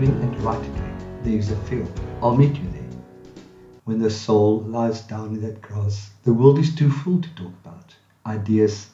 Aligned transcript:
Ideas 0.00 0.22
and. 0.22 1.24
There 1.24 1.38
is 1.38 1.50
a 1.50 1.56
field. 1.56 2.00
I'll 2.22 2.34
meet 2.34 2.56
you 2.56 2.70
there. 2.70 2.88
When 3.84 3.98
the 3.98 4.08
soul 4.08 4.60
lies 4.60 5.02
down 5.02 5.34
in 5.34 5.42
that 5.42 5.60
grass, 5.60 6.08
the 6.24 6.32
world 6.32 6.58
is 6.58 6.74
too 6.74 6.90
full 6.90 7.20
to 7.20 7.28
talk 7.34 7.52
about. 7.62 7.94
Ideas, 8.24 8.88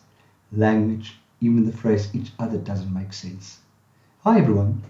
language, 0.50 1.16
even 1.40 1.64
the 1.64 1.70
phrase 1.70 2.12
each 2.12 2.32
other 2.40 2.58
doesn't 2.58 2.92
make 2.92 3.12
sense. 3.12 3.58
Hi 4.24 4.40
everyone. 4.40 4.82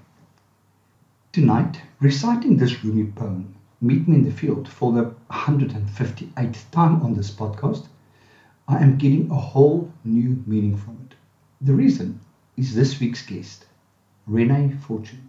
Tonight, 1.32 1.82
reciting 2.00 2.56
this 2.56 2.82
Rumi 2.82 3.12
poem, 3.12 3.54
Meet 3.82 4.08
Me 4.08 4.14
in 4.14 4.24
the 4.24 4.30
Field, 4.30 4.68
for 4.70 4.92
the 4.92 5.14
158th 5.30 6.70
time 6.70 7.02
on 7.02 7.12
this 7.12 7.30
podcast, 7.30 7.88
I 8.66 8.78
am 8.78 8.96
getting 8.96 9.30
a 9.30 9.34
whole 9.34 9.92
new 10.02 10.42
meaning 10.46 10.78
from 10.78 10.96
it. 11.10 11.14
The 11.60 11.74
reason 11.74 12.20
is 12.56 12.74
this 12.74 12.98
week's 13.00 13.26
guest, 13.26 13.66
Renee 14.26 14.76
Fortune. 14.80 15.25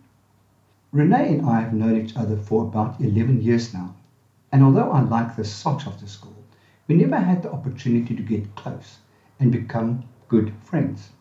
Renee 0.93 1.33
and 1.33 1.45
I 1.49 1.59
have 1.59 1.73
known 1.73 1.97
each 1.97 2.15
other 2.15 2.37
for 2.37 2.63
about 2.63 3.01
11 3.01 3.41
years 3.41 3.73
now, 3.73 3.93
and 4.53 4.63
although 4.63 4.89
I 4.89 5.01
like 5.01 5.35
the 5.35 5.43
socks 5.43 5.85
after 5.85 6.07
school, 6.07 6.45
we 6.87 6.95
never 6.95 7.19
had 7.19 7.41
the 7.41 7.51
opportunity 7.51 8.15
to 8.15 8.23
get 8.23 8.55
close 8.55 8.99
and 9.37 9.51
become 9.51 9.99
good 10.29 10.53
friends. 10.61 11.11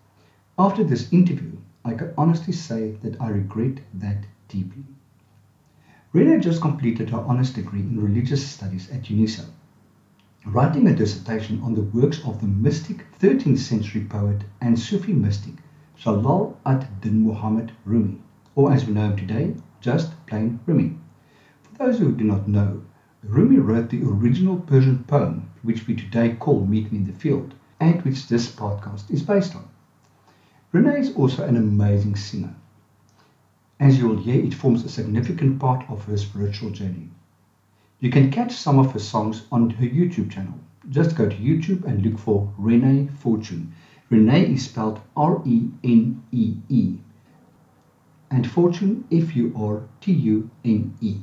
After 0.57 0.85
this 0.85 1.09
interview, 1.11 1.57
I 1.85 1.95
can 1.95 2.13
honestly 2.17 2.53
say 2.53 2.95
that 3.01 3.21
I 3.21 3.29
regret 3.29 3.81
that 3.93 4.27
deeply. 4.47 4.85
Renee 6.13 6.39
just 6.39 6.61
completed 6.61 7.11
her 7.11 7.25
honours 7.25 7.51
degree 7.51 7.81
in 7.81 8.01
religious 8.01 8.45
studies 8.45 8.89
at 8.89 9.03
UNISA, 9.11 9.47
writing 10.45 10.87
a 10.87 10.93
dissertation 10.93 11.59
on 11.61 11.75
the 11.75 11.83
works 11.83 12.21
of 12.21 12.39
the 12.39 12.47
mystic 12.47 13.05
13th 13.19 13.59
century 13.59 14.01
poet 14.01 14.45
and 14.61 14.79
Sufi 14.79 15.13
mystic 15.13 15.55
Jalal 15.97 16.53
ad-Din 16.65 17.21
Muhammad 17.21 17.73
Rumi, 17.85 18.21
or 18.57 18.73
as 18.73 18.85
we 18.85 18.93
know 18.93 19.11
him 19.11 19.17
today, 19.17 19.55
just 19.81 20.11
plain 20.27 20.59
Rumi. 20.67 20.99
For 21.63 21.85
those 21.85 22.01
who 22.01 22.11
do 22.11 22.25
not 22.25 22.49
know, 22.49 22.83
Rumi 23.23 23.59
wrote 23.59 23.91
the 23.91 24.03
original 24.03 24.57
Persian 24.57 25.05
poem, 25.05 25.49
which 25.63 25.87
we 25.87 25.95
today 25.95 26.35
call 26.35 26.67
Meet 26.67 26.91
Me 26.91 26.99
in 26.99 27.07
the 27.07 27.13
Field, 27.13 27.55
and 27.79 28.03
which 28.03 28.27
this 28.27 28.51
podcast 28.51 29.09
is 29.09 29.23
based 29.23 29.55
on. 29.55 29.69
Renee 30.73 30.99
is 30.99 31.15
also 31.15 31.45
an 31.45 31.57
amazing 31.57 32.17
singer. 32.17 32.57
As 33.79 33.99
you 33.99 34.09
will 34.09 34.17
hear, 34.17 34.45
it 34.45 34.55
forms 34.55 34.85
a 34.85 34.89
significant 34.89 35.61
part 35.61 35.89
of 35.89 36.07
her 36.07 36.17
spiritual 36.17 36.71
journey. 36.71 37.11
You 38.01 38.11
can 38.11 38.33
catch 38.33 38.53
some 38.53 38.81
of 38.81 38.91
her 38.91 38.99
songs 38.99 39.47
on 39.53 39.71
her 39.71 39.87
YouTube 39.87 40.33
channel. 40.33 40.59
Just 40.89 41.15
go 41.15 41.29
to 41.29 41.37
YouTube 41.37 41.85
and 41.85 42.03
look 42.03 42.19
for 42.19 42.53
Renee 42.59 43.11
Fortune 43.19 43.73
Renee 44.09 44.53
is 44.53 44.67
spelled 44.67 45.01
R 45.17 45.43
E 45.45 45.69
N 45.83 46.23
E 46.31 46.55
E 46.69 46.99
and 48.31 48.51
Fortune 48.51 49.07
F 49.13 49.37
U 49.37 49.53
R 49.57 49.83
T 50.01 50.13
U 50.13 50.51
N 50.65 50.95
E. 51.01 51.19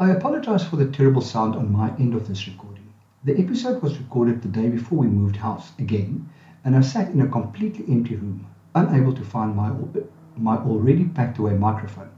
I 0.00 0.10
apologize 0.10 0.64
for 0.64 0.76
the 0.76 0.90
terrible 0.90 1.20
sound 1.20 1.54
on 1.54 1.70
my 1.70 1.90
end 1.96 2.14
of 2.14 2.26
this 2.26 2.46
recording. 2.46 2.92
The 3.24 3.38
episode 3.38 3.82
was 3.82 3.98
recorded 3.98 4.42
the 4.42 4.48
day 4.48 4.68
before 4.68 4.98
we 4.98 5.06
moved 5.06 5.36
house 5.36 5.70
again, 5.78 6.28
and 6.64 6.74
I 6.74 6.80
sat 6.80 7.10
in 7.10 7.20
a 7.20 7.28
completely 7.28 7.84
empty 7.92 8.16
room, 8.16 8.46
unable 8.74 9.12
to 9.12 9.22
find 9.22 9.54
my, 9.54 9.70
my 10.36 10.56
already 10.56 11.04
packed 11.04 11.38
away 11.38 11.54
microphone. 11.54 12.10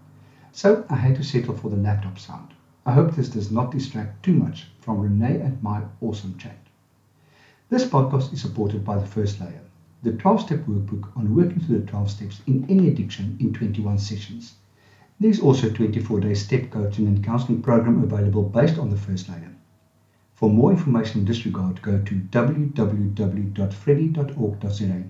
So 0.52 0.84
I 0.88 0.94
had 0.94 1.16
to 1.16 1.24
settle 1.24 1.56
for 1.56 1.68
the 1.68 1.76
laptop 1.76 2.18
sound. 2.18 2.54
I 2.86 2.92
hope 2.92 3.14
this 3.14 3.28
does 3.28 3.50
not 3.50 3.72
distract 3.72 4.22
too 4.22 4.34
much 4.34 4.68
from 4.80 5.00
Renee 5.00 5.40
and 5.40 5.62
my 5.62 5.82
awesome 6.00 6.38
chat. 6.38 6.58
This 7.70 7.84
podcast 7.84 8.32
is 8.32 8.40
supported 8.40 8.84
by 8.84 8.98
the 8.98 9.06
first 9.06 9.40
layer, 9.40 9.63
the 10.04 10.12
12 10.12 10.42
step 10.42 10.60
workbook 10.66 11.08
on 11.16 11.34
working 11.34 11.60
through 11.60 11.80
the 11.80 11.86
12 11.86 12.10
steps 12.10 12.42
in 12.46 12.66
any 12.68 12.88
addiction 12.88 13.38
in 13.40 13.54
21 13.54 13.98
sessions. 13.98 14.56
There 15.18 15.30
is 15.30 15.40
also 15.40 15.68
a 15.68 15.72
24 15.72 16.20
day 16.20 16.34
step 16.34 16.70
coaching 16.70 17.06
and 17.06 17.24
counseling 17.24 17.62
program 17.62 18.04
available 18.04 18.42
based 18.42 18.78
on 18.78 18.90
the 18.90 18.98
first 18.98 19.30
layer. 19.30 19.52
For 20.34 20.50
more 20.50 20.72
information 20.72 21.20
in 21.20 21.26
this 21.26 21.46
regard, 21.46 21.80
go 21.80 21.98
to 21.98 22.14
www.freddy.org.za 22.14 25.04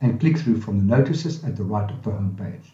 and 0.00 0.18
click 0.18 0.38
through 0.38 0.60
from 0.60 0.78
the 0.78 0.96
notices 0.96 1.44
at 1.44 1.56
the 1.56 1.62
right 1.62 1.88
of 1.88 2.02
the 2.02 2.10
homepage. 2.10 2.72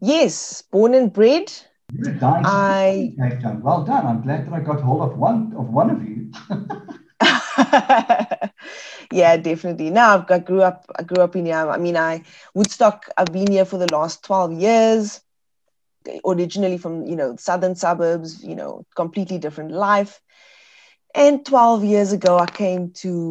Yes, 0.00 0.62
born 0.62 0.94
and 0.94 1.12
bred. 1.12 1.52
You're 1.92 2.10
a 2.10 2.14
nice 2.14 2.44
I... 2.46 3.14
Cape 3.18 3.40
Town. 3.40 3.60
Well 3.62 3.84
done. 3.84 4.06
I'm 4.06 4.22
glad 4.22 4.46
that 4.46 4.54
I 4.54 4.60
got 4.60 4.80
hold 4.80 5.02
of 5.02 5.18
one 5.18 5.52
of 5.56 5.70
one 5.70 5.90
of 5.90 6.04
you. 6.04 6.30
yeah, 9.12 9.36
definitely. 9.36 9.90
Now 9.90 10.24
I 10.28 10.38
grew 10.38 10.62
up. 10.62 10.86
I 10.96 11.02
grew 11.02 11.22
up 11.22 11.36
in 11.36 11.46
here. 11.46 11.68
I 11.68 11.78
mean, 11.78 11.96
I 11.96 12.22
Woodstock. 12.54 13.08
I've 13.16 13.32
been 13.32 13.50
here 13.50 13.64
for 13.64 13.78
the 13.78 13.92
last 13.92 14.24
twelve 14.24 14.52
years 14.52 15.20
originally 16.26 16.78
from 16.78 17.06
you 17.06 17.16
know 17.16 17.36
southern 17.36 17.74
suburbs 17.74 18.44
you 18.44 18.54
know 18.54 18.84
completely 18.94 19.38
different 19.38 19.70
life. 19.72 20.20
And 21.16 21.46
12 21.46 21.84
years 21.84 22.12
ago 22.12 22.38
i 22.38 22.46
came 22.46 22.90
to 23.02 23.30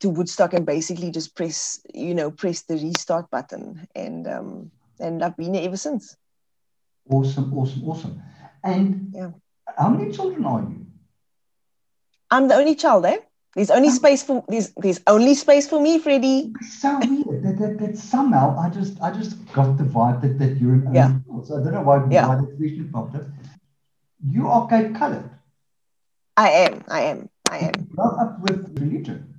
to 0.00 0.08
woodstock 0.08 0.54
and 0.54 0.64
basically 0.64 1.10
just 1.10 1.34
press 1.34 1.80
you 1.92 2.14
know 2.14 2.30
press 2.30 2.62
the 2.62 2.74
restart 2.74 3.30
button. 3.30 3.86
And 3.94 4.26
um 4.26 4.70
and 5.00 5.22
i've 5.22 5.36
been 5.36 5.54
here 5.54 5.64
ever 5.64 5.76
since. 5.76 6.16
Awesome 7.10 7.52
awesome 7.58 7.88
awesome. 7.88 8.22
And 8.62 9.12
yeah. 9.14 9.30
how 9.76 9.90
many 9.90 10.12
children 10.12 10.44
are 10.46 10.60
you? 10.60 10.86
I'm 12.30 12.48
the 12.48 12.54
only 12.54 12.74
child 12.74 13.04
eh 13.06 13.18
there's 13.54 13.70
only 13.70 13.90
space 13.90 14.22
for 14.22 14.44
there's 14.48 14.72
there's 14.76 15.00
only 15.06 15.34
space 15.34 15.68
for 15.68 15.80
me, 15.80 15.98
Freddie. 15.98 16.52
so 16.60 16.98
weird 16.98 17.42
that, 17.42 17.58
that, 17.58 17.78
that 17.78 17.96
somehow 17.96 18.58
I 18.58 18.68
just 18.70 19.00
I 19.00 19.10
just 19.12 19.36
got 19.52 19.76
the 19.76 19.84
vibe 19.84 20.22
that, 20.22 20.38
that 20.38 20.60
you're 20.60 20.74
an 20.74 20.94
yeah. 20.94 21.14
So 21.44 21.60
I 21.60 21.64
don't 21.64 21.74
know 21.74 21.82
why, 21.82 22.06
yeah. 22.10 22.28
why 22.28 22.36
that 22.36 22.56
question 22.56 22.90
popped 22.92 23.14
up. 23.16 23.22
You 24.26 24.48
are 24.48 24.66
Cape 24.68 24.94
colored. 24.94 25.30
I 26.36 26.50
am. 26.50 26.84
I 26.88 27.00
am. 27.02 27.28
I 27.48 27.58
am. 27.58 27.88
Grow 27.94 28.10
up 28.10 28.40
with 28.40 28.76
religion. 28.80 29.34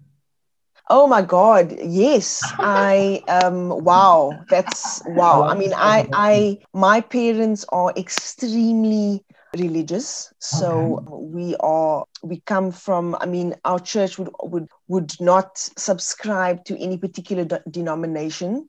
Oh 0.90 1.08
my 1.08 1.24
God! 1.24 1.76
Yes, 1.84 2.44
I 2.60 3.24
um. 3.28 3.84
Wow, 3.84 4.46
that's 4.50 5.02
wow. 5.08 5.44
I 5.44 5.56
mean, 5.56 5.74
I 5.76 6.08
I 6.14 6.60
my 6.74 7.02
parents 7.02 7.66
are 7.70 7.92
extremely 7.98 9.26
religious 9.56 10.34
so 10.40 10.98
okay. 10.98 11.06
we 11.10 11.56
are 11.60 12.06
we 12.24 12.40
come 12.42 12.72
from 12.72 13.16
i 13.20 13.26
mean 13.26 13.56
our 13.66 13.80
church 13.80 14.18
would 14.18 14.30
would 14.44 14.68
would 14.88 15.14
not 15.20 15.58
subscribe 15.58 16.64
to 16.66 16.80
any 16.82 16.98
particular 16.98 17.46
de- 17.46 17.64
denomination 17.70 18.68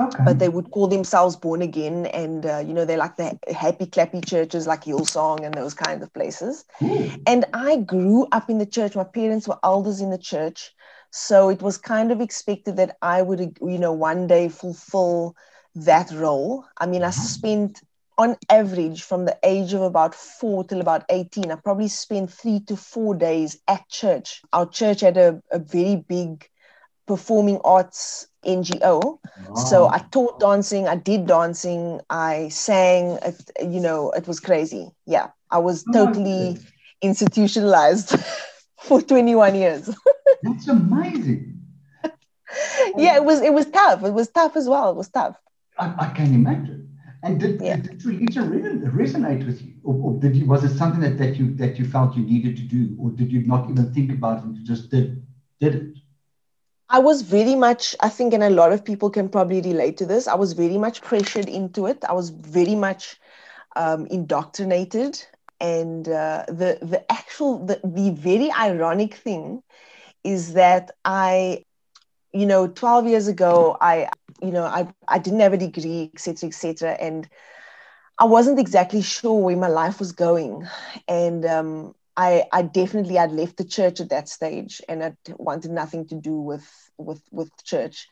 okay. 0.00 0.24
but 0.24 0.38
they 0.38 0.48
would 0.48 0.70
call 0.70 0.86
themselves 0.86 1.36
born 1.36 1.62
again 1.62 2.06
and 2.06 2.46
uh, 2.46 2.58
you 2.58 2.72
know 2.72 2.84
they're 2.84 2.98
like 2.98 3.16
the 3.16 3.38
happy 3.54 3.86
clappy 3.86 4.24
churches 4.24 4.66
like 4.66 4.84
hillsong 4.84 5.44
and 5.44 5.54
those 5.54 5.74
kinds 5.74 6.02
of 6.02 6.12
places 6.12 6.64
Ooh. 6.82 7.10
and 7.26 7.44
i 7.52 7.76
grew 7.76 8.26
up 8.32 8.48
in 8.50 8.58
the 8.58 8.66
church 8.66 8.94
my 8.94 9.04
parents 9.04 9.48
were 9.48 9.58
elders 9.64 10.00
in 10.00 10.10
the 10.10 10.18
church 10.18 10.72
so 11.10 11.48
it 11.48 11.62
was 11.62 11.78
kind 11.78 12.12
of 12.12 12.20
expected 12.20 12.76
that 12.76 12.96
i 13.02 13.22
would 13.22 13.58
you 13.60 13.78
know 13.78 13.92
one 13.92 14.26
day 14.26 14.48
fulfill 14.48 15.34
that 15.74 16.10
role 16.12 16.64
i 16.78 16.86
mean 16.86 17.02
i 17.02 17.08
mm-hmm. 17.08 17.22
spent 17.22 17.82
on 18.18 18.36
average, 18.50 19.02
from 19.02 19.24
the 19.24 19.38
age 19.44 19.72
of 19.72 19.82
about 19.82 20.14
four 20.14 20.64
till 20.64 20.80
about 20.80 21.04
18, 21.08 21.52
I 21.52 21.54
probably 21.54 21.86
spent 21.86 22.32
three 22.32 22.58
to 22.66 22.76
four 22.76 23.14
days 23.14 23.58
at 23.68 23.88
church. 23.88 24.42
Our 24.52 24.66
church 24.68 25.00
had 25.00 25.16
a, 25.16 25.40
a 25.52 25.60
very 25.60 25.96
big 25.96 26.48
performing 27.06 27.60
arts 27.64 28.26
NGO. 28.44 29.20
Wow. 29.48 29.54
So 29.54 29.88
I 29.88 29.98
taught 30.10 30.40
dancing, 30.40 30.88
I 30.88 30.96
did 30.96 31.26
dancing, 31.26 32.00
I 32.10 32.48
sang, 32.48 33.18
it, 33.22 33.50
you 33.60 33.80
know, 33.80 34.10
it 34.10 34.26
was 34.26 34.40
crazy. 34.40 34.90
Yeah, 35.06 35.28
I 35.50 35.58
was 35.58 35.84
oh 35.88 35.92
totally 35.92 36.58
institutionalized 37.00 38.16
for 38.80 39.00
21 39.00 39.54
years. 39.54 39.94
That's 40.42 40.66
amazing. 40.66 41.60
yeah, 42.96 43.16
it 43.16 43.24
was 43.24 43.40
it 43.42 43.52
was 43.52 43.66
tough. 43.66 44.02
It 44.04 44.12
was 44.12 44.28
tough 44.28 44.56
as 44.56 44.68
well. 44.68 44.90
It 44.90 44.96
was 44.96 45.08
tough. 45.08 45.36
I, 45.78 45.94
I 45.98 46.08
can 46.10 46.34
imagine. 46.34 46.87
And 47.22 47.40
did, 47.40 47.60
yeah. 47.60 47.76
did 47.76 48.04
religion 48.04 48.50
resonate 48.94 49.44
with 49.44 49.60
you, 49.60 49.74
or, 49.82 49.94
or, 49.94 50.20
did 50.20 50.36
you? 50.36 50.46
Was 50.46 50.62
it 50.62 50.76
something 50.76 51.00
that, 51.00 51.18
that 51.18 51.36
you 51.36 51.52
that 51.54 51.78
you 51.78 51.84
felt 51.84 52.16
you 52.16 52.22
needed 52.22 52.56
to 52.56 52.62
do, 52.62 52.96
or 53.00 53.10
did 53.10 53.32
you 53.32 53.44
not 53.44 53.68
even 53.68 53.92
think 53.92 54.12
about 54.12 54.44
it? 54.44 54.54
You 54.54 54.64
just 54.64 54.90
did 54.90 55.26
did 55.60 55.74
it. 55.74 55.96
I 56.90 57.00
was 57.00 57.22
very 57.22 57.54
much, 57.54 57.96
I 58.00 58.08
think, 58.08 58.32
and 58.32 58.42
a 58.42 58.50
lot 58.50 58.72
of 58.72 58.84
people 58.84 59.10
can 59.10 59.28
probably 59.28 59.60
relate 59.60 59.96
to 59.98 60.06
this. 60.06 60.26
I 60.26 60.36
was 60.36 60.52
very 60.52 60.78
much 60.78 61.02
pressured 61.02 61.48
into 61.48 61.86
it. 61.86 62.02
I 62.08 62.12
was 62.12 62.30
very 62.30 62.76
much 62.76 63.20
um, 63.76 64.06
indoctrinated, 64.06 65.22
and 65.60 66.08
uh, 66.08 66.44
the 66.46 66.78
the 66.80 67.04
actual 67.10 67.66
the, 67.66 67.80
the 67.84 68.10
very 68.10 68.50
ironic 68.52 69.14
thing 69.14 69.62
is 70.22 70.54
that 70.54 70.92
I, 71.04 71.64
you 72.32 72.46
know, 72.46 72.68
twelve 72.68 73.06
years 73.06 73.26
ago, 73.26 73.76
I, 73.80 74.08
you 74.42 74.50
know, 74.50 74.64
I 74.64 74.88
I 75.06 75.18
didn't 75.18 75.40
have 75.40 75.52
a 75.52 75.58
degree, 75.58 76.10
etc., 76.14 76.48
etc., 76.48 76.90
and 76.92 77.28
I 78.18 78.24
wasn't 78.24 78.58
exactly 78.58 79.02
sure 79.02 79.40
where 79.40 79.56
my 79.56 79.68
life 79.68 79.98
was 79.98 80.12
going, 80.12 80.66
and 81.06 81.44
um, 81.44 81.94
I, 82.18 82.46
I 82.52 82.62
definitely 82.62 83.14
had 83.14 83.30
left 83.30 83.58
the 83.58 83.64
church 83.64 84.00
at 84.00 84.10
that 84.10 84.28
stage 84.28 84.82
and 84.88 85.04
I 85.04 85.12
wanted 85.36 85.70
nothing 85.70 86.04
to 86.08 86.16
do 86.16 86.32
with 86.32 86.68
with 86.98 87.22
with 87.30 87.50
church. 87.62 88.08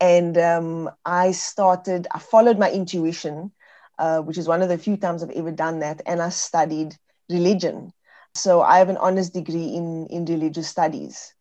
And 0.00 0.38
um, 0.38 0.90
I 1.04 1.32
started, 1.32 2.06
I 2.12 2.20
followed 2.20 2.58
my 2.58 2.70
intuition, 2.70 3.52
uh, 3.98 4.20
which 4.20 4.38
is 4.38 4.48
one 4.48 4.62
of 4.62 4.70
the 4.70 4.78
few 4.78 4.96
times 4.96 5.22
I've 5.22 5.30
ever 5.30 5.52
done 5.52 5.80
that, 5.80 6.00
and 6.06 6.22
I 6.22 6.30
studied 6.30 6.96
religion. 7.30 7.92
So 8.34 8.62
I 8.62 8.78
have 8.78 8.88
an 8.88 8.96
honors 8.96 9.28
degree 9.30 9.74
in, 9.74 10.06
in 10.06 10.24
religious 10.24 10.68
studies. 10.68 11.34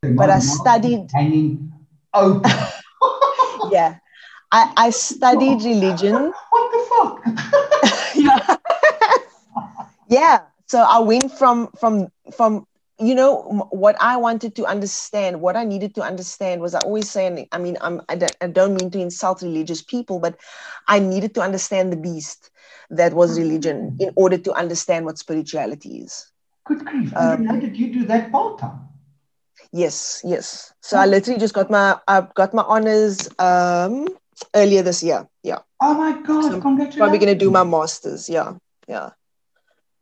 but 0.00 0.30
I 0.30 0.38
studied 0.38 1.10
hanging 1.12 1.72
open. 2.14 2.50
yeah. 3.70 3.98
I, 4.50 4.72
I 4.76 4.90
studied 4.90 5.62
religion. 5.62 6.32
What 6.50 6.72
the 6.72 6.80
fuck? 6.88 8.14
yeah. 8.14 8.56
yeah 10.08 10.40
so 10.66 10.80
i 10.80 10.98
went 10.98 11.30
from 11.32 11.68
from 11.78 12.08
from 12.32 12.66
you 12.98 13.14
know 13.14 13.66
what 13.70 13.96
i 14.00 14.16
wanted 14.16 14.54
to 14.56 14.64
understand 14.66 15.40
what 15.40 15.56
i 15.56 15.64
needed 15.64 15.94
to 15.94 16.02
understand 16.02 16.60
was 16.60 16.74
i 16.74 16.80
always 16.80 17.10
say 17.10 17.48
i 17.52 17.58
mean 17.58 17.76
I'm, 17.80 18.02
I, 18.08 18.16
don't, 18.16 18.36
I 18.40 18.48
don't 18.48 18.74
mean 18.74 18.90
to 18.90 18.98
insult 18.98 19.42
religious 19.42 19.82
people 19.82 20.18
but 20.18 20.38
i 20.88 20.98
needed 20.98 21.34
to 21.34 21.42
understand 21.42 21.92
the 21.92 21.96
beast 21.96 22.50
that 22.90 23.12
was 23.12 23.38
religion 23.38 23.96
in 24.00 24.10
order 24.16 24.38
to 24.38 24.52
understand 24.52 25.04
what 25.04 25.18
spirituality 25.18 26.00
is 26.00 26.30
good 26.64 26.84
grief 26.84 27.14
um, 27.16 27.46
how 27.46 27.56
did 27.56 27.76
you 27.76 27.92
do 27.92 28.04
that 28.06 28.32
part-time 28.32 28.87
yes 29.72 30.22
yes 30.24 30.72
so 30.80 30.96
oh. 30.96 31.00
i 31.00 31.06
literally 31.06 31.38
just 31.38 31.54
got 31.54 31.70
my 31.70 31.98
i 32.08 32.26
got 32.34 32.54
my 32.54 32.62
honors 32.62 33.28
um 33.38 34.08
earlier 34.54 34.82
this 34.82 35.02
year 35.02 35.28
yeah 35.42 35.58
oh 35.82 35.94
my 35.94 36.12
god 36.22 36.42
so 36.42 36.60
congratulations 36.60 36.96
probably 36.96 37.18
gonna 37.18 37.34
do 37.34 37.50
my 37.50 37.64
masters 37.64 38.28
yeah 38.28 38.54
yeah 38.86 39.10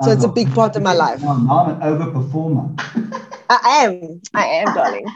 so 0.02 0.10
it's 0.10 0.24
a 0.24 0.28
big 0.28 0.52
part 0.52 0.76
of 0.76 0.82
my 0.82 0.92
life. 0.92 1.24
I'm 1.24 1.48
an 1.48 1.80
overperformer. 1.80 2.78
I 3.48 3.84
am. 3.84 4.20
I 4.34 4.46
am, 4.46 4.74
darling. 4.74 5.06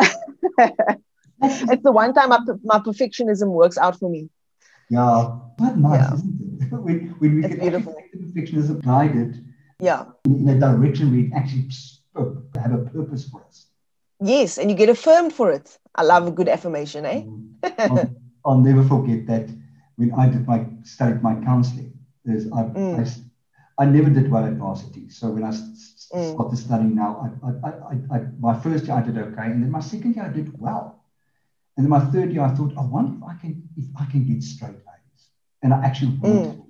it's 1.42 1.82
the 1.82 1.92
one 1.92 2.14
time 2.14 2.30
my, 2.30 2.38
my 2.64 2.78
perfectionism 2.78 3.48
works 3.48 3.76
out 3.76 3.98
for 3.98 4.08
me. 4.08 4.30
Yeah, 4.88 5.36
quite 5.58 5.76
nice, 5.76 6.00
yeah. 6.00 6.14
isn't 6.14 6.62
it? 6.62 6.72
when, 6.80 7.14
when 7.18 7.34
we 7.36 7.44
it's 7.44 7.56
get 7.56 7.72
perfectionism 7.74 8.82
guided 8.82 9.44
yeah. 9.80 10.04
in 10.24 10.48
a 10.48 10.58
direction 10.58 11.12
we 11.12 11.30
actually 11.34 11.68
have 12.14 12.72
a 12.72 12.78
purpose 12.90 13.28
for 13.28 13.44
us. 13.44 13.65
Yes, 14.20 14.58
and 14.58 14.70
you 14.70 14.76
get 14.76 14.88
affirmed 14.88 15.32
for 15.32 15.50
it. 15.50 15.78
I 15.94 16.02
love 16.02 16.26
a 16.26 16.30
good 16.30 16.48
affirmation, 16.48 17.04
eh? 17.04 17.24
I'll, 17.78 18.14
I'll, 18.44 18.58
never 18.58 18.82
forget 18.84 19.26
that 19.26 19.48
when 19.96 20.12
I 20.12 20.28
did 20.28 20.46
my 20.46 20.66
studied 20.84 21.22
my 21.22 21.34
counseling. 21.36 21.92
There's 22.24 22.46
I, 22.46 22.62
mm. 22.64 22.98
I 22.98 23.82
I 23.82 23.86
never 23.86 24.10
did 24.10 24.30
well 24.30 24.44
at 24.44 24.54
varsity. 24.54 25.10
So 25.10 25.30
when 25.30 25.44
I 25.44 25.50
mm. 25.50 26.34
started 26.34 26.56
studying 26.56 26.94
now, 26.94 27.30
I, 27.42 27.48
I, 27.48 27.70
I, 27.70 28.16
I, 28.16 28.26
my 28.40 28.58
first 28.58 28.86
year 28.86 28.96
I 28.96 29.02
did 29.02 29.18
okay, 29.18 29.46
and 29.46 29.62
then 29.62 29.70
my 29.70 29.80
second 29.80 30.16
year 30.16 30.24
I 30.24 30.28
did 30.28 30.58
well, 30.58 31.02
and 31.76 31.84
then 31.84 31.90
my 31.90 32.00
third 32.00 32.32
year 32.32 32.42
I 32.42 32.54
thought, 32.54 32.72
I 32.78 32.82
wonder 32.82 33.16
if 33.16 33.22
I 33.22 33.34
can 33.40 33.68
if 33.76 33.84
I 34.00 34.06
can 34.10 34.24
get 34.24 34.42
straight 34.42 34.76
A's, 34.76 35.28
and 35.62 35.74
I 35.74 35.84
actually 35.84 36.12
mm. 36.12 36.62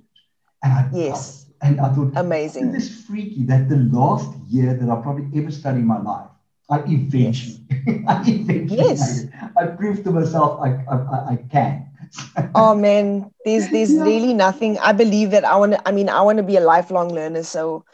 And 0.62 0.72
I 0.72 0.88
yes, 0.92 1.46
and 1.62 1.80
I 1.80 1.92
thought 1.94 2.12
amazing. 2.16 2.72
This 2.72 3.04
freaky 3.04 3.44
that 3.44 3.68
the 3.68 3.76
last 3.76 4.30
year 4.48 4.74
that 4.74 4.88
I 4.88 5.00
probably 5.00 5.28
ever 5.40 5.50
studied 5.50 5.80
in 5.80 5.86
my 5.86 6.00
life, 6.00 6.30
I 6.68 6.80
eventually, 6.86 7.60
yes. 7.70 8.04
I 8.08 8.22
eventually, 8.26 8.76
yes. 8.76 9.26
I 9.56 9.66
proved 9.66 10.04
to 10.04 10.10
myself 10.10 10.60
I, 10.60 10.82
I, 10.90 11.32
I 11.32 11.36
can 11.50 11.86
oh 12.54 12.74
man, 12.74 13.30
there's 13.44 13.68
there's 13.70 13.92
yeah. 13.92 14.02
really 14.02 14.34
nothing. 14.34 14.78
I 14.78 14.92
believe 14.92 15.30
that 15.30 15.44
I 15.44 15.56
want 15.56 15.72
to. 15.72 15.88
I 15.88 15.92
mean, 15.92 16.08
I 16.08 16.20
want 16.22 16.38
to 16.38 16.42
be 16.42 16.56
a 16.56 16.60
lifelong 16.60 17.12
learner. 17.12 17.42
So 17.42 17.84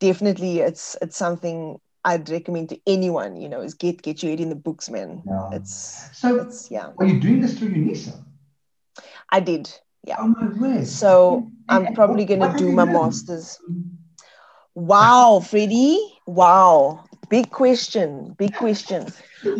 definitely, 0.00 0.60
it's 0.60 0.96
it's 1.02 1.16
something 1.16 1.80
I'd 2.04 2.28
recommend 2.28 2.70
to 2.70 2.80
anyone. 2.86 3.40
You 3.40 3.48
know, 3.48 3.60
is 3.60 3.74
get 3.74 4.02
get 4.02 4.22
your 4.22 4.30
head 4.30 4.40
in 4.40 4.48
the 4.48 4.54
books, 4.54 4.90
man. 4.90 5.22
Yeah. 5.26 5.50
It's 5.52 6.08
so. 6.12 6.36
It's, 6.40 6.70
yeah. 6.70 6.92
Are 6.98 7.06
you 7.06 7.20
doing 7.20 7.40
this 7.40 7.58
through 7.58 7.70
UNISA? 7.70 8.22
I 9.30 9.40
did. 9.40 9.72
Yeah. 10.04 10.16
Oh 10.18 10.28
my 10.28 10.48
word. 10.48 10.86
So 10.86 11.50
I'm 11.68 11.94
probably 11.94 12.24
going 12.24 12.40
to 12.40 12.56
do 12.56 12.72
my 12.72 12.84
masters. 12.84 13.58
Wow, 14.74 15.42
Freddie. 15.44 16.00
Wow. 16.26 17.04
Big 17.28 17.50
question. 17.50 18.34
Big 18.38 18.54
question 18.54 19.06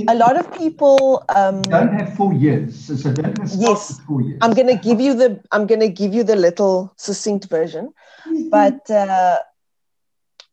a 0.09 0.15
lot 0.15 0.37
of 0.37 0.53
people 0.57 1.25
um, 1.29 1.63
don't 1.63 1.93
have 1.93 2.15
four 2.15 2.33
years, 2.33 2.79
so, 2.79 2.97
so 2.97 3.13
don't 3.13 3.39
yes. 3.57 4.01
four 4.01 4.23
years. 4.23 4.39
I'm 4.43 4.55
going 4.55 4.67
to 4.67 4.77
give 4.77 5.01
you 5.01 5.15
the 5.15 5.41
I'm 5.53 5.67
going 5.67 5.81
to 5.81 5.89
give 5.89 6.13
you 6.13 6.25
the 6.25 6.37
little 6.37 6.93
succinct 6.97 7.47
version, 7.47 7.93
mm-hmm. 8.27 8.49
but 8.51 8.91
uh, 8.91 9.39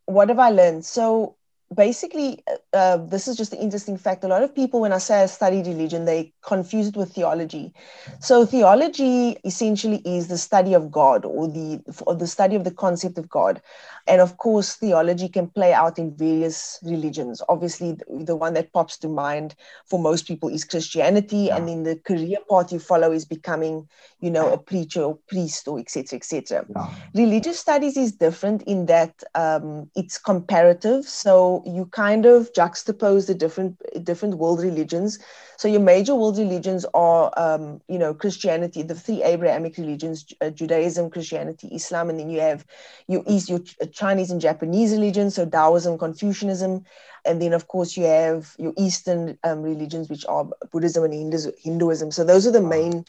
what 0.06 0.30
have 0.30 0.40
I 0.40 0.50
learned? 0.50 0.86
So 0.86 1.36
basically, 1.74 2.44
uh, 2.48 2.78
uh, 2.78 2.98
this 2.98 3.28
is 3.28 3.36
just 3.36 3.54
an 3.54 3.60
interesting 3.60 3.98
fact. 3.98 4.24
A 4.24 4.28
lot 4.28 4.44
of 4.44 4.54
people, 4.54 4.82
when 4.82 4.94
I 4.94 5.00
say 5.00 5.24
I 5.24 5.26
study 5.26 5.58
religion, 5.58 6.06
they 6.06 6.34
confuse 6.42 6.88
it 6.88 6.96
with 6.96 7.14
theology. 7.14 7.74
So 8.20 8.46
theology 8.46 9.38
essentially 9.44 10.02
is 10.06 10.28
the 10.28 10.38
study 10.38 10.74
of 10.74 10.92
God 10.92 11.26
or 11.26 11.48
the 11.48 11.82
or 12.06 12.16
the 12.16 12.28
study 12.28 12.56
of 12.56 12.64
the 12.64 12.72
concept 12.72 13.18
of 13.18 13.28
God. 13.30 13.62
And 14.08 14.22
of 14.22 14.38
course, 14.38 14.76
theology 14.76 15.28
can 15.28 15.48
play 15.48 15.74
out 15.74 15.98
in 15.98 16.16
various 16.16 16.80
religions. 16.84 17.42
Obviously, 17.50 17.98
the, 18.08 18.36
one 18.36 18.54
that 18.54 18.72
pops 18.72 18.98
to 18.98 19.08
mind 19.08 19.56
for 19.86 20.00
most 20.00 20.28
people 20.28 20.50
is 20.50 20.64
Christianity, 20.64 21.38
yeah. 21.38 21.58
and 21.58 21.68
then 21.68 21.84
the 21.84 21.96
career 21.96 22.38
path 22.50 22.72
you 22.72 22.80
follow 22.80 23.12
is 23.12 23.26
becoming, 23.26 23.88
you 24.20 24.30
know, 24.30 24.54
a 24.54 24.58
preacher 24.58 25.02
or 25.02 25.18
priest 25.28 25.68
or 25.68 25.80
etc. 25.80 26.18
etc. 26.18 26.66
Yeah. 26.70 26.94
Religious 27.16 27.60
studies 27.60 27.98
is 27.98 28.12
different 28.12 28.62
in 28.64 28.86
that 28.86 29.24
um, 29.34 29.90
it's 29.96 30.20
comparative. 30.20 31.06
So 31.06 31.64
you 31.66 31.88
kind 31.88 32.26
of 32.26 32.54
juxtapose 32.54 33.26
the 33.26 33.34
different 33.34 33.82
different 34.04 34.38
world 34.38 34.62
religions. 34.62 35.18
So 35.58 35.68
your 35.68 35.82
major 35.82 36.16
world 36.16 36.38
religions 36.38 36.86
are, 36.94 37.32
um, 37.38 37.82
you 37.88 37.98
know, 37.98 38.14
Christianity, 38.14 38.82
the 38.84 38.96
three 38.96 39.24
Abrahamic 39.24 39.78
religions, 39.78 40.26
uh, 40.42 40.50
Judaism, 40.50 41.10
Christianity, 41.10 41.70
Islam, 41.74 42.10
and 42.10 42.20
then 42.20 42.30
you 42.30 42.40
have 42.42 42.66
your 43.08 43.24
East, 43.28 43.50
your 43.50 43.60
Chinese 43.92 44.32
and 44.32 44.42
Japanese 44.42 44.92
religions, 44.92 45.36
so 45.36 45.46
Taoism, 45.46 45.98
Confucianism, 45.98 46.84
and 47.26 47.42
then 47.42 47.54
of 47.54 47.68
course 47.68 47.96
you 47.98 48.06
have 48.06 48.56
your 48.58 48.74
Eastern 48.78 49.38
um, 49.44 49.62
religions, 49.62 50.10
which 50.10 50.26
are 50.28 50.48
Buddhism 50.72 51.04
and 51.04 51.14
Hinduism. 51.14 52.12
So 52.12 52.24
those 52.24 52.46
are 52.48 52.52
the 52.52 52.62
main, 52.62 53.06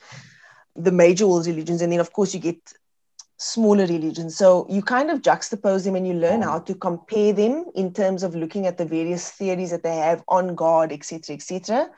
the 0.75 0.93
major 0.93 1.27
world 1.27 1.47
religions, 1.47 1.83
and 1.83 1.93
then 1.93 2.01
of 2.01 2.13
course 2.13 2.35
you 2.35 2.41
get 2.41 2.59
smaller 3.39 3.87
religions. 3.87 4.37
So 4.37 4.67
you 4.69 4.83
kind 4.83 5.11
of 5.11 5.23
juxtapose 5.23 5.85
them 5.85 5.95
and 5.95 6.07
you 6.07 6.15
learn 6.15 6.43
how 6.43 6.59
to 6.61 6.75
compare 6.75 7.33
them 7.33 7.67
in 7.75 7.93
terms 7.93 8.23
of 8.23 8.35
looking 8.35 8.67
at 8.67 8.79
the 8.79 8.87
various 8.87 9.31
theories 9.31 9.71
that 9.71 9.83
they 9.83 9.97
have 9.97 10.25
on 10.29 10.55
God, 10.55 10.93
etc., 10.93 11.35
etc. 11.35 11.91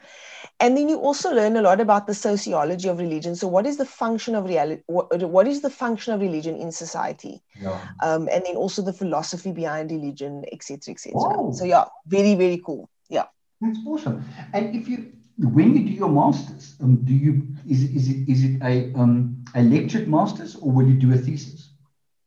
And 0.60 0.76
then 0.76 0.88
you 0.88 0.98
also 0.98 1.32
learn 1.32 1.56
a 1.56 1.62
lot 1.62 1.80
about 1.80 2.06
the 2.06 2.14
sociology 2.14 2.88
of 2.88 2.98
religion. 2.98 3.36
So 3.36 3.46
what 3.46 3.66
is 3.66 3.76
the 3.76 3.84
function 3.84 4.34
of 4.34 4.44
reality? 4.44 4.82
What, 4.86 5.22
what 5.22 5.46
is 5.46 5.60
the 5.60 5.70
function 5.70 6.12
of 6.12 6.20
religion 6.20 6.56
in 6.56 6.72
society? 6.72 7.42
Yeah. 7.60 7.80
Um, 8.02 8.28
and 8.30 8.44
then 8.44 8.56
also 8.56 8.82
the 8.82 8.92
philosophy 8.92 9.52
behind 9.52 9.90
religion, 9.90 10.44
etc., 10.50 10.92
etc. 10.92 11.52
So 11.52 11.64
yeah, 11.64 11.84
very 12.06 12.34
very 12.34 12.60
cool. 12.64 12.88
Yeah. 13.08 13.26
That's 13.60 13.78
awesome. 13.86 14.24
And 14.52 14.74
if 14.74 14.88
you 14.88 15.12
when 15.38 15.76
you 15.76 15.84
do 15.86 15.92
your 15.92 16.08
masters, 16.10 16.74
um, 16.82 16.96
do 17.04 17.12
you 17.14 17.42
is, 17.68 17.82
is 17.84 18.08
it 18.08 18.28
is 18.28 18.44
it 18.44 18.62
a 18.62 18.92
um, 18.98 19.44
a 19.54 19.62
lectured 19.62 20.08
masters 20.08 20.56
or 20.56 20.70
will 20.72 20.86
you 20.86 20.94
do 20.94 21.12
a 21.12 21.18
thesis 21.18 21.70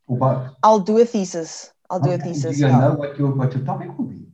or 0.07 0.17
both? 0.17 0.49
I'll 0.63 0.79
do 0.79 0.97
a 0.99 1.05
thesis. 1.05 1.73
I'll 1.89 1.99
do 1.99 2.11
Okay, 2.11 2.13
a 2.13 2.17
thesis. 2.17 2.57
Do 2.57 2.65
you 2.65 2.71
yeah. 2.71 2.79
know 2.79 2.93
what 2.93 3.17
your 3.17 3.31
what 3.31 3.53
your 3.53 3.63
topic 3.65 3.97
will 3.97 4.05
be? 4.05 4.25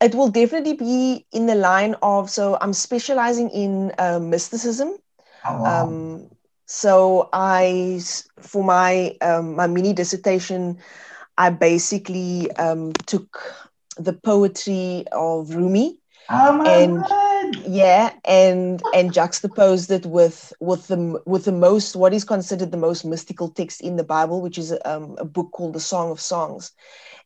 It 0.00 0.14
will 0.14 0.28
definitely 0.28 0.74
be 0.74 1.26
in 1.32 1.46
the 1.46 1.54
line 1.54 1.94
of. 2.02 2.30
So 2.30 2.58
I'm 2.60 2.72
specializing 2.72 3.50
in 3.50 3.92
uh, 3.98 4.18
mysticism. 4.20 4.96
Oh, 5.44 5.62
wow. 5.62 5.84
Um, 5.84 6.30
so 6.66 7.28
I 7.32 8.00
for 8.40 8.62
my 8.64 9.16
um, 9.20 9.54
my 9.56 9.66
mini 9.66 9.92
dissertation, 9.92 10.78
I 11.38 11.50
basically 11.50 12.50
um, 12.52 12.92
took 13.06 13.38
the 13.96 14.12
poetry 14.12 15.04
of 15.12 15.54
Rumi, 15.54 15.98
oh 16.30 16.52
my 16.52 16.76
and- 16.84 16.96
word! 16.96 17.25
Yeah, 17.66 18.12
and 18.24 18.82
and 18.92 19.12
juxtaposed 19.12 19.90
it 19.90 20.06
with 20.06 20.52
with 20.60 20.88
the 20.88 21.20
with 21.26 21.44
the 21.44 21.52
most 21.52 21.96
what 21.96 22.12
is 22.14 22.24
considered 22.24 22.70
the 22.70 22.76
most 22.78 23.04
mystical 23.04 23.48
text 23.48 23.80
in 23.80 23.96
the 23.96 24.04
Bible, 24.04 24.40
which 24.40 24.58
is 24.58 24.74
um, 24.84 25.16
a 25.18 25.24
book 25.24 25.50
called 25.52 25.74
the 25.74 25.80
Song 25.80 26.10
of 26.10 26.20
Songs. 26.20 26.72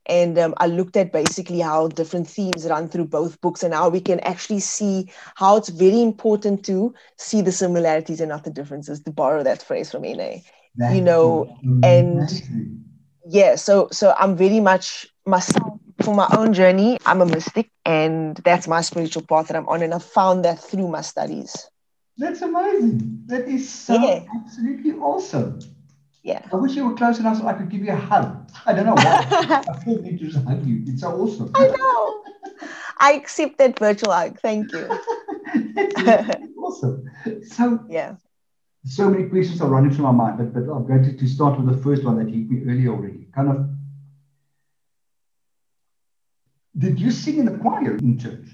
And 0.07 0.39
um, 0.39 0.55
I 0.59 0.67
looked 0.67 0.97
at 0.97 1.13
basically 1.13 1.61
how 1.61 1.89
different 1.89 2.27
themes 2.29 2.67
run 2.69 2.89
through 2.89 3.07
both 3.07 3.41
books 3.41 3.63
and 3.63 3.75
how 3.75 3.89
we 3.91 4.01
can 4.01 4.21
actually 4.21 4.61
see 4.61 5.11
how 5.37 5.57
it's 5.57 5.69
very 5.69 6.01
important 6.03 6.65
to 6.67 6.95
see 7.17 7.43
the 7.43 7.53
similarities 7.53 8.21
and 8.21 8.29
not 8.31 8.45
the 8.45 8.51
differences, 8.51 9.01
to 9.03 9.11
borrow 9.11 9.43
that 9.43 9.63
phrase 9.63 9.91
from 9.91 10.05
NA. 10.05 10.43
You 10.87 11.01
know, 11.03 11.49
and- 11.83 12.31
Yeah, 13.27 13.57
so 13.57 13.89
so 13.93 14.15
I'm 14.19 14.37
very 14.37 14.61
much 14.61 15.07
myself 15.27 15.70
for 16.11 16.17
my 16.17 16.29
own 16.37 16.53
journey. 16.53 16.99
I'm 17.07 17.21
a 17.21 17.27
mystic, 17.27 17.71
and 17.85 18.37
that's 18.45 18.67
my 18.67 18.81
spiritual 18.81 19.23
path 19.23 19.47
that 19.49 19.57
I'm 19.57 19.69
on, 19.69 19.83
and 19.83 19.95
I 19.95 19.99
found 19.99 20.45
that 20.45 20.59
through 20.59 20.89
my 20.89 21.03
studies. 21.03 21.69
That's 22.19 22.43
amazing. 22.43 23.23
That 23.27 23.47
is 23.49 23.69
so 23.69 23.95
Yeah. 23.95 24.25
absolutely 24.35 24.93
awesome. 24.95 25.61
Yeah. 26.25 26.43
I 26.53 26.57
wish 26.57 26.75
you 26.75 26.85
were 26.89 26.95
close 26.95 27.21
enough 27.21 27.39
so 27.39 27.47
I 27.47 27.53
could 27.55 27.71
give 27.71 27.83
you 27.85 27.93
a 27.93 27.97
hug. 27.97 28.51
I 28.67 28.73
don't 28.73 28.87
know 28.87 28.95
why. 28.97 29.63
I 29.71 29.79
feel 29.85 30.03
need 30.03 30.19
to 30.19 30.27
just 30.27 30.45
hug 30.45 30.67
you. 30.67 30.83
It's 30.87 31.01
so 31.03 31.13
awesome. 31.13 31.53
I 31.55 31.67
know. 31.69 32.23
I 32.99 33.13
accept 33.13 33.59
that 33.59 33.79
virtual 33.79 34.11
hug. 34.13 34.41
Thank 34.41 34.73
you. 34.73 34.89
Awesome. 36.59 37.09
So 37.45 37.81
Yeah. 37.89 38.17
so 38.85 39.09
many 39.11 39.29
questions 39.29 39.61
are 39.61 39.69
running 39.69 39.91
through 39.93 40.05
my 40.05 40.13
mind, 40.13 40.39
but, 40.39 40.53
but 40.55 40.73
I'm 40.73 40.87
going 40.87 41.05
to, 41.05 41.17
to 41.17 41.27
start 41.29 41.59
with 41.61 41.69
the 41.75 41.81
first 41.83 42.05
one 42.05 42.17
that 42.19 42.29
hit 42.29 42.51
me 42.51 42.63
earlier 42.71 42.91
already. 42.91 43.29
Kind 43.35 43.49
of, 43.49 43.69
did 46.77 47.01
you 47.01 47.11
sing 47.11 47.39
in 47.39 47.47
the 47.47 47.59
choir 47.59 47.97
in 47.97 48.19
church? 48.19 48.47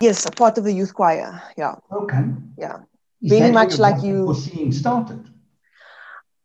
Yes, 0.00 0.26
a 0.26 0.30
part 0.30 0.58
of 0.58 0.64
the 0.64 0.72
youth 0.72 0.94
choir. 0.94 1.42
Yeah. 1.56 1.76
Okay. 1.90 2.24
Yeah. 2.58 2.78
Is 3.22 3.30
Very 3.30 3.52
much 3.52 3.78
like 3.78 4.02
you- 4.02 4.34
singing 4.34 4.72
started. 4.72 5.28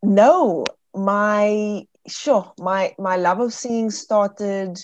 No, 0.04 0.66
my 0.96 1.86
sure, 2.08 2.54
my 2.58 2.96
my 2.98 3.18
love 3.18 3.40
of 3.40 3.54
singing 3.54 3.92
started 3.92 4.80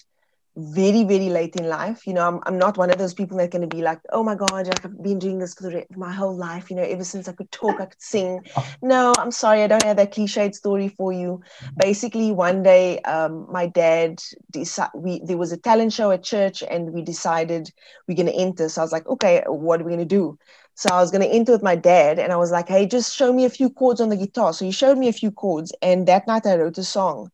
very, 0.60 1.04
very 1.04 1.30
late 1.30 1.56
in 1.56 1.70
life. 1.70 2.08
You 2.08 2.14
know, 2.14 2.28
I'm 2.28 2.40
I'm 2.48 2.58
not 2.58 2.78
one 2.78 2.90
of 2.90 2.98
those 2.98 3.14
people 3.14 3.38
that 3.38 3.52
going 3.52 3.62
to 3.62 3.76
be 3.76 3.84
like, 3.84 4.00
oh 4.12 4.24
my 4.24 4.36
God, 4.36 4.68
I've 4.68 5.04
been 5.04 5.20
doing 5.20 5.38
this 5.40 5.54
for 5.54 5.64
the 5.64 5.76
re- 5.78 5.88
my 5.96 6.12
whole 6.12 6.36
life, 6.36 6.70
you 6.72 6.76
know, 6.76 6.82
ever 6.84 7.04
since 7.04 7.28
I 7.28 7.34
could 7.34 7.52
talk, 7.52 7.80
I 7.80 7.86
could 7.86 8.02
sing. 8.02 8.42
No, 8.82 9.14
I'm 9.18 9.32
sorry, 9.32 9.64
I 9.64 9.68
don't 9.68 9.84
have 9.84 9.98
that 9.98 10.14
cliched 10.14 10.56
story 10.56 10.88
for 10.90 11.12
you. 11.14 11.42
Basically, 11.78 12.32
one 12.32 12.64
day, 12.64 13.00
um, 13.02 13.48
my 13.52 13.68
dad 13.68 14.22
decided 14.52 14.92
we 14.96 15.22
there 15.24 15.38
was 15.38 15.52
a 15.52 15.58
talent 15.58 15.94
show 15.94 16.12
at 16.12 16.24
church, 16.24 16.64
and 16.64 16.92
we 16.94 17.02
decided 17.04 17.72
we're 18.08 18.16
going 18.16 18.28
to 18.28 18.34
enter. 18.36 18.70
So 18.70 18.82
I 18.82 18.84
was 18.84 18.92
like, 18.92 19.08
okay, 19.08 19.44
what 19.48 19.82
are 19.82 19.84
we 19.84 19.92
going 19.92 20.00
to 20.00 20.06
do? 20.06 20.38
So 20.76 20.90
I 20.92 21.02
was 21.02 21.12
going 21.12 21.22
to 21.22 21.28
enter 21.36 21.52
with 21.52 21.64
my 21.64 21.76
dad, 21.76 22.20
and 22.20 22.32
I 22.32 22.38
was 22.38 22.52
like, 22.52 22.68
hey, 22.70 22.86
just 22.88 23.16
show 23.16 23.34
me 23.34 23.46
a 23.46 23.50
few 23.50 23.70
chords 23.70 24.00
on 24.02 24.10
the 24.10 24.18
guitar. 24.18 24.54
So 24.54 24.66
he 24.66 24.72
showed 24.72 24.98
me 24.98 25.08
a 25.08 25.14
few 25.14 25.32
chords, 25.32 25.72
and 25.82 26.08
that 26.08 26.28
night 26.28 26.46
I 26.46 26.56
wrote 26.58 26.78
a 26.78 26.84
song, 26.84 27.32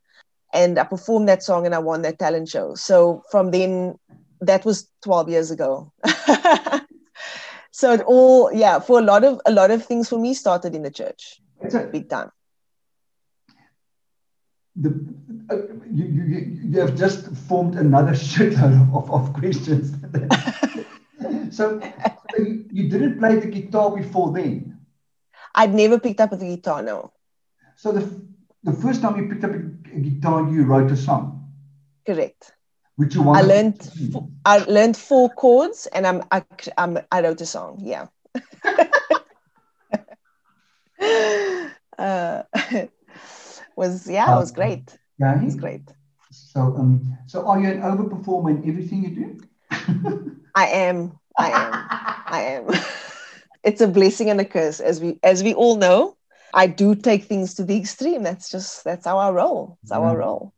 and 0.54 0.78
I 0.78 0.84
performed 0.84 1.28
that 1.30 1.44
song, 1.44 1.66
and 1.66 1.74
I 1.76 1.80
won 1.80 2.04
that 2.04 2.20
talent 2.20 2.48
show. 2.48 2.76
So 2.76 3.24
from 3.32 3.52
then, 3.52 3.96
that 4.42 4.66
was 4.66 4.88
12 5.04 5.30
years 5.30 5.52
ago. 5.52 5.92
so 7.72 7.94
it 7.94 8.02
all, 8.02 8.54
yeah, 8.54 8.80
for 8.80 9.00
a 9.00 9.02
lot 9.02 9.24
of 9.24 9.42
a 9.46 9.52
lot 9.52 9.72
of 9.72 9.86
things 9.86 10.10
for 10.10 10.20
me 10.20 10.34
started 10.34 10.76
in 10.76 10.84
the 10.84 10.92
church, 10.92 11.42
That's 11.62 11.76
it. 11.76 11.92
big 11.92 12.10
time. 12.10 12.32
The, 14.76 14.90
uh, 15.52 15.56
you, 15.92 16.06
you, 16.06 16.60
you 16.64 16.80
have 16.80 16.96
just 16.96 17.28
formed 17.48 17.76
another 17.76 18.14
shitload 18.14 18.96
of, 18.96 19.12
of 19.12 19.34
questions. 19.34 19.94
so 21.56 21.80
so 22.36 22.42
you, 22.42 22.66
you 22.72 22.90
didn't 22.90 23.20
play 23.20 23.36
the 23.40 23.48
guitar 23.48 23.96
before 23.96 24.34
then. 24.34 24.80
I'd 25.56 25.74
never 25.74 26.00
picked 26.00 26.20
up 26.20 26.32
the 26.32 26.38
guitar, 26.38 26.82
no. 26.82 27.12
So 27.76 27.92
the, 27.92 28.33
the 28.64 28.74
first 28.74 29.02
time 29.02 29.18
you 29.18 29.28
picked 29.30 29.44
up 29.44 29.52
a, 29.52 29.60
guitar, 30.00 30.50
you 30.50 30.64
wrote 30.64 30.92
a 30.92 30.98
song, 30.98 31.52
Correct. 32.06 32.54
which 32.96 33.16
you 33.16 33.30
I 33.30 33.42
learned 33.42 33.82
sing. 33.82 34.32
I 34.46 34.58
learned 34.60 34.98
four 34.98 35.30
chords, 35.30 35.88
and 35.88 36.06
I'm 36.08 36.24
I, 36.32 36.44
I'm 36.78 37.00
I 37.12 37.22
wrote 37.22 37.42
a 37.42 37.46
song. 37.46 37.80
Yeah. 37.82 38.08
uh, 41.98 42.44
was 43.76 44.10
yeah, 44.10 44.34
it 44.34 44.36
was 44.36 44.52
great. 44.52 44.98
It 45.20 45.24
Okay. 45.24 45.46
was 45.46 45.56
great. 45.56 45.90
So 46.32 46.62
um, 46.78 47.18
so 47.28 47.48
are 47.48 47.60
you 47.60 47.68
an 47.70 47.82
overperformer 47.82 48.50
in 48.64 48.70
everything 48.70 49.04
you 49.04 49.10
do? 49.16 49.40
I 50.56 50.68
am. 50.68 51.20
I 51.38 51.50
am. 51.52 51.86
I 52.28 52.42
am. 52.42 52.68
it's 53.64 53.82
a 53.82 53.88
blessing 53.88 54.30
and 54.30 54.40
a 54.40 54.46
curse, 54.46 54.80
as 54.80 55.02
we 55.02 55.20
as 55.24 55.44
we 55.44 55.54
all 55.54 55.76
know. 55.78 56.16
I 56.54 56.68
do 56.68 56.96
take 56.96 57.24
things 57.26 57.54
to 57.56 57.64
the 57.64 57.78
extreme. 57.78 58.24
That's 58.24 58.50
just 58.50 58.84
that's 58.84 59.08
our 59.08 59.34
role. 59.34 59.78
It's 59.82 59.92
That's 59.92 59.98
how 59.98 60.04
I 60.06 60.14
Yeah. 60.14 60.16
roll. 60.16 60.54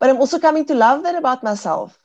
But 0.00 0.10
I'm 0.10 0.18
also 0.18 0.38
coming 0.38 0.64
to 0.66 0.74
love 0.74 1.02
that 1.04 1.14
about 1.14 1.42
myself. 1.42 1.98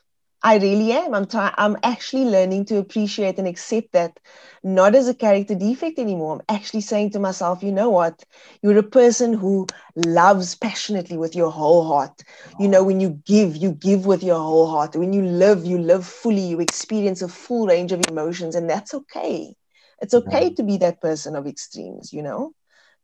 I 0.43 0.57
really 0.57 0.91
am. 0.91 1.13
I'm 1.15 1.25
trying. 1.27 1.53
I'm 1.57 1.77
actually 1.83 2.25
learning 2.25 2.65
to 2.65 2.77
appreciate 2.77 3.37
and 3.39 3.47
accept 3.47 3.91
that, 3.93 4.19
not 4.63 4.95
as 4.95 5.07
a 5.07 5.13
character 5.13 5.55
defect 5.55 5.99
anymore. 5.99 6.35
I'm 6.35 6.55
actually 6.55 6.81
saying 6.81 7.11
to 7.11 7.19
myself, 7.19 7.63
you 7.63 7.71
know 7.71 7.89
what? 7.89 8.23
You're 8.61 8.77
a 8.77 8.83
person 8.83 9.33
who 9.33 9.67
loves 9.95 10.55
passionately 10.55 11.17
with 11.17 11.35
your 11.35 11.51
whole 11.51 11.85
heart. 11.87 12.23
You 12.57 12.67
know, 12.67 12.83
when 12.83 12.99
you 12.99 13.21
give, 13.25 13.55
you 13.57 13.71
give 13.71 14.05
with 14.05 14.23
your 14.23 14.39
whole 14.39 14.67
heart. 14.69 14.95
When 14.95 15.13
you 15.13 15.21
live, 15.23 15.65
you 15.65 15.77
live 15.77 16.05
fully. 16.05 16.41
You 16.41 16.59
experience 16.59 17.21
a 17.21 17.27
full 17.27 17.67
range 17.67 17.91
of 17.91 18.01
emotions, 18.01 18.55
and 18.55 18.69
that's 18.69 18.93
okay. 18.93 19.55
It's 20.01 20.13
okay 20.13 20.49
Yeah. 20.49 20.55
to 20.55 20.63
be 20.63 20.77
that 20.77 21.01
person 21.01 21.35
of 21.35 21.47
extremes. 21.47 22.13
You 22.13 22.23
know. 22.23 22.53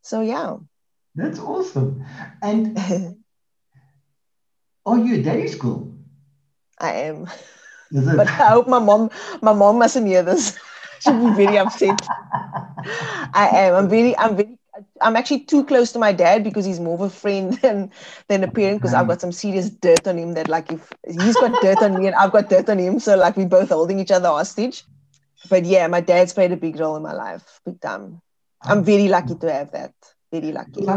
So 0.06 0.22
yeah. 0.22 0.58
That's 1.16 1.40
awesome. 1.40 2.06
And 2.44 2.78
are 4.86 5.00
you 5.00 5.16
a 5.16 5.24
daddy 5.24 5.48
school? 5.48 5.98
I 6.80 6.92
am. 7.10 7.26
But 7.92 8.28
I 8.28 8.50
hope 8.54 8.68
my 8.68 8.78
mom, 8.78 9.10
my 9.42 9.54
mom 9.54 9.80
mustn't 9.80 10.06
hear 10.06 10.22
this. 10.22 10.60
She'll 11.00 11.30
be 11.32 11.46
very 11.46 11.58
upset. 11.58 12.00
I 13.34 13.50
am. 13.54 13.74
I'm 13.76 13.90
very. 13.90 14.16
I'm 14.18 14.36
very. 14.36 14.60
I'm 15.02 15.16
actually 15.16 15.40
too 15.40 15.66
close 15.66 15.92
to 15.94 16.00
my 16.00 16.12
dad 16.12 16.44
because 16.44 16.66
he's 16.66 16.80
more 16.80 16.96
of 16.96 17.02
a 17.02 17.10
friend 17.10 17.54
than 17.64 17.92
than 18.28 18.44
a 18.44 18.52
parent. 18.52 18.82
Because 18.82 18.94
I've 18.94 19.06
mm. 19.06 19.10
got 19.10 19.22
some 19.22 19.32
serious 19.32 19.72
dirt 19.72 20.08
on 20.08 20.20
him. 20.20 20.34
That 20.36 20.50
like 20.50 20.72
if 20.72 20.88
he's 21.08 21.36
got 21.36 21.60
dirt 21.64 21.82
on 21.82 21.98
me 21.98 22.08
and 22.08 22.16
I've 22.16 22.32
got 22.32 22.50
dirt 22.50 22.70
on 22.70 22.78
him, 22.78 23.00
so 23.00 23.18
like 23.18 23.38
we're 23.38 23.48
both 23.48 23.70
holding 23.70 24.00
each 24.00 24.12
other 24.12 24.30
hostage. 24.30 24.84
But 25.50 25.66
yeah, 25.66 25.88
my 25.88 26.02
dad's 26.02 26.34
played 26.34 26.52
a 26.52 26.58
big 26.58 26.80
role 26.80 26.96
in 26.96 27.02
my 27.02 27.14
life, 27.14 27.60
big 27.66 27.82
time. 27.82 28.22
I'm 28.68 28.84
very 28.84 29.08
lucky 29.08 29.36
to 29.36 29.52
have 29.52 29.72
that. 29.72 29.94
Very 30.32 30.52
lucky. 30.52 30.96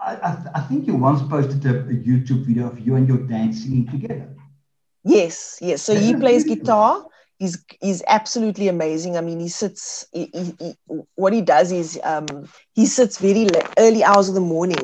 I, 0.00 0.14
I, 0.16 0.36
I 0.56 0.60
think 0.62 0.86
you 0.86 0.94
once 0.94 1.22
posted 1.22 1.64
a, 1.66 1.80
a 1.80 1.94
YouTube 1.94 2.44
video 2.46 2.68
of 2.68 2.78
you 2.80 2.96
and 2.96 3.06
your 3.08 3.18
dad 3.18 3.54
singing 3.54 3.86
together. 3.88 4.28
Yes, 5.04 5.58
yes. 5.60 5.82
So 5.82 5.94
he 5.94 6.14
plays 6.14 6.44
beautiful. 6.44 6.56
guitar. 6.56 7.06
He's 7.38 7.64
he's 7.80 8.02
absolutely 8.06 8.68
amazing. 8.68 9.16
I 9.16 9.20
mean, 9.22 9.40
he 9.40 9.48
sits. 9.48 10.06
He, 10.12 10.30
he, 10.32 10.54
he- 10.58 10.76
what 11.14 11.32
he 11.32 11.40
does 11.42 11.72
is 11.72 11.98
um, 12.04 12.26
he 12.74 12.86
sits 12.86 13.18
very 13.18 13.46
early 13.78 14.02
hours 14.04 14.28
of 14.28 14.34
the 14.34 14.40
morning. 14.40 14.78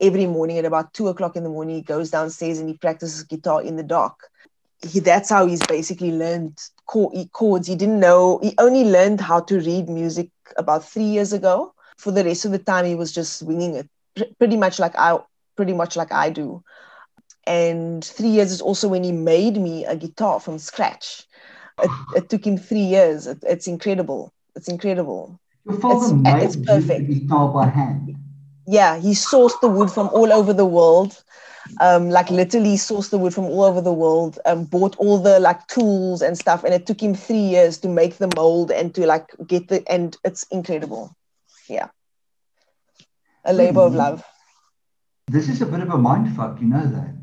Every 0.00 0.26
morning 0.26 0.58
at 0.58 0.64
about 0.64 0.92
two 0.94 1.08
o'clock 1.08 1.36
in 1.36 1.42
the 1.44 1.48
morning, 1.48 1.76
he 1.76 1.82
goes 1.82 2.10
downstairs 2.10 2.58
and 2.58 2.68
he 2.68 2.76
practices 2.76 3.22
guitar 3.24 3.62
in 3.62 3.76
the 3.76 3.82
dark. 3.82 4.14
He, 4.86 5.00
that's 5.00 5.30
how 5.30 5.46
he's 5.46 5.64
basically 5.66 6.12
learned 6.12 6.58
chord, 6.86 7.14
chords. 7.32 7.66
He 7.68 7.74
didn't 7.76 8.00
know. 8.00 8.38
He 8.42 8.54
only 8.58 8.84
learned 8.84 9.20
how 9.20 9.40
to 9.40 9.58
read 9.58 9.88
music 9.88 10.30
about 10.56 10.84
three 10.84 11.04
years 11.04 11.32
ago. 11.32 11.72
For 11.98 12.10
the 12.12 12.24
rest 12.24 12.44
of 12.44 12.52
the 12.52 12.58
time, 12.58 12.84
he 12.84 12.94
was 12.94 13.12
just 13.12 13.42
winging 13.42 13.74
it, 13.74 13.88
Pr- 14.16 14.32
pretty 14.38 14.56
much 14.56 14.78
like 14.78 14.94
I, 14.96 15.18
pretty 15.56 15.72
much 15.72 15.96
like 15.96 16.12
I 16.12 16.30
do 16.30 16.62
and 17.46 18.04
three 18.04 18.28
years 18.28 18.50
is 18.52 18.60
also 18.60 18.88
when 18.88 19.02
he 19.04 19.12
made 19.12 19.56
me 19.56 19.84
a 19.84 19.96
guitar 19.96 20.40
from 20.40 20.58
scratch. 20.58 21.24
It, 21.82 21.90
it 22.14 22.28
took 22.28 22.46
him 22.46 22.56
three 22.58 22.80
years. 22.80 23.26
It, 23.26 23.38
it's 23.42 23.66
incredible. 23.66 24.32
It's 24.54 24.68
incredible. 24.68 25.38
Your 25.64 25.78
father 25.78 26.06
It's- 26.06 26.12
made 26.34 26.42
it's 26.42 26.56
perfect. 26.56 27.08
guitar 27.08 27.48
by 27.52 27.68
hand. 27.68 28.16
Yeah, 28.66 28.98
he 28.98 29.12
sourced 29.12 29.60
the 29.60 29.68
wood 29.68 29.90
from 29.90 30.08
all 30.12 30.32
over 30.32 30.52
the 30.52 30.66
world. 30.66 31.22
Um, 31.80 32.10
like 32.10 32.30
literally 32.30 32.74
sourced 32.76 33.10
the 33.10 33.18
wood 33.18 33.34
from 33.34 33.44
all 33.44 33.64
over 33.64 33.80
the 33.80 33.92
world, 33.92 34.38
um, 34.46 34.64
bought 34.64 34.96
all 34.96 35.18
the 35.18 35.38
like 35.40 35.66
tools 35.68 36.22
and 36.22 36.36
stuff, 36.36 36.64
and 36.64 36.74
it 36.74 36.86
took 36.86 37.02
him 37.02 37.14
three 37.14 37.36
years 37.38 37.78
to 37.78 37.88
make 37.88 38.16
the 38.18 38.28
mold 38.36 38.70
and 38.70 38.94
to 38.94 39.06
like 39.06 39.30
get 39.46 39.68
the 39.68 39.82
and 39.90 40.16
it's 40.24 40.44
incredible. 40.44 41.14
Yeah, 41.68 41.88
a 43.44 43.52
labor 43.52 43.80
of 43.80 43.94
love. 43.94 44.24
This 45.28 45.48
is 45.48 45.60
a 45.62 45.66
bit 45.66 45.80
of 45.80 45.90
a 45.90 45.98
mind 45.98 46.34
fuck, 46.36 46.60
you 46.60 46.66
know 46.68 46.86
that. 46.86 47.14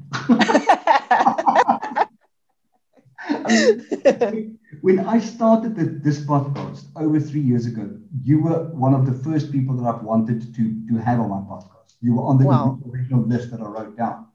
when 4.81 5.00
I 5.00 5.19
started 5.19 5.75
the, 5.75 5.85
this 5.85 6.25
podcast 6.25 6.85
over 6.95 7.19
three 7.19 7.41
years 7.41 7.65
ago, 7.65 7.89
you 8.23 8.41
were 8.41 8.69
one 8.73 8.93
of 8.93 9.05
the 9.05 9.13
first 9.13 9.51
people 9.51 9.75
that 9.77 9.85
I've 9.88 10.03
wanted 10.03 10.53
to, 10.55 10.63
to 10.89 10.97
have 10.97 11.19
on 11.19 11.29
my 11.29 11.41
podcast. 11.41 11.95
You 12.01 12.15
were 12.15 12.23
on 12.23 12.38
the 12.38 12.45
Wow. 12.45 12.79
original 12.91 13.21
list 13.23 13.51
that 13.51 13.62
I 13.62 13.65
wrote 13.65 13.97
down. 13.97 14.25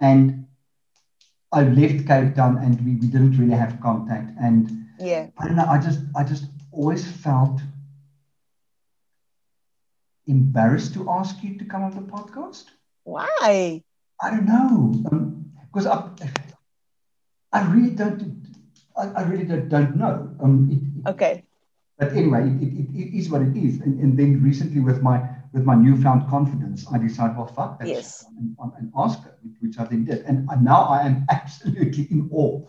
And 0.00 0.46
I 1.52 1.62
left 1.62 2.06
Cape 2.06 2.34
Town 2.34 2.58
and 2.58 2.80
we, 2.84 2.96
we 2.96 3.06
didn't 3.08 3.36
really 3.38 3.56
have 3.56 3.80
contact. 3.80 4.30
And 4.40 4.86
yeah, 4.98 5.28
I 5.38 5.46
don't 5.46 5.56
know, 5.56 5.66
I 5.66 5.78
just 5.78 6.00
I 6.16 6.24
just 6.24 6.46
always 6.72 7.10
felt 7.10 7.60
embarrassed 10.26 10.94
to 10.94 11.08
ask 11.10 11.42
you 11.42 11.58
to 11.58 11.64
come 11.64 11.82
on 11.82 11.92
the 11.94 12.02
podcast. 12.02 12.64
why? 13.04 13.82
I 14.20 14.30
don't 14.30 14.46
know. 14.46 14.92
because 15.72 15.86
I 15.86 16.08
I 17.52 17.62
really 17.72 17.90
don't 17.90 18.44
I, 18.96 19.06
I 19.08 19.22
really 19.22 19.44
don't, 19.44 19.68
don't 19.68 19.96
know. 19.96 20.34
Um, 20.42 20.68
it, 20.70 21.08
Okay, 21.10 21.44
but 21.98 22.12
anyway, 22.12 22.50
it, 22.60 22.68
it, 22.80 22.88
it 22.94 23.16
is 23.18 23.30
what 23.30 23.42
it 23.42 23.56
is. 23.56 23.80
And, 23.80 24.00
and 24.00 24.18
then 24.18 24.42
recently 24.42 24.80
with 24.80 25.02
my 25.02 25.22
with 25.52 25.64
my 25.64 25.74
newfound 25.74 26.28
confidence, 26.28 26.86
I 26.92 26.98
decide, 26.98 27.36
well, 27.36 27.46
fuck 27.46 27.78
that, 27.78 27.88
Yes. 27.88 28.24
and, 28.38 28.56
and, 28.78 28.92
ask 28.96 29.22
her, 29.22 29.34
which 29.60 29.78
I 29.78 29.84
then 29.84 30.04
did. 30.04 30.24
And 30.26 30.46
now 30.62 30.82
I 30.84 31.02
am 31.02 31.24
absolutely 31.30 32.04
in 32.10 32.28
awe. 32.32 32.60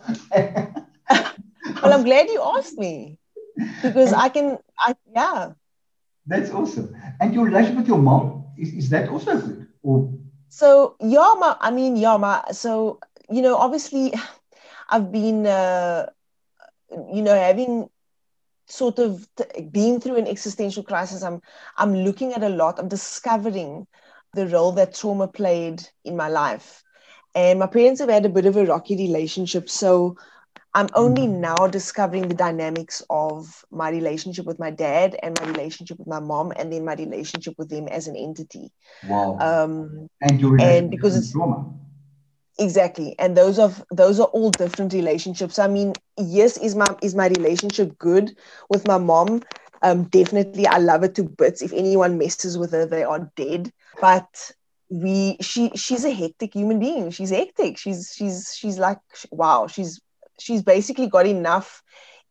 well, 1.82 1.92
I'm 1.92 2.04
glad 2.04 2.28
you 2.28 2.42
asked 2.56 2.78
me 2.78 3.18
because 3.82 4.12
I 4.12 4.28
can. 4.28 4.58
I 4.78 4.94
yeah. 5.14 5.52
That's 6.26 6.50
awesome. 6.50 6.94
And 7.20 7.34
your 7.34 7.44
relationship 7.46 7.78
with 7.78 7.88
your 7.88 7.98
mom 7.98 8.44
is, 8.56 8.72
is 8.72 8.88
that 8.90 9.08
also 9.08 9.40
good? 9.40 9.66
Or 9.82 10.12
So 10.48 10.96
yeah, 11.00 11.34
ma, 11.38 11.56
I 11.60 11.70
mean 11.70 11.96
yeah, 11.96 12.16
ma, 12.16 12.42
so 12.52 13.00
you 13.30 13.42
know, 13.42 13.56
obviously, 13.56 14.12
I've 14.88 15.12
been, 15.12 15.46
uh, 15.46 16.06
you 16.90 17.22
know, 17.22 17.34
having 17.34 17.88
sort 18.70 18.98
of 18.98 19.28
t- 19.36 19.62
been 19.62 20.00
through 20.00 20.16
an 20.16 20.28
existential 20.28 20.82
crisis. 20.84 21.22
I'm 21.22 21.40
I'm 21.78 21.94
looking 21.94 22.32
at 22.34 22.42
a 22.42 22.48
lot. 22.48 22.78
I'm 22.78 22.88
discovering 22.88 23.86
the 24.34 24.46
role 24.48 24.72
that 24.72 24.94
trauma 24.94 25.28
played 25.28 25.82
in 26.04 26.16
my 26.16 26.28
life, 26.28 26.84
and 27.34 27.58
my 27.58 27.66
parents 27.66 28.00
have 28.00 28.10
had 28.10 28.26
a 28.26 28.30
bit 28.30 28.46
of 28.46 28.56
a 28.56 28.64
rocky 28.66 28.96
relationship. 28.96 29.68
So 29.68 30.16
I'm 30.74 30.88
only 30.94 31.26
now 31.26 31.66
discovering 31.68 32.28
the 32.28 32.34
dynamics 32.34 33.02
of 33.10 33.64
my 33.70 33.90
relationship 33.90 34.46
with 34.46 34.58
my 34.58 34.70
dad 34.70 35.16
and 35.22 35.38
my 35.40 35.46
relationship 35.48 35.98
with 35.98 36.08
my 36.08 36.20
mom, 36.20 36.52
and 36.56 36.72
then 36.72 36.84
my 36.84 36.94
relationship 36.94 37.54
with 37.58 37.70
them 37.70 37.88
as 37.88 38.08
an 38.08 38.16
entity. 38.16 38.72
wow. 39.02 39.36
Um, 39.40 40.08
and 40.20 40.40
relationship 40.42 40.90
because 40.90 41.16
it's- 41.16 41.32
trauma. 41.32 41.64
Exactly. 42.60 43.16
And 43.18 43.36
those 43.36 43.58
of 43.58 43.84
those 43.90 44.20
are 44.20 44.28
all 44.28 44.50
different 44.50 44.94
relationships. 44.94 45.58
I 45.58 45.68
mean 45.68 45.94
yes 46.18 46.58
is 46.58 46.76
my 46.76 46.96
is 47.02 47.14
my 47.16 47.28
relationship 47.28 47.98
good 47.98 48.36
with 48.70 48.86
my 48.88 48.98
mom? 48.98 49.42
Um 49.82 50.04
definitely. 50.04 50.66
I 50.66 50.78
love 50.78 51.02
her 51.02 51.08
to 51.08 51.24
bits. 51.24 51.62
If 51.62 51.72
anyone 51.74 52.18
messes 52.18 52.58
with 52.58 52.72
her 52.72 52.86
they 52.86 53.04
are 53.04 53.30
dead. 53.36 53.72
But 54.00 54.52
we 54.90 55.36
she 55.40 55.70
she's 55.76 56.04
a 56.04 56.10
hectic 56.12 56.54
human 56.54 56.78
being. 56.80 57.10
She's 57.10 57.30
hectic. 57.30 57.78
She's 57.78 58.12
she's 58.16 58.54
she's 58.56 58.78
like 58.78 59.00
wow. 59.30 59.66
She's 59.66 60.00
she's 60.38 60.62
basically 60.62 61.06
got 61.08 61.26
enough 61.26 61.82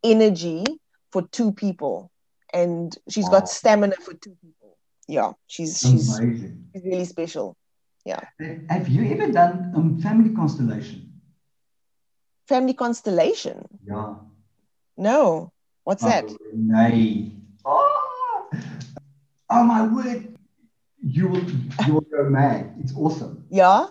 energy 0.04 0.66
for 1.12 1.24
two 1.30 1.52
people. 1.54 2.12
And 2.54 2.96
she's 3.10 3.30
Wow. 3.30 3.30
got 3.30 3.48
stamina 3.50 3.96
for 4.00 4.14
two 4.16 4.36
people. 4.42 4.78
Yeah. 5.08 5.34
She's 5.48 5.86
she's, 5.88 6.22
she's 6.74 6.84
really 6.86 7.06
special 7.06 7.56
Yeah 8.06 8.22
have 8.70 8.88
you 8.88 9.12
ever 9.14 9.32
done 9.32 9.72
um, 9.76 10.00
family 10.02 10.34
constellation? 10.34 11.12
family 12.48 12.74
constellation 12.74 13.68
Yeah. 13.86 14.16
no 14.98 15.52
what's 15.84 16.04
that 16.04 16.24
Oh, 16.26 16.38
nay. 16.54 17.32
Oh, 17.66 18.50
oh 19.50 19.64
my 19.64 19.86
word. 19.88 20.36
You 21.02 21.28
will 21.28 21.44
you 21.86 21.94
will 21.94 22.08
go 22.12 22.30
mad. 22.30 22.76
It's 22.80 22.96
awesome. 22.96 23.46
yeah 23.50 23.88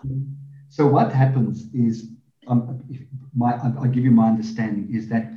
So 0.68 0.86
what 0.86 1.12
happens 1.12 1.72
is, 1.72 2.12
um, 2.46 2.84
if 2.90 3.00
my 3.34 3.52
I'll 3.56 3.88
give 3.88 4.04
you 4.04 4.10
my 4.10 4.28
understanding 4.28 4.94
is 4.94 5.08
that 5.08 5.32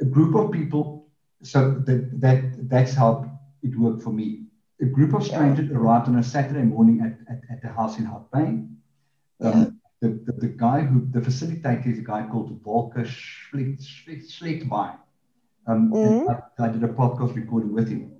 a 0.00 0.04
group 0.04 0.34
of 0.34 0.52
people. 0.52 1.08
So 1.42 1.80
that 1.86 2.20
that 2.20 2.68
that's 2.68 2.92
how 2.94 3.30
it 3.62 3.76
worked 3.76 4.02
for 4.02 4.12
me. 4.12 4.49
A 4.82 4.86
group 4.86 5.14
of 5.14 5.22
strangers 5.24 5.70
arrived 5.70 6.08
on 6.08 6.16
a 6.16 6.22
Saturday 6.22 6.62
morning 6.62 7.00
at, 7.00 7.18
at, 7.32 7.42
at 7.50 7.62
the 7.62 7.68
house 7.68 7.98
in 7.98 8.06
Hartbein. 8.06 8.76
Um, 9.40 9.80
the, 10.00 10.08
the, 10.24 10.32
the 10.32 10.48
guy 10.48 10.80
who 10.80 11.06
the 11.10 11.20
facilitator 11.20 11.86
is 11.86 11.98
a 11.98 12.02
guy 12.02 12.26
called 12.30 12.60
Volker 12.62 13.04
Schlicht, 13.04 13.82
Schlicht, 13.82 14.30
Schlichtwein. 14.30 14.96
Um, 15.66 15.92
Mhm. 15.92 16.28
I, 16.58 16.64
I 16.64 16.68
did 16.68 16.82
a 16.82 16.88
podcast 16.88 17.36
recording 17.36 17.72
with 17.74 17.88
him, 17.88 18.10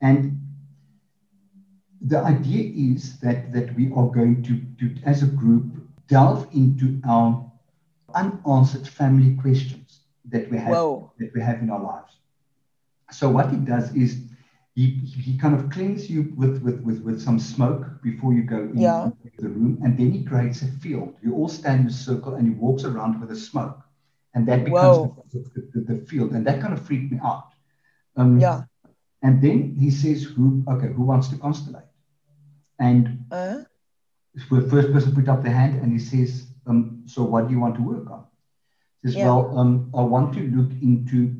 and 0.00 0.40
the 2.00 2.18
idea 2.18 2.72
is 2.92 3.18
that 3.20 3.52
that 3.52 3.74
we 3.74 3.86
are 3.92 4.08
going 4.08 4.42
to, 4.44 4.60
to 4.78 4.94
as 5.04 5.22
a 5.22 5.26
group 5.26 5.64
delve 6.08 6.46
into 6.54 7.00
our 7.08 7.50
unanswered 8.14 8.86
family 8.86 9.34
questions 9.34 10.00
that 10.26 10.48
we 10.50 10.58
have 10.58 10.70
Whoa. 10.70 11.12
that 11.18 11.30
we 11.34 11.40
have 11.42 11.60
in 11.60 11.70
our 11.70 11.82
lives. 11.82 12.12
So 13.10 13.28
what 13.30 13.50
he 13.50 13.56
does 13.56 13.94
is 13.94 14.25
he, 14.76 14.84
he 15.26 15.38
kind 15.38 15.54
of 15.58 15.70
cleans 15.70 16.10
you 16.10 16.34
with, 16.36 16.62
with, 16.62 16.78
with, 16.82 17.00
with 17.02 17.18
some 17.20 17.38
smoke 17.38 17.84
before 18.02 18.32
you 18.34 18.42
go 18.42 18.58
in, 18.58 18.78
Yeah. 18.78 19.10
into 19.24 19.40
the 19.40 19.48
room, 19.48 19.80
and 19.82 19.98
then 19.98 20.12
he 20.12 20.22
creates 20.22 20.60
a 20.62 20.70
field. 20.82 21.14
You 21.22 21.34
all 21.34 21.48
stand 21.48 21.80
in 21.80 21.86
a 21.86 21.98
circle 22.08 22.34
and 22.36 22.46
he 22.46 22.54
walks 22.64 22.84
around 22.84 23.18
with 23.20 23.30
the 23.30 23.36
smoke. 23.36 23.78
And 24.34 24.46
that 24.48 24.64
becomes 24.66 24.98
the, 25.32 25.38
the, 25.54 25.80
the, 25.80 25.94
the 25.94 26.06
field. 26.06 26.32
And 26.32 26.46
that 26.46 26.60
kind 26.60 26.74
of 26.74 26.80
freaked 26.86 27.10
me 27.10 27.18
out. 27.24 27.48
Um, 28.16 28.38
Yeah. 28.38 28.64
And 29.22 29.40
then 29.42 29.74
he 29.80 29.90
says, 29.90 30.18
Who 30.24 30.62
okay, 30.68 30.88
who 30.96 31.04
wants 31.04 31.28
to 31.28 31.36
constellate? 31.36 31.88
And 32.78 33.24
Uh, 33.30 33.64
the 34.34 34.68
first 34.72 34.92
person 34.92 35.14
put 35.14 35.28
up 35.32 35.42
their 35.42 35.54
hand 35.54 35.80
and 35.82 35.90
he 35.90 35.98
says, 35.98 36.30
um, 36.66 37.02
so 37.06 37.22
what 37.24 37.48
do 37.48 37.54
you 37.54 37.60
want 37.60 37.76
to 37.76 37.82
work 37.82 38.10
on? 38.10 38.24
He 39.02 39.08
says, 39.08 39.16
Yeah. 39.16 39.26
well, 39.26 39.58
um, 39.58 39.90
I 39.96 40.02
want 40.02 40.34
to 40.34 40.40
look 40.50 40.70
into 40.82 41.34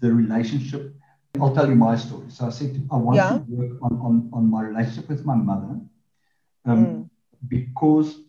the 0.00 0.12
relationship. 0.12 0.92
I'll 1.40 1.54
tell 1.54 1.68
you 1.68 1.74
my 1.74 1.96
story. 1.96 2.30
So 2.30 2.46
I 2.46 2.50
said, 2.50 2.86
I 2.90 2.96
want 2.96 3.16
Yeah. 3.16 3.38
to 3.38 3.44
work 3.48 3.78
on, 3.82 3.92
on, 3.98 4.30
on 4.32 4.50
my 4.50 4.62
relationship 4.62 5.08
with 5.08 5.24
my 5.24 5.34
mother 5.34 5.80
um, 6.64 6.86
Mm. 6.86 7.10
because 7.48 8.20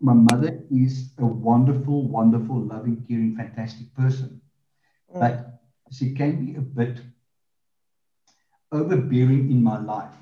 my 0.00 0.14
mother 0.14 0.64
is 0.70 1.12
a 1.18 1.26
wonderful, 1.26 2.08
wonderful, 2.08 2.60
loving, 2.60 3.04
caring, 3.06 3.36
fantastic 3.36 3.94
person. 3.94 4.40
Mm. 5.14 5.20
But 5.20 5.60
she 5.90 6.14
can 6.14 6.44
be 6.44 6.56
a 6.56 6.60
bit 6.60 7.00
overbearing 8.72 9.50
in 9.50 9.62
my 9.62 9.78
life 9.78 10.14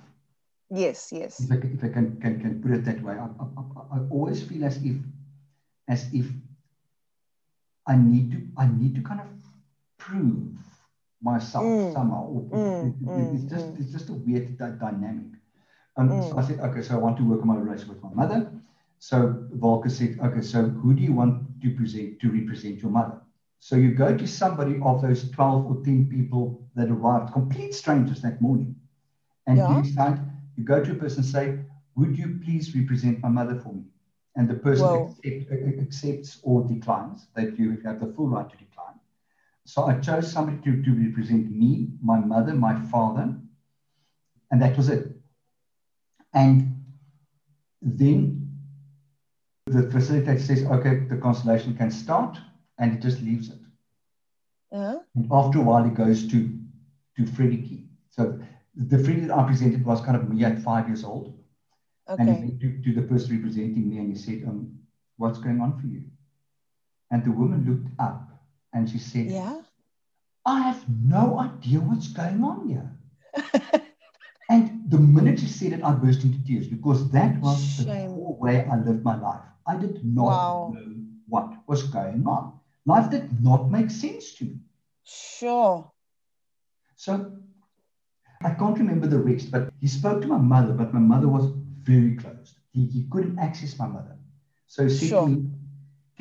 yes, 0.70 1.10
yes. 1.12 1.40
if 1.40 1.50
I, 1.50 1.56
can- 1.56 1.72
if 1.74 1.84
I 1.84 1.88
can, 1.88 2.20
can, 2.20 2.40
can 2.40 2.60
put 2.62 2.72
it 2.72 2.84
that 2.84 3.02
way, 3.02 3.14
I, 3.14 3.24
I, 3.24 3.44
I- 3.56 3.96
I 3.96 4.08
always 4.10 4.42
feel 4.42 4.64
as 4.64 4.76
if, 4.84 4.96
as 5.88 6.12
if 6.12 6.26
I 7.86 7.96
need 7.96 8.30
to, 8.32 8.42
I 8.56 8.66
need 8.66 8.94
to 8.96 9.02
kind 9.02 9.20
of 9.20 9.28
prove 9.98 10.58
myself 11.22 11.80
Mm. 11.80 11.92
somehow. 11.92 12.24
Or 12.26 12.42
Mm, 12.52 12.86
it- 12.86 12.96
it- 13.16 13.30
it's 13.34 13.44
mm, 13.44 13.52
just, 13.54 13.74
mm. 13.74 13.78
it's 13.78 13.92
just 13.92 14.10
a 14.10 14.14
weird 14.14 14.58
dy- 14.58 14.78
dynamic. 14.80 15.32
Um, 15.96 16.20
So 16.22 16.36
Mm. 16.36 16.38
I 16.38 16.42
said, 16.42 16.60
okay, 16.60 16.82
so 16.82 16.96
I 16.96 17.00
want 17.00 17.16
to 17.18 17.24
work 17.24 17.40
on 17.42 17.48
my 17.48 17.56
relationship 17.56 17.94
with 17.96 18.04
my 18.04 18.14
mother. 18.22 18.50
So 18.98 19.16
Volker 19.52 19.90
said, 19.90 20.18
okay, 20.20 20.42
so 20.42 20.62
who 20.68 20.94
do 20.94 21.02
you 21.02 21.12
want 21.14 21.60
to 21.62 21.70
present 21.74 22.20
to 22.20 22.30
represent 22.30 22.82
your 22.82 22.90
mother? 22.92 23.18
So 23.60 23.76
you 23.76 23.92
go 23.94 24.16
to 24.16 24.26
somebody 24.26 24.80
of 24.82 25.00
those 25.02 25.30
12 25.30 25.66
or 25.66 25.76
10 25.84 26.08
people 26.08 26.58
that 26.74 26.90
arrived, 26.90 27.32
complete 27.32 27.74
strangers 27.74 28.22
that 28.22 28.40
morning, 28.40 28.76
and 29.46 29.66
Yeah. 29.66 29.68
you 29.68 29.82
decide, 29.82 30.20
you 30.56 30.64
go 30.64 30.82
to 30.82 30.92
a 30.92 30.96
person 30.96 31.20
and 31.22 31.26
say, 31.36 31.58
would 31.96 32.18
you 32.18 32.38
please 32.44 32.74
represent 32.76 33.22
my 33.22 33.28
mother 33.28 33.56
for 33.56 33.74
me? 33.74 33.84
And 34.36 34.48
the 34.48 34.54
person 34.54 34.94
accept, 34.94 35.50
accepts 35.80 36.40
or 36.44 36.62
declines, 36.66 37.28
that 37.34 37.58
you 37.58 37.78
have 37.84 38.00
the 38.00 38.08
full 38.08 38.28
right 38.28 38.48
to 38.48 38.56
decline. 38.56 39.01
So 39.64 39.84
I 39.84 40.00
chose 40.00 40.32
somebody 40.32 40.58
to, 40.64 40.82
to 40.82 41.08
represent 41.08 41.50
me, 41.50 41.90
my 42.02 42.18
mother, 42.18 42.52
my 42.52 42.80
father, 42.90 43.34
and 44.50 44.60
that 44.62 44.76
was 44.76 44.88
it. 44.88 45.16
And 46.34 46.84
then 47.80 48.58
the 49.66 49.82
facilitator 49.82 50.40
says, 50.40 50.64
okay, 50.64 51.00
the 51.08 51.16
constellation 51.16 51.76
can 51.76 51.90
start, 51.90 52.38
and 52.78 52.92
it 52.94 53.00
just 53.00 53.22
leaves 53.22 53.50
it. 53.50 53.58
Uh, 54.72 54.98
And 55.14 55.28
after 55.30 55.58
a 55.58 55.62
while, 55.62 55.84
it 55.84 55.94
goes 55.94 56.26
to, 56.28 56.58
to 57.16 57.26
Freddie 57.26 57.62
Key. 57.62 57.88
So 58.08 58.40
the 58.74 58.98
Freddie 58.98 59.26
that 59.26 59.36
I 59.36 59.46
presented 59.46 59.84
was 59.84 60.00
kind 60.00 60.16
of 60.16 60.28
me 60.28 60.44
at 60.44 60.62
five 60.62 60.88
years 60.88 61.04
old. 61.04 61.38
And 62.18 62.28
he 62.28 62.34
okay. 62.34 62.40
went 62.40 62.60
to, 62.60 62.82
to 62.82 63.00
the 63.00 63.06
person 63.06 63.36
representing 63.36 63.88
me 63.88 63.98
and 63.98 64.08
he 64.08 64.18
said, 64.18 64.42
um, 64.48 64.78
what's 65.16 65.38
going 65.38 65.60
on 65.60 65.80
for 65.80 65.86
you? 65.86 66.02
And 67.10 67.24
the 67.24 67.30
woman 67.30 67.64
looked 67.64 68.00
up 68.00 68.31
and 68.72 68.88
she 68.88 68.98
said, 68.98 69.26
Yeah. 69.26 69.62
I 70.44 70.60
have 70.62 70.88
no 70.88 71.38
idea 71.38 71.80
what's 71.80 72.08
going 72.08 72.42
on 72.42 72.68
here. 72.68 72.90
and 74.50 74.90
the 74.90 74.98
minute 74.98 75.38
she 75.40 75.46
said 75.46 75.72
it, 75.72 75.82
I 75.84 75.92
burst 75.92 76.24
into 76.24 76.42
tears 76.44 76.66
because 76.66 77.10
that 77.12 77.40
was 77.40 77.76
the 77.76 77.84
Shame. 77.84 78.10
whole 78.10 78.36
way 78.40 78.66
I 78.66 78.76
lived 78.76 79.04
my 79.04 79.16
life. 79.20 79.42
I 79.66 79.76
did 79.76 80.04
not 80.04 80.24
Wow. 80.26 80.74
know 80.74 80.94
what 81.28 81.52
was 81.68 81.84
going 81.84 82.26
on. 82.26 82.58
Life 82.84 83.10
did 83.10 83.42
not 83.42 83.70
make 83.70 83.90
sense 83.90 84.34
to 84.36 84.44
me. 84.44 84.58
Sure. 85.04 85.90
So 86.96 87.32
I 88.42 88.50
can't 88.54 88.78
remember 88.78 89.06
the 89.06 89.18
rest, 89.18 89.50
but 89.50 89.72
he 89.80 89.86
spoke 89.86 90.20
to 90.22 90.28
my 90.28 90.38
mother, 90.38 90.72
but 90.72 90.92
my 90.92 91.00
mother 91.00 91.28
was 91.28 91.46
very 91.82 92.16
closed. 92.16 92.56
He, 92.72 92.86
he 92.86 93.06
couldn't 93.10 93.38
access 93.38 93.78
my 93.78 93.86
mother. 93.86 94.16
So 94.66 94.82
he 94.84 94.88
said 94.90 95.08
Sure. 95.08 95.24
to 95.24 95.30
me, 95.30 95.50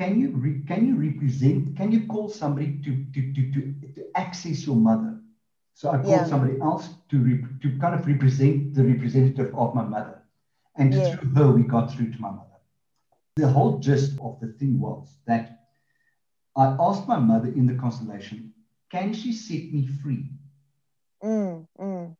can 0.02 0.20
you, 0.20 0.30
re- 0.30 0.62
can 0.66 0.86
you 0.86 0.96
represent, 0.96 1.76
can 1.76 1.92
you 1.92 2.06
call 2.06 2.28
somebody 2.28 2.78
to, 2.84 3.04
to, 3.14 3.32
to, 3.34 3.52
to, 3.52 3.60
to 3.94 4.04
access 4.16 4.66
your 4.66 4.76
mother? 4.76 5.20
So 5.74 5.90
I 5.90 5.98
called 5.98 6.08
Yeah. 6.10 6.24
somebody 6.24 6.60
else 6.60 6.88
to, 7.10 7.18
re- 7.18 7.44
to 7.62 7.78
kind 7.78 7.94
of 7.94 8.06
represent 8.06 8.74
the 8.74 8.84
representative 8.84 9.54
of 9.56 9.74
my 9.74 9.82
mother. 9.84 10.22
And 10.76 10.92
Yeah. 10.92 11.16
through 11.16 11.30
her, 11.34 11.52
we 11.52 11.62
got 11.62 11.92
through 11.92 12.12
to 12.12 12.20
my 12.20 12.30
mother. 12.30 12.60
The 13.36 13.48
whole 13.48 13.78
gist 13.78 14.18
of 14.20 14.40
the 14.40 14.48
thing 14.58 14.80
was 14.80 15.18
that 15.26 15.60
I 16.56 16.76
asked 16.80 17.08
my 17.08 17.18
mother 17.18 17.48
in 17.48 17.66
the 17.66 17.74
constellation, 17.74 18.52
can 18.90 19.12
she 19.14 19.32
set 19.32 19.72
me 19.72 19.86
free? 19.86 20.26
Mm, 21.22 21.66
mm, 21.78 22.16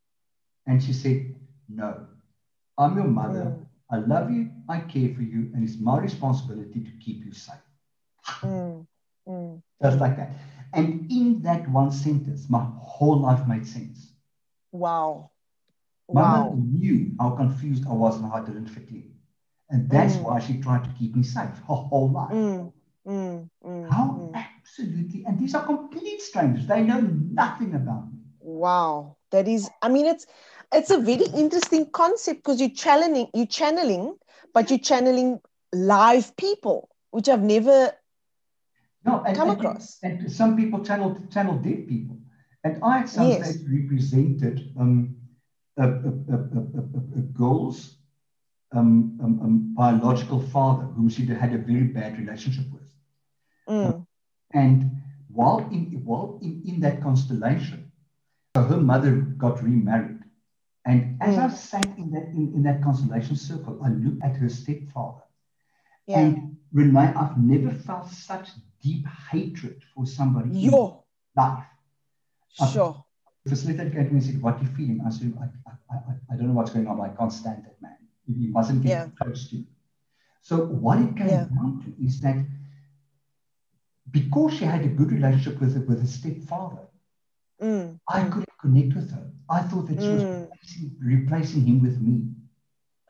And 0.66 0.83
she 0.83 0.92
said, 0.92 1.35
No, 1.68 2.07
I'm 2.79 2.97
your 2.97 3.07
mother. 3.07 3.57
Mm. 3.57 3.66
I 3.90 3.97
love 3.99 4.31
you. 4.31 4.51
I 4.68 4.81
care 4.81 5.14
for 5.14 5.23
you. 5.23 5.51
And 5.55 5.64
it's 5.64 5.79
my 5.79 5.99
responsibility 5.99 6.85
to 6.85 6.90
keep 7.05 7.25
you 7.25 7.33
safe. 7.33 7.57
Mm, 8.43 8.87
mm. 9.27 9.63
Just 9.83 9.99
like 10.01 10.17
that. 10.17 10.33
And 10.73 11.11
in 11.11 11.43
that 11.43 11.69
one 11.71 11.91
sentence, 11.91 12.49
my 12.49 12.65
whole 12.79 13.21
life 13.21 13.47
made 13.47 13.67
sense. 13.67 14.13
Wow. 14.73 15.31
My 16.13 16.25
mother 16.25 16.55
knew 16.57 17.15
how 17.19 17.31
confused 17.31 17.87
I 17.87 17.93
was 17.93 18.17
and 18.17 18.27
how 18.31 18.37
I 18.43 18.45
didn't 18.45 18.67
fit 18.67 18.89
in. 18.91 19.13
And 19.71 19.89
that's 19.91 20.17
Mm. 20.17 20.23
why 20.23 20.39
she 20.39 20.61
tried 20.61 20.85
to 20.85 20.91
keep 20.91 21.15
me 21.17 21.23
safe 21.23 21.59
her 21.69 21.75
whole 21.75 22.11
life. 22.11 22.33
Mm, 22.35 22.73
mm, 23.07 23.51
mm, 23.65 23.91
How 23.91 24.31
absolutely, 24.35 25.25
and 25.25 25.39
these 25.39 25.55
are 25.55 25.65
complete 25.65 26.21
strangers. 26.21 26.67
They 26.67 26.83
know 26.83 27.01
nothing 27.01 27.75
about 27.75 28.13
me. 28.13 28.19
Wow. 28.41 29.17
That 29.31 29.49
is, 29.49 29.71
I 29.83 29.89
mean, 29.89 30.07
it's 30.07 30.27
it's 30.73 30.91
a 30.91 30.99
very 30.99 31.27
interesting 31.35 31.91
concept 31.91 32.41
because 32.45 32.61
you're 32.61 32.71
channeling, 32.71 33.29
you're 33.35 33.47
channeling, 33.47 34.17
but 34.55 34.71
you're 34.71 34.79
channeling 34.79 35.41
live 35.73 36.37
people, 36.37 36.89
which 37.11 37.29
I've 37.29 37.43
never 37.43 37.93
No, 39.05 39.23
and, 39.25 39.37
come 39.37 39.51
and- 39.51 39.59
across. 39.59 39.99
And 40.03 40.31
some 40.31 40.57
people 40.57 40.85
channel 40.85 41.17
channel 41.31 41.57
dead 41.59 41.88
people. 41.88 42.19
And 42.65 42.83
I 42.83 43.01
at 43.01 43.09
some 43.09 43.29
Yes. 43.29 43.55
stage 43.57 43.67
represented 43.69 44.73
um, 44.79 45.17
a, 45.77 45.83
a, 45.83 46.11
a, 46.37 46.38
a, 47.19 47.23
girl's 47.35 47.97
um, 48.73 49.19
um, 49.23 49.41
um, 49.43 49.75
biological 49.75 50.41
father, 50.41 50.85
whom 50.85 51.09
she 51.09 51.27
had 51.27 51.53
a 51.53 51.59
very 51.59 51.85
bad 51.85 52.19
relationship 52.19 52.67
with. 52.73 52.83
Mm, 53.69 54.07
And 54.53 54.91
while 55.29 55.59
in 55.71 56.03
while 56.05 56.38
in, 56.43 56.62
in 56.65 56.81
that 56.81 57.03
constellation, 57.03 57.91
so 58.55 58.62
her 58.62 58.77
mother 58.81 59.12
got 59.17 59.62
remarried. 59.62 60.21
And 60.85 61.17
as 61.21 61.38
I 61.38 61.47
Mm. 61.49 61.53
sat 61.53 61.88
in 61.99 62.11
that 62.12 62.27
in, 62.29 62.53
in 62.55 62.62
that 62.62 62.83
constellation 62.83 63.37
circle, 63.37 63.81
I 63.85 63.88
looked 63.88 64.23
at 64.23 64.37
her 64.37 64.49
stepfather. 64.49 65.23
yeah. 66.07 66.21
And 66.21 66.57
Renee, 66.73 67.13
I've 67.15 67.39
never 67.39 67.71
felt 67.73 68.09
such 68.09 68.49
deep 68.83 69.07
hatred 69.31 69.83
for 69.95 70.07
somebody 70.07 70.49
in 70.51 70.71
Yo. 70.71 71.05
life. 71.37 71.65
I've- 72.61 72.73
Sure. 72.73 73.05
The 73.45 73.51
facilitator 73.51 73.93
came 73.93 74.05
to 74.07 74.11
me 74.11 74.19
and 74.19 74.23
said, 74.25 74.41
What 74.43 74.57
are 74.57 74.63
you 74.63 74.69
feeling? 74.69 75.01
I 75.05 75.11
said, 75.11 75.35
I, 75.41 75.45
I, 75.71 75.97
I, 75.97 76.15
I 76.33 76.37
don't 76.37 76.47
know 76.49 76.53
what's 76.53 76.71
going 76.73 76.87
on, 76.87 76.97
but 76.97 77.05
I 77.05 77.09
can't 77.17 77.33
stand 77.33 77.65
that 77.65 77.81
man. 77.83 77.97
He 78.27 78.47
mustn't 78.49 78.83
get 78.83 78.89
Yeah. 78.91 79.09
close 79.21 79.49
to 79.51 79.57
me. 79.57 79.67
So, 80.43 80.67
what 80.67 80.99
it 80.99 81.17
came 81.17 81.27
Yeah. 81.29 81.45
down 81.47 81.83
to 81.85 82.05
is 82.05 82.21
that 82.21 82.37
because 84.11 84.55
she 84.55 84.65
had 84.65 84.85
a 84.85 84.89
good 84.89 85.11
relationship 85.13 85.61
with, 85.61 85.77
with 85.89 86.01
her 86.01 86.07
stepfather, 86.07 86.87
Mm, 87.61 87.99
I 88.09 88.21
mm. 88.21 88.31
couldn't 88.33 88.59
connect 88.61 88.95
with 88.97 89.11
her. 89.13 89.31
I 89.49 89.63
thought 89.63 89.87
that 89.89 90.01
she 90.01 90.09
was 90.13 90.23
Mm. 90.25 90.41
replacing, 90.51 90.97
replacing 91.01 91.67
him 91.67 91.81
with 91.83 92.01
me. 92.01 92.23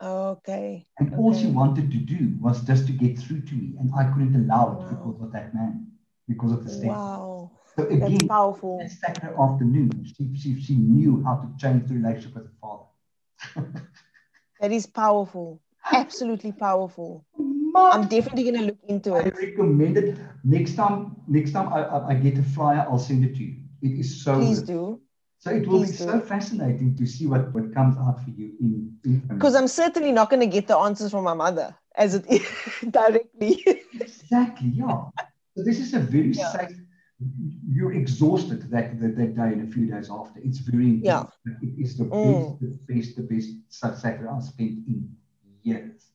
Okay. 0.03 0.85
And 0.99 1.15
all 1.15 1.33
she 1.33 1.47
wanted 1.47 1.91
to 1.91 1.97
do 1.97 2.33
was 2.39 2.61
just 2.61 2.85
to 2.87 2.93
get 2.93 3.17
through 3.17 3.41
to 3.41 3.55
me. 3.55 3.75
And 3.79 3.91
I 3.97 4.11
couldn't 4.11 4.35
allow 4.35 4.79
it 4.79 4.89
because 4.89 5.21
of 5.21 5.31
that 5.31 5.55
man, 5.55 5.87
because 6.27 6.51
of 6.51 6.63
the 6.63 6.69
stepfather. 6.69 6.99
Wow. 6.99 7.51
So, 7.75 7.83
That's 7.85 8.03
again, 8.03 8.27
powerful. 8.27 8.79
that 8.79 8.91
Saturday 8.91 9.33
afternoon, 9.39 9.89
she, 10.05 10.35
she, 10.35 10.61
she 10.61 10.75
knew 10.75 11.23
how 11.23 11.35
to 11.35 11.49
change 11.59 11.87
the 11.87 11.95
relationship 11.95 12.35
with 12.35 12.45
the 12.45 12.51
father. 12.61 12.83
That 14.59 14.71
is 14.71 14.85
powerful. 14.85 15.59
Absolutely 15.91 16.53
powerful. 16.53 17.25
I'm 17.75 18.07
definitely 18.07 18.43
going 18.43 18.55
to 18.55 18.65
look 18.67 18.79
into 18.87 19.15
it. 19.15 19.25
I 19.25 19.29
recommend 19.37 19.97
it. 19.97 20.17
Next 20.45 20.75
time, 20.75 21.17
next 21.27 21.51
time 21.51 21.67
I, 21.73 21.81
I, 21.83 22.09
I 22.11 22.13
get 22.13 22.37
a 22.37 22.43
flyer, 22.43 22.85
I'll 22.89 22.97
send 22.97 23.25
it 23.25 23.35
to 23.35 23.43
you. 23.43 23.57
It 23.81 23.99
is 23.99 24.23
so 24.23 24.39
Please 24.39 24.59
it. 24.59 24.67
do. 24.67 25.01
So 25.43 25.51
it 25.51 25.67
will 25.67 25.81
be 25.81 25.87
so 25.87 26.21
fascinating 26.21 26.95
to 26.95 27.05
see 27.05 27.27
what, 27.27 27.53
what 27.53 27.73
comes 27.73 27.97
out 27.97 28.23
for 28.23 28.29
you 28.29 28.53
in, 28.61 28.97
Because 29.27 29.55
I'm 29.55 29.67
certainly 29.67 30.13
not 30.13 30.29
going 30.29 30.39
to 30.39 30.47
get 30.47 30.67
the 30.67 30.77
answers 30.77 31.11
from 31.11 31.25
my 31.25 31.33
mother 31.33 31.75
as 31.97 32.15
it 32.15 32.25
is 32.29 32.47
directly. 32.91 33.61
exactly 33.93 34.69
yeah. 34.69 35.01
So 35.57 35.63
this 35.65 35.79
is 35.81 35.93
a 35.95 35.99
very 35.99 36.31
Yeah. 36.31 36.49
safe. 36.53 36.77
You're 37.67 37.91
exhausted 37.91 38.71
that, 38.71 39.01
that 39.01 39.17
that 39.17 39.35
day 39.35 39.49
and 39.55 39.67
a 39.67 39.71
few 39.75 39.85
days 39.93 40.09
after. 40.09 40.39
It's 40.41 40.59
very 40.59 40.87
intense. 40.95 41.33
Yeah. 41.45 41.53
It 41.61 41.73
is 41.77 41.97
the 41.97 42.05
Mm. 42.05 42.23
best, 42.23 42.59
the 42.61 42.93
best, 42.93 43.09
the 43.17 43.23
best 43.23 43.49
Saturday 43.99 44.25
I've 44.33 44.43
spent 44.43 44.75
in 44.91 45.09
years. 45.63 46.05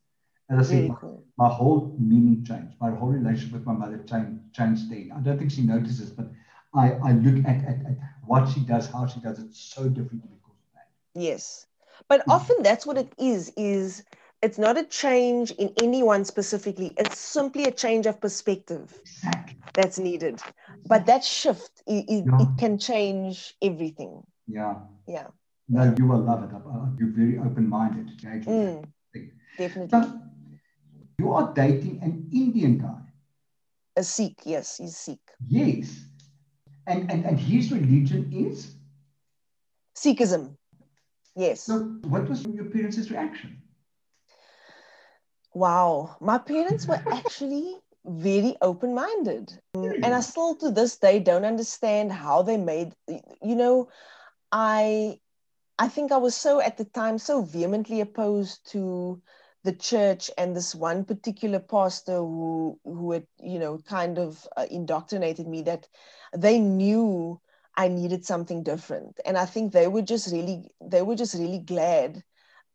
As 0.48 0.56
I 0.58 0.72
said, 0.72 0.88
my, 0.88 0.94
cool. 0.94 1.22
my 1.36 1.48
whole 1.50 1.94
meaning 1.98 2.42
changed. 2.48 2.76
My 2.80 2.92
whole 2.98 3.10
relationship 3.10 3.52
with 3.58 3.66
my 3.66 3.74
mother 3.74 3.98
changed, 4.10 4.40
changed 4.54 4.90
then. 4.90 5.12
I 5.14 5.20
don't 5.20 5.36
think 5.38 5.50
she 5.50 5.64
notices, 5.74 6.08
but 6.18 6.28
I, 6.74 6.92
I 7.08 7.12
look 7.12 7.44
at, 7.44 7.58
at, 7.72 7.78
at 7.90 7.98
what 8.28 8.48
she 8.48 8.60
does, 8.60 8.86
how 8.88 9.06
she 9.06 9.20
does 9.20 9.38
it, 9.38 9.54
so 9.54 9.88
different 9.88 10.22
because 10.22 10.56
of 10.60 10.68
that. 10.74 10.88
Yes. 11.20 11.66
But 12.08 12.20
Mm. 12.26 12.32
often 12.36 12.56
that's 12.62 12.86
what 12.86 12.98
it 12.98 13.12
is, 13.18 13.52
is 13.56 14.04
it's 14.42 14.58
not 14.58 14.76
a 14.78 14.84
change 14.84 15.50
in 15.52 15.72
anyone 15.82 16.24
specifically. 16.24 16.92
It's 16.96 17.18
simply 17.18 17.64
a 17.64 17.72
change 17.72 18.06
of 18.06 18.20
perspective 18.20 18.96
Exactly. 19.02 19.56
that's 19.74 19.98
needed. 19.98 20.40
But 20.86 21.06
that 21.06 21.24
shift, 21.24 21.82
it, 21.86 22.04
it, 22.08 22.26
Yeah. 22.26 22.38
it 22.42 22.48
can 22.58 22.78
change 22.78 23.56
everything. 23.60 24.22
Yeah. 24.46 24.76
Yeah. 25.06 25.28
No, 25.68 25.94
you 25.98 26.06
will 26.06 26.20
love 26.20 26.44
it. 26.44 26.50
I- 26.54 26.92
You're 26.98 27.10
very 27.10 27.38
open-minded. 27.38 28.06
Mm, 28.22 28.84
definitely. 29.58 29.88
But 29.88 30.08
you 31.18 31.32
are 31.32 31.52
dating 31.52 32.00
an 32.02 32.28
Indian 32.32 32.78
guy. 32.78 33.02
A 33.96 34.02
Sikh, 34.04 34.40
yes, 34.44 34.76
he's 34.78 34.96
Sikh. 34.96 35.28
Yes. 35.48 36.07
And, 36.88 37.10
and, 37.10 37.24
and 37.26 37.38
his 37.38 37.70
religion 37.70 38.32
is? 38.32 38.74
Sikhism. 39.94 40.56
Yes. 41.36 41.60
So 41.60 41.80
what 42.08 42.28
was 42.28 42.44
your 42.46 42.64
parents' 42.64 43.10
reaction? 43.10 43.62
Wow. 45.54 46.16
My 46.20 46.38
parents 46.38 46.86
were 46.86 47.00
actually 47.10 47.76
very 48.06 48.56
open 48.62 48.94
minded. 48.94 49.52
And 49.74 50.06
I 50.06 50.20
still 50.20 50.56
to 50.56 50.70
this 50.70 50.96
day 50.96 51.20
don't 51.20 51.44
understand 51.44 52.10
how 52.10 52.42
they 52.42 52.56
made, 52.56 52.94
you 53.06 53.54
know, 53.54 53.88
I. 54.50 55.20
I 55.80 55.86
think 55.86 56.10
I 56.10 56.16
was 56.16 56.34
so 56.34 56.60
at 56.60 56.76
the 56.76 56.86
time 56.86 57.18
so 57.18 57.42
vehemently 57.42 58.00
opposed 58.00 58.68
to 58.72 59.22
the 59.62 59.72
church 59.72 60.28
and 60.36 60.56
this 60.56 60.74
one 60.74 61.04
particular 61.04 61.60
pastor 61.60 62.16
who 62.16 62.80
who 62.84 63.12
had 63.12 63.26
you 63.40 63.60
know 63.60 63.78
kind 63.86 64.18
of 64.18 64.44
uh, 64.56 64.66
indoctrinated 64.70 65.46
me 65.46 65.62
that 65.62 65.86
they 66.36 66.58
knew 66.58 67.40
I 67.76 67.88
needed 67.88 68.24
something 68.24 68.62
different. 68.62 69.20
And 69.24 69.36
I 69.38 69.46
think 69.46 69.72
they 69.72 69.86
were 69.88 70.02
just 70.02 70.32
really 70.32 70.70
they 70.80 71.02
were 71.02 71.16
just 71.16 71.34
really 71.34 71.58
glad 71.60 72.22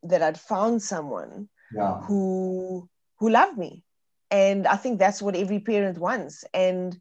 that 0.04 0.22
I'd 0.22 0.40
found 0.40 0.82
someone 0.82 1.50
Yeah. 1.72 2.08
who 2.08 2.90
who 3.20 3.30
loved 3.30 3.58
me. 3.58 3.84
And 4.32 4.68
I 4.68 4.76
think 4.78 5.00
that's 5.00 5.22
what 5.22 5.36
every 5.36 5.60
parent 5.60 5.98
wants. 5.98 6.44
And 6.54 6.98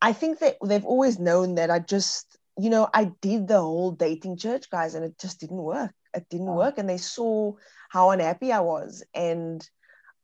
I 0.00 0.12
think 0.12 0.38
that 0.40 0.56
they've 0.64 0.84
always 0.84 1.18
known 1.18 1.54
that 1.56 1.70
I 1.70 1.78
just 1.80 2.36
you 2.58 2.70
know 2.70 2.88
I 2.94 3.12
did 3.20 3.48
the 3.48 3.60
whole 3.60 3.92
dating 3.92 4.36
church 4.38 4.70
guys 4.70 4.94
and 4.94 5.04
it 5.04 5.18
just 5.18 5.40
didn't 5.40 5.62
work. 5.62 5.92
It 6.14 6.28
didn't 6.30 6.52
Yeah. 6.52 6.54
work. 6.54 6.78
And 6.78 6.88
they 6.88 6.98
saw 6.98 7.54
how 7.90 8.10
unhappy 8.10 8.52
I 8.52 8.60
was. 8.60 9.04
And 9.14 9.68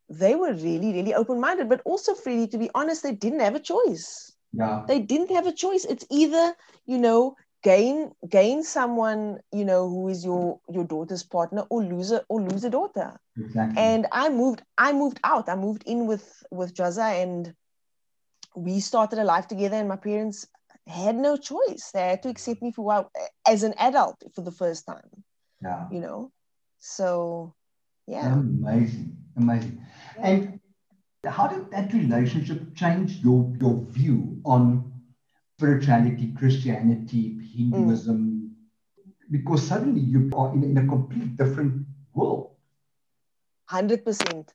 they 0.09 0.35
were 0.35 0.53
really 0.53 0.93
really 0.93 1.15
open 1.15 1.41
minded 1.41 1.69
but 1.69 1.81
also 1.85 2.15
freely 2.15 2.47
to 2.49 2.59
be 2.59 2.71
honest 2.75 3.03
they 3.03 3.15
didn't 3.15 3.41
have 3.41 3.55
a 3.55 3.61
choice 3.61 4.37
Yeah. 4.53 4.85
they 4.89 4.99
didn't 5.01 5.31
have 5.31 5.47
a 5.47 5.53
choice 5.53 5.85
it's 5.85 6.07
either 6.11 6.55
you 6.87 6.99
know 6.99 7.37
gain 7.63 8.13
gain 8.29 8.63
someone 8.63 9.41
you 9.53 9.65
know 9.65 9.89
who 9.89 10.09
is 10.09 10.25
your 10.25 10.61
your 10.71 10.85
daughter's 10.85 11.23
partner 11.23 11.63
or 11.71 11.83
lose 11.83 12.11
a 12.13 12.25
or 12.29 12.41
lose 12.41 12.65
a 12.65 12.71
daughter 12.71 13.19
Exactly. 13.37 13.83
and 13.83 14.07
i 14.13 14.29
moved 14.29 14.63
i 14.79 14.93
moved 14.93 15.21
out 15.25 15.49
i 15.49 15.55
moved 15.57 15.83
in 15.87 16.07
with 16.07 16.43
with 16.51 16.75
jaza 16.75 17.23
and 17.23 17.55
we 18.55 18.81
started 18.81 19.19
a 19.19 19.25
life 19.25 19.47
together 19.47 19.77
and 19.77 19.89
my 19.89 19.97
parents 19.97 20.47
had 20.87 21.17
no 21.17 21.37
choice 21.37 21.91
they 21.93 22.09
had 22.09 22.23
to 22.23 22.29
accept 22.29 22.63
me 22.63 22.73
for 22.73 22.85
what 22.85 23.09
as 23.47 23.63
an 23.63 23.75
adult 23.79 24.23
for 24.35 24.43
the 24.43 24.51
first 24.53 24.87
time 24.87 25.25
yeah. 25.63 25.87
you 25.91 26.01
know 26.01 26.31
so 26.79 27.55
yeah 28.07 28.33
Amazing. 28.33 29.17
Amazing. 29.37 29.81
And 30.21 30.61
how 31.27 31.49
did 31.49 31.71
that 31.71 31.93
relationship 31.93 32.75
change 32.75 33.17
your, 33.25 33.53
your 33.61 33.85
view 33.89 34.41
on 34.45 34.93
spirituality, 35.57 36.33
Christianity, 36.37 37.39
Hinduism? 37.55 38.57
Because 39.31 39.67
suddenly 39.67 40.01
you 40.01 40.31
are 40.37 40.53
in, 40.55 40.65
in 40.65 40.79
a 40.79 40.87
complete 40.87 41.37
different 41.37 41.87
world. 42.15 42.51
100% 43.71 44.53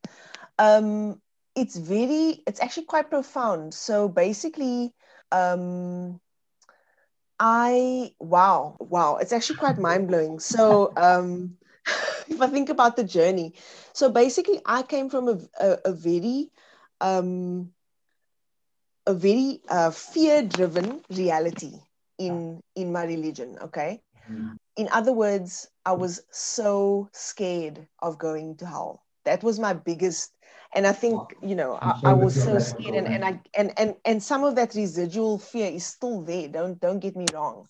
um 0.60 1.22
it's 1.56 1.78
very 1.78 2.42
it's 2.48 2.60
actually 2.62 2.86
quite 2.86 3.10
profound 3.10 3.74
so 3.74 4.08
basically 4.08 4.94
um 5.32 6.20
i 7.40 8.12
wow 8.20 8.76
wow 8.80 9.18
it's 9.18 9.34
actually 9.34 9.56
quite 9.56 9.78
mind-blowing 9.78 10.40
so 10.40 10.92
um 10.98 11.58
if 12.28 12.42
i 12.42 12.48
think 12.48 12.70
about 12.70 12.96
the 12.96 13.04
journey 13.04 13.54
so 13.94 14.10
basically 14.10 14.62
i 14.66 14.84
came 14.84 15.10
from 15.10 15.28
a, 15.30 15.40
a, 15.60 15.78
a 15.86 15.94
very 15.94 16.52
um 17.02 17.74
a 19.08 19.14
very 19.14 19.62
uh, 19.70 19.92
fear-driven 19.92 21.02
reality 21.10 21.74
in 22.18 22.62
in 22.76 22.92
my 22.92 23.04
religion 23.04 23.58
okay? 23.62 24.02
Mm. 24.30 24.58
in 24.78 24.88
other 24.92 25.14
words 25.14 25.70
i 25.86 25.92
was 25.92 26.22
so 26.32 27.10
scared 27.14 27.88
of 28.00 28.18
going 28.18 28.56
to 28.58 28.66
hell. 28.68 29.04
That 29.26 29.44
was 29.44 29.60
my 29.60 29.74
biggest 29.74 30.36
and 30.74 30.86
i 30.88 30.92
think 30.94 31.34
you 31.42 31.56
know 31.56 31.76
i, 31.82 31.94
I 32.06 32.14
was 32.14 32.38
so 32.38 32.60
scared 32.60 32.96
and, 32.96 33.08
and 33.08 33.24
i 33.26 33.42
and, 33.56 33.72
and 33.78 33.96
and 34.06 34.22
some 34.24 34.44
of 34.44 34.56
that 34.56 34.76
residual 34.76 35.38
fear 35.40 35.70
is 35.72 35.86
still 35.86 36.22
there 36.22 36.48
don't 36.50 36.80
don't 36.80 37.00
get 37.00 37.16
me 37.16 37.28
wrong. 37.34 37.68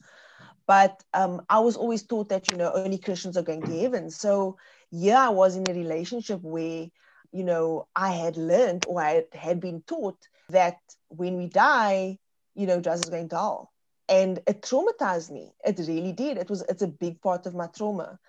But 0.67 1.03
um, 1.13 1.41
i 1.49 1.59
was 1.59 1.75
always 1.77 2.03
taught 2.05 2.29
that 2.29 2.49
you 2.49 2.57
know 2.57 2.71
only 2.73 2.97
christians 2.97 3.31
are 3.37 3.43
going 3.43 3.63
to 3.63 3.73
heaven. 3.77 4.09
So 4.09 4.57
yeah 4.93 5.25
i 5.27 5.29
was 5.29 5.55
in 5.55 5.67
a 5.67 5.73
relationship 5.73 6.39
where 6.41 6.87
you 7.31 7.43
know 7.43 7.87
i 7.95 8.11
had 8.11 8.37
learned 8.37 8.85
or 8.87 9.01
i 9.01 9.23
had 9.33 9.59
been 9.59 9.81
taught 9.87 10.19
that 10.49 10.77
when 11.09 11.37
we 11.37 11.47
die 11.47 12.17
you 12.55 12.67
know 12.67 12.79
just 12.79 13.03
is 13.03 13.09
going 13.09 13.29
to 13.29 13.35
hell. 13.35 13.71
And 14.09 14.39
it 14.47 14.61
traumatized 14.61 15.31
me. 15.31 15.53
It 15.65 15.79
really 15.79 16.11
did. 16.11 16.37
It 16.37 16.49
was 16.49 16.61
it's 16.67 16.81
a 16.81 16.87
big 16.87 17.21
part 17.21 17.45
of 17.45 17.55
my 17.55 17.67
trauma. 17.67 18.19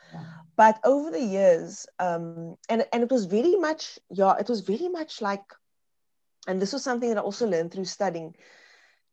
But 0.56 0.78
over 0.84 1.10
the 1.10 1.20
years 1.20 1.86
um 1.98 2.56
and 2.68 2.86
and 2.92 3.02
it 3.02 3.10
was 3.10 3.26
very 3.26 3.56
much 3.56 3.98
yeah 4.10 4.34
it 4.38 4.48
was 4.48 4.60
very 4.60 4.88
much 4.88 5.20
like 5.20 5.44
and 6.46 6.62
this 6.62 6.72
was 6.72 6.84
something 6.84 7.08
that 7.08 7.18
i 7.18 7.22
also 7.22 7.46
learned 7.46 7.72
through 7.72 7.86
studying. 7.86 8.34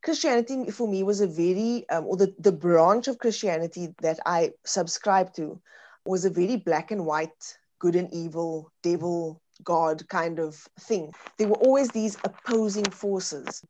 Christianity 0.03 0.71
for 0.71 0.87
me 0.87 1.03
was 1.03 1.21
a 1.21 1.27
very 1.27 1.87
um, 1.89 2.05
or 2.07 2.17
the, 2.17 2.33
the 2.39 2.51
branch 2.51 3.07
of 3.07 3.19
christianity 3.19 3.93
that 4.01 4.19
i 4.25 4.51
subscribed 4.65 5.35
to 5.35 5.61
was 6.05 6.25
a 6.25 6.29
very 6.29 6.55
black 6.57 6.91
and 6.91 7.05
white 7.05 7.57
good 7.79 7.95
and 7.95 8.11
evil 8.13 8.71
devil 8.83 9.41
god 9.63 10.07
kind 10.09 10.39
of 10.39 10.55
thing. 10.79 11.11
There 11.37 11.47
were 11.47 11.55
always 11.55 11.89
these 11.89 12.17
opposing 12.23 12.85
forces. 12.85 13.61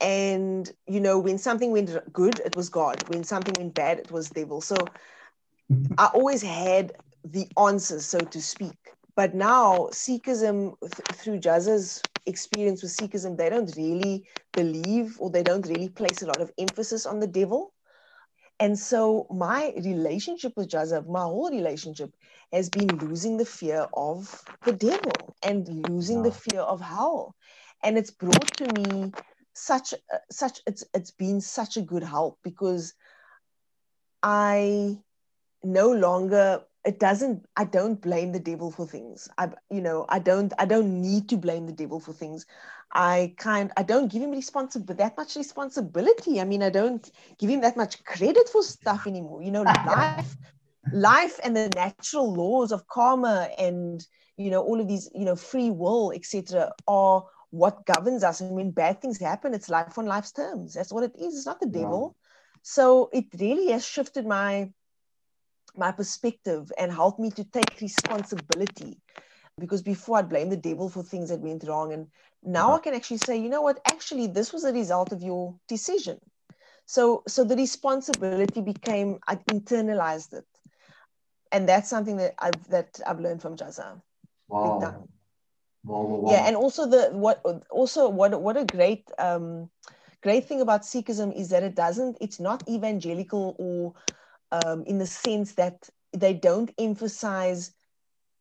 And 0.00 0.70
you 0.86 1.00
know 1.00 1.18
when 1.18 1.38
something 1.38 1.72
went 1.72 1.90
good 2.12 2.40
it 2.40 2.56
was 2.56 2.68
god. 2.68 3.02
When 3.08 3.24
something 3.24 3.54
went 3.58 3.74
bad 3.74 3.98
it 3.98 4.10
was 4.10 4.30
devil. 4.30 4.60
So 4.60 4.76
i 5.98 6.06
always 6.14 6.42
had 6.42 6.92
the 7.24 7.46
answers 7.58 8.06
so 8.06 8.20
to 8.20 8.40
speak. 8.40 8.78
But 9.16 9.34
now 9.34 9.88
sikhism 9.92 10.74
th- 10.80 11.18
through 11.18 11.40
Jaza's 11.40 12.04
experience 12.26 12.82
with 12.82 12.92
sikhism 12.92 13.36
they 13.36 13.50
don't 13.50 13.74
really 13.76 14.26
believe 14.54 15.16
or 15.20 15.30
they 15.30 15.42
don't 15.42 15.66
really 15.66 15.88
place 15.88 16.22
a 16.22 16.26
lot 16.26 16.40
of 16.40 16.50
emphasis 16.58 17.06
on 17.06 17.20
the 17.20 17.26
devil 17.26 17.72
and 18.60 18.78
so 18.78 19.26
my 19.30 19.72
relationship 19.84 20.52
with 20.56 20.68
jaza 20.68 21.06
my 21.08 21.22
whole 21.22 21.50
relationship 21.50 22.14
has 22.52 22.70
been 22.70 22.88
losing 22.98 23.38
the 23.38 23.46
fear 23.46 23.88
of 23.94 24.44
the 24.64 24.72
devil 24.72 25.34
and 25.42 25.68
losing 25.88 26.22
the 26.22 26.32
fear 26.32 26.60
of 26.60 26.80
hell. 26.80 27.34
And 27.82 27.98
it's 27.98 28.10
brought 28.10 28.56
to 28.58 28.66
me 28.68 29.12
such 29.54 29.94
a, 29.94 29.98
such 30.30 30.60
it's 30.66 30.84
it's 30.94 31.10
been 31.10 31.40
such 31.40 31.76
a 31.76 31.82
good 31.82 32.04
help 32.04 32.38
because 32.44 32.94
i 34.22 34.98
no 35.64 35.90
longer 35.92 36.64
it 36.84 36.98
doesn't 36.98 37.46
i 37.56 37.64
don't 37.64 38.00
blame 38.00 38.32
the 38.32 38.40
devil 38.40 38.70
for 38.70 38.86
things. 38.86 39.28
I 39.38 39.50
you 39.70 39.80
know 39.82 40.06
i 40.08 40.18
don't 40.18 40.52
i 40.58 40.64
don't 40.66 41.00
need 41.02 41.28
to 41.30 41.36
blame 41.36 41.66
the 41.66 41.72
devil 41.72 42.00
for 42.00 42.12
things. 42.12 42.46
I 42.92 43.34
kind 43.38 43.72
i 43.76 43.82
don't 43.82 44.10
give 44.10 44.22
him 44.22 44.32
responsibility 44.32 45.02
that 45.02 45.16
much 45.16 45.36
responsibility. 45.36 46.40
I 46.40 46.44
mean 46.44 46.62
i 46.62 46.70
don't 46.70 47.10
give 47.38 47.50
him 47.50 47.60
that 47.62 47.76
much 47.76 48.04
credit 48.04 48.48
for 48.48 48.62
stuff 48.62 49.06
anymore. 49.06 49.42
You 49.42 49.52
know 49.52 49.62
life 49.84 50.36
life 50.92 51.38
and 51.44 51.56
the 51.56 51.68
natural 51.68 52.32
laws 52.32 52.72
of 52.72 52.86
karma 52.86 53.48
and 53.58 54.06
you 54.36 54.50
know 54.50 54.62
all 54.62 54.80
of 54.80 54.88
these 54.88 55.10
you 55.14 55.24
know 55.24 55.36
free 55.36 55.70
will 55.70 56.12
etc 56.14 56.72
are 56.86 57.24
what 57.50 57.86
governs 57.86 58.24
us. 58.24 58.40
And 58.40 58.54
when 58.56 58.70
bad 58.72 59.00
things 59.02 59.18
happen 59.20 59.54
it's 59.54 59.70
life 59.70 59.98
on 59.98 60.06
life's 60.06 60.32
terms. 60.32 60.74
That's 60.74 60.92
what 60.92 61.04
it 61.04 61.12
is. 61.16 61.34
It's 61.36 61.46
not 61.46 61.60
the 61.60 61.66
Wow. 61.72 61.80
devil. 61.80 62.16
So 62.62 63.08
it 63.12 63.26
really 63.38 63.70
has 63.72 63.84
shifted 63.86 64.26
my 64.26 64.72
my 65.76 65.92
perspective 65.92 66.72
and 66.78 66.92
helped 66.92 67.18
me 67.18 67.30
to 67.30 67.44
take 67.44 67.80
responsibility 67.80 68.98
because 69.58 69.82
before 69.82 70.18
I'd 70.18 70.28
blame 70.28 70.48
the 70.50 70.56
devil 70.56 70.88
for 70.88 71.02
things 71.02 71.28
that 71.30 71.40
went 71.40 71.64
wrong 71.66 71.92
and 71.92 72.08
now 72.42 72.72
Yeah. 72.72 72.76
I 72.76 72.80
can 72.80 72.94
actually 72.94 73.18
say 73.18 73.36
you 73.38 73.48
know 73.48 73.62
what 73.62 73.80
actually 73.86 74.26
this 74.26 74.52
was 74.52 74.64
a 74.64 74.72
result 74.72 75.12
of 75.12 75.22
your 75.22 75.58
decision 75.68 76.20
so 76.86 77.22
so 77.28 77.44
the 77.44 77.56
responsibility 77.56 78.54
became 78.54 79.12
I 79.20 79.28
internalized 79.36 80.24
it 80.26 80.38
and 81.50 81.68
that's 81.68 81.88
something 81.88 82.16
that 82.16 82.34
I've 82.38 82.68
that 82.68 83.00
I've 83.06 83.20
learned 83.20 83.42
from 83.42 83.56
Jaza 83.56 84.02
Wow. 84.48 84.80
time. 84.80 85.08
Wow, 85.84 86.02
wow, 86.02 86.16
wow. 86.16 86.24
yeah 86.24 86.44
and 86.46 86.56
also 86.56 86.86
the 86.88 87.10
what 87.12 87.40
also 87.70 88.08
what 88.08 88.40
what 88.40 88.56
a 88.56 88.64
great 88.64 89.10
um 89.18 89.70
great 90.22 90.44
thing 90.44 90.60
about 90.60 90.82
sikhism 90.82 91.34
is 91.36 91.50
that 91.50 91.62
it 91.62 91.74
doesn't 91.74 92.16
it's 92.20 92.40
not 92.40 92.62
evangelical 92.68 93.54
or 93.58 93.94
um, 94.52 94.84
in 94.84 94.98
the 94.98 95.06
sense 95.06 95.54
that 95.54 95.88
they 96.12 96.34
don't 96.34 96.72
emphasize 96.78 97.72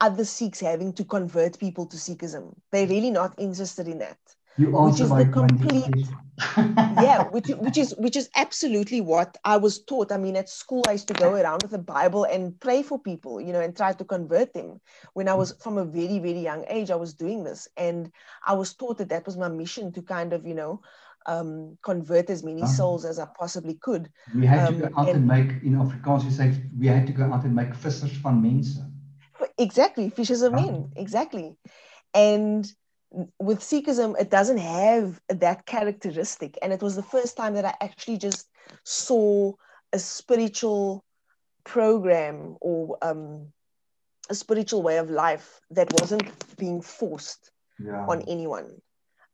other 0.02 0.26
Sikhs 0.26 0.60
having 0.60 0.93
to 0.93 1.04
convert 1.04 1.60
people 1.60 1.86
to 1.88 1.98
Sikhism. 1.98 2.56
They're 2.72 2.88
really 2.88 3.12
not 3.12 3.36
interested 3.38 3.88
in 3.88 4.00
that. 4.00 4.17
you 4.58 4.72
which 4.72 5.00
is 5.00 5.10
the 5.10 5.26
complete- 5.26 6.08
Yeah, 7.02 7.24
which 7.32 7.48
which 7.50 7.78
is 7.78 7.95
which 7.98 8.15
is 8.15 8.30
absolutely 8.36 9.02
what 9.02 9.38
I 9.43 9.58
was 9.58 9.84
taught. 9.84 10.12
I 10.12 10.17
mean, 10.17 10.36
at 10.36 10.50
school 10.50 10.84
I 10.88 10.93
used 10.93 11.08
to 11.10 11.13
go 11.13 11.34
around 11.34 11.63
with 11.63 11.74
a 11.74 11.78
Bible 11.80 12.24
and 12.24 12.58
pray 12.60 12.82
for 12.82 12.98
people, 13.00 13.41
you 13.41 13.52
know, 13.52 13.60
and 13.60 13.76
try 13.76 13.93
to 13.93 14.06
convert 14.06 14.54
them. 14.54 14.80
When 15.13 15.28
I 15.28 15.34
was 15.34 15.54
from 15.60 15.78
a 15.78 15.86
very 15.86 16.19
very 16.19 16.39
young 16.39 16.65
age, 16.67 16.91
I 16.91 16.95
was 16.95 17.13
doing 17.13 17.43
this, 17.43 17.67
and 17.78 18.12
I 18.45 18.54
was 18.54 18.74
taught 18.74 18.98
that 19.00 19.10
that 19.10 19.26
was 19.26 19.38
my 19.38 19.50
mission 19.50 19.91
to 19.93 20.02
kind 20.02 20.34
of, 20.34 20.45
you 20.48 20.56
know, 20.56 20.82
um, 21.25 21.77
convert 21.84 22.29
as 22.29 22.43
many 22.43 22.62
Ah. 22.63 22.65
souls 22.65 23.05
as 23.05 23.19
I 23.19 23.27
possibly 23.38 23.75
could. 23.75 24.10
we 24.36 24.45
had 24.45 24.67
to 24.67 24.73
Um, 24.73 24.79
go 24.79 24.86
out 24.97 25.08
and, 25.10 25.17
and- 25.17 25.27
make 25.27 25.51
in 25.63 25.73
Afrikaans 25.75 26.23
we 26.25 26.32
say 26.32 26.53
we 26.77 26.88
had 26.88 27.05
to 27.08 27.13
go 27.13 27.23
out 27.34 27.43
and 27.43 27.53
make 27.55 27.71
vissers 27.75 28.12
van 28.23 28.41
mense. 28.41 28.79
exactly 29.58 30.10
fishers 30.10 30.41
of 30.41 30.51
men 30.53 30.91
exactly 30.95 31.55
and 32.13 32.71
with 33.39 33.60
sikhism 33.60 34.15
it 34.19 34.29
doesn't 34.29 34.58
have 34.58 35.19
that 35.45 35.65
characteristic 35.65 36.58
and 36.62 36.71
it 36.73 36.82
was 36.82 36.95
the 36.95 37.03
first 37.15 37.36
time 37.38 37.53
that 37.55 37.65
i 37.65 37.73
actually 37.82 38.17
just 38.17 38.47
saw 38.84 39.51
a 39.93 39.99
spiritual 39.99 41.03
program 41.63 42.55
or 42.62 42.97
um, 43.01 43.47
a 44.29 44.36
spiritual 44.36 44.82
way 44.84 44.97
of 44.97 45.10
life 45.10 45.60
that 45.71 45.91
wasn't 45.99 46.27
being 46.58 46.82
forced 46.82 47.51
Yeah. 47.79 48.05
on 48.12 48.21
anyone 48.36 48.69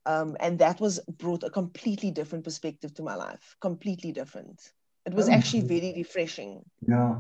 um, 0.05 0.35
and 0.39 0.59
that 0.59 0.79
was 0.79 0.99
brought 1.17 1.43
a 1.43 1.49
completely 1.49 2.11
different 2.11 2.43
perspective 2.43 2.93
to 2.93 3.03
my 3.03 3.15
life 3.15 3.55
completely 3.61 4.11
different 4.11 4.71
it 5.05 5.13
was 5.13 5.27
Oh, 5.29 5.31
actually 5.31 5.61
very 5.61 5.93
refreshing 5.95 6.61
Yeah. 6.87 7.15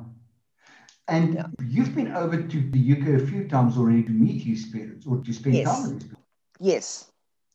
And 1.07 1.35
Yeah. 1.35 1.47
you've 1.67 1.93
been 1.95 2.11
over 2.13 2.37
to 2.41 2.57
the 2.71 2.79
UK 2.79 3.21
a 3.21 3.25
few 3.27 3.47
times 3.47 3.77
already 3.77 4.03
to 4.03 4.11
meet 4.11 4.41
his 4.41 4.65
parents 4.73 5.05
or 5.05 5.21
to 5.23 5.33
spend 5.33 5.55
Yes. 5.55 5.67
time 5.67 5.83
with 5.83 6.01
his 6.01 6.11
parents. 6.11 6.29
yes 6.59 7.11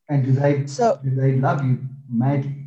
And 0.08 0.24
do 0.24 0.32
they 0.32 0.66
So- 0.66 0.98
do 1.02 1.10
they 1.10 1.32
love 1.46 1.64
you 1.64 1.78
madly? 2.08 2.66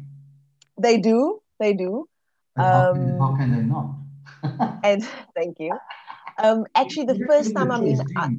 they 0.77 0.97
do 0.99 1.41
they 1.59 1.73
do 1.73 2.07
And 2.55 2.65
how, 2.65 2.93
can, 2.93 3.03
Um, 3.03 3.19
how 3.19 3.35
can 3.35 3.49
they 3.55 3.63
not? 3.63 3.87
and 4.83 5.01
thank 5.35 5.59
you. 5.59 5.71
Um, 6.43 6.65
actually, 6.75 7.05
the 7.05 7.19
first 7.27 7.53
time 7.55 7.71
I 7.71 7.79
mean. 7.79 7.99
I, 8.17 8.29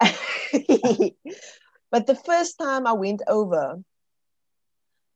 but 1.94 2.08
the 2.08 2.16
first 2.16 2.58
time 2.58 2.88
I 2.88 2.92
went 2.92 3.22
over, 3.28 3.80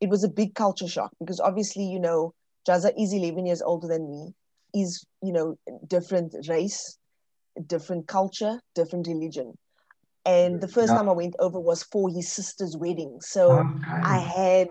it 0.00 0.08
was 0.08 0.22
a 0.22 0.28
big 0.28 0.54
culture 0.54 0.86
shock 0.86 1.10
because 1.18 1.40
obviously, 1.40 1.82
you 1.82 1.98
know, 1.98 2.34
Jaza 2.68 2.92
is 2.96 3.12
11 3.12 3.46
years 3.46 3.60
older 3.62 3.88
than 3.88 4.08
me, 4.08 4.32
is, 4.72 5.04
you 5.20 5.32
know, 5.32 5.58
different 5.88 6.36
race, 6.48 6.96
different 7.66 8.06
culture, 8.06 8.60
different 8.76 9.08
religion. 9.08 9.58
And 10.24 10.60
the 10.60 10.68
first 10.68 10.92
Yeah. 10.92 10.98
time 10.98 11.08
I 11.08 11.14
went 11.14 11.34
over 11.40 11.58
was 11.58 11.82
for 11.82 12.08
his 12.10 12.30
sister's 12.30 12.76
wedding. 12.76 13.18
So 13.22 13.66
Okay. 13.88 14.02
I 14.04 14.18
had 14.20 14.68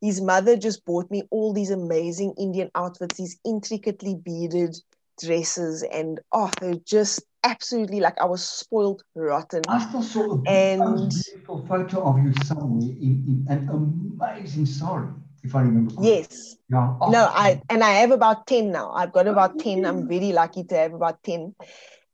his 0.00 0.20
mother 0.20 0.56
just 0.56 0.84
bought 0.84 1.10
me 1.10 1.24
all 1.32 1.52
these 1.52 1.70
amazing 1.72 2.32
Indian 2.38 2.70
outfits, 2.76 3.18
these 3.18 3.40
intricately 3.44 4.14
beaded 4.14 4.76
dresses, 5.20 5.82
and 5.82 6.20
oh, 6.30 6.52
they're 6.60 6.74
just 6.86 7.24
absolutely 7.44 8.00
like 8.00 8.20
I 8.20 8.24
was 8.24 8.44
spoiled 8.44 9.02
rotten. 9.14 9.62
I 9.68 9.86
still 9.86 10.02
saw 10.02 10.42
a 10.46 10.50
And- 10.50 11.10
beautiful 11.10 11.64
photo 11.66 12.02
of 12.02 12.18
you 12.18 12.32
somewhere 12.44 12.90
in, 12.90 13.24
in 13.26 13.46
an 13.48 13.68
amazing 13.68 14.66
sari, 14.66 15.08
if 15.42 15.54
I 15.54 15.62
remember 15.62 15.94
correctly. 15.94 16.18
Yes. 16.18 16.56
Yeah. 16.68 16.96
Oh, 17.00 17.10
No, 17.10 17.26
I 17.30 17.60
and 17.68 17.82
I 17.82 17.90
have 17.90 18.10
about 18.10 18.46
10 18.46 18.70
now. 18.70 18.92
I've 18.92 19.12
got 19.12 19.26
oh, 19.26 19.32
about 19.32 19.58
10. 19.58 19.84
I'm 19.84 20.08
very 20.08 20.32
lucky 20.32 20.64
to 20.64 20.76
have 20.76 20.94
about 20.94 21.22
10. 21.22 21.54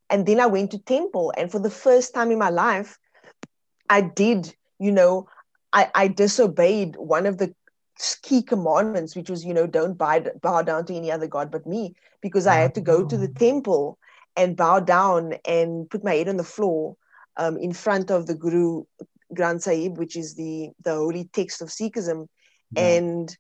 And 0.09 0.25
then 0.25 0.41
I 0.41 0.47
went 0.47 0.71
to 0.71 0.79
temple, 0.79 1.33
and 1.37 1.51
for 1.51 1.59
the 1.59 1.71
first 1.71 2.15
time 2.15 2.31
in 2.31 2.39
my 2.39 2.51
life, 2.51 2.97
I 3.91 4.03
did, 4.03 4.55
you 4.79 4.93
know, 4.93 5.27
I, 5.73 5.91
I 5.95 6.09
disobeyed 6.09 6.95
one 6.97 7.27
of 7.27 7.39
the 7.39 7.53
key 8.23 8.43
commandments, 8.43 9.17
which 9.17 9.29
was, 9.29 9.45
you 9.45 9.53
know, 9.53 9.67
don't 9.67 9.99
bow, 9.99 10.21
bow 10.43 10.63
down 10.63 10.87
to 10.87 10.95
any 10.95 11.11
other 11.11 11.27
God 11.27 11.51
but 11.51 11.67
me, 11.67 11.97
because 12.21 12.47
I 12.47 12.57
had 12.57 12.75
to 12.77 12.81
go 12.81 13.05
to 13.05 13.17
the 13.17 13.29
oh. 13.29 13.39
temple 13.39 13.99
and 14.37 14.57
bow 14.57 14.81
down 14.81 15.35
and 15.47 15.89
put 15.91 16.05
my 16.05 16.15
head 16.15 16.29
on 16.29 16.37
the 16.37 16.45
floor 16.45 16.97
um, 17.37 17.57
in 17.57 17.73
front 17.73 18.11
of 18.11 18.27
the 18.27 18.35
Guru 18.35 18.85
Granth 19.35 19.63
Sahib, 19.63 19.99
which 19.99 20.17
is 20.17 20.35
the, 20.35 20.71
the 20.85 20.95
holy 20.95 21.29
text 21.33 21.63
of 21.63 21.69
Sikhism. 21.69 22.29
yeah. 22.75 22.83
And 22.83 23.37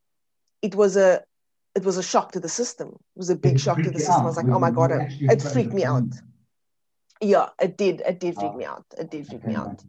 it 0.62 0.74
was 0.74 0.96
a 0.96 1.22
it 1.74 1.84
was 1.84 1.98
a 1.98 2.02
shock 2.02 2.32
to 2.32 2.40
the 2.40 2.48
system. 2.48 2.88
It 2.88 3.18
was 3.18 3.28
a 3.30 3.36
big 3.36 3.56
It 3.56 3.60
shock 3.60 3.82
to 3.82 3.90
the 3.90 3.98
system. 3.98 4.22
I 4.22 4.26
was 4.26 4.36
like, 4.36 4.48
oh 4.48 4.58
my 4.58 4.70
God, 4.70 4.90
it, 4.92 5.12
it 5.20 5.42
freaked 5.42 5.74
me 5.74 5.84
out. 5.84 6.04
Yeah, 7.20 7.48
it 7.60 7.76
did. 7.76 8.00
It 8.00 8.18
did 8.18 8.34
freak 8.34 8.52
Wow. 8.52 8.58
me 8.58 8.64
out. 8.64 8.84
It 8.98 9.10
did 9.10 9.26
freak 9.26 9.44
me 9.44 9.54
out. 9.54 9.82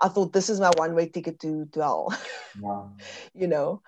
I 0.00 0.08
thought 0.08 0.32
this 0.32 0.48
is 0.48 0.60
my 0.60 0.70
one 0.76 0.94
way 0.94 1.08
ticket 1.08 1.40
to, 1.40 1.66
to 1.72 1.80
hell, 1.80 2.14
Yeah. 2.60 2.82
you 3.34 3.48
know. 3.48 3.82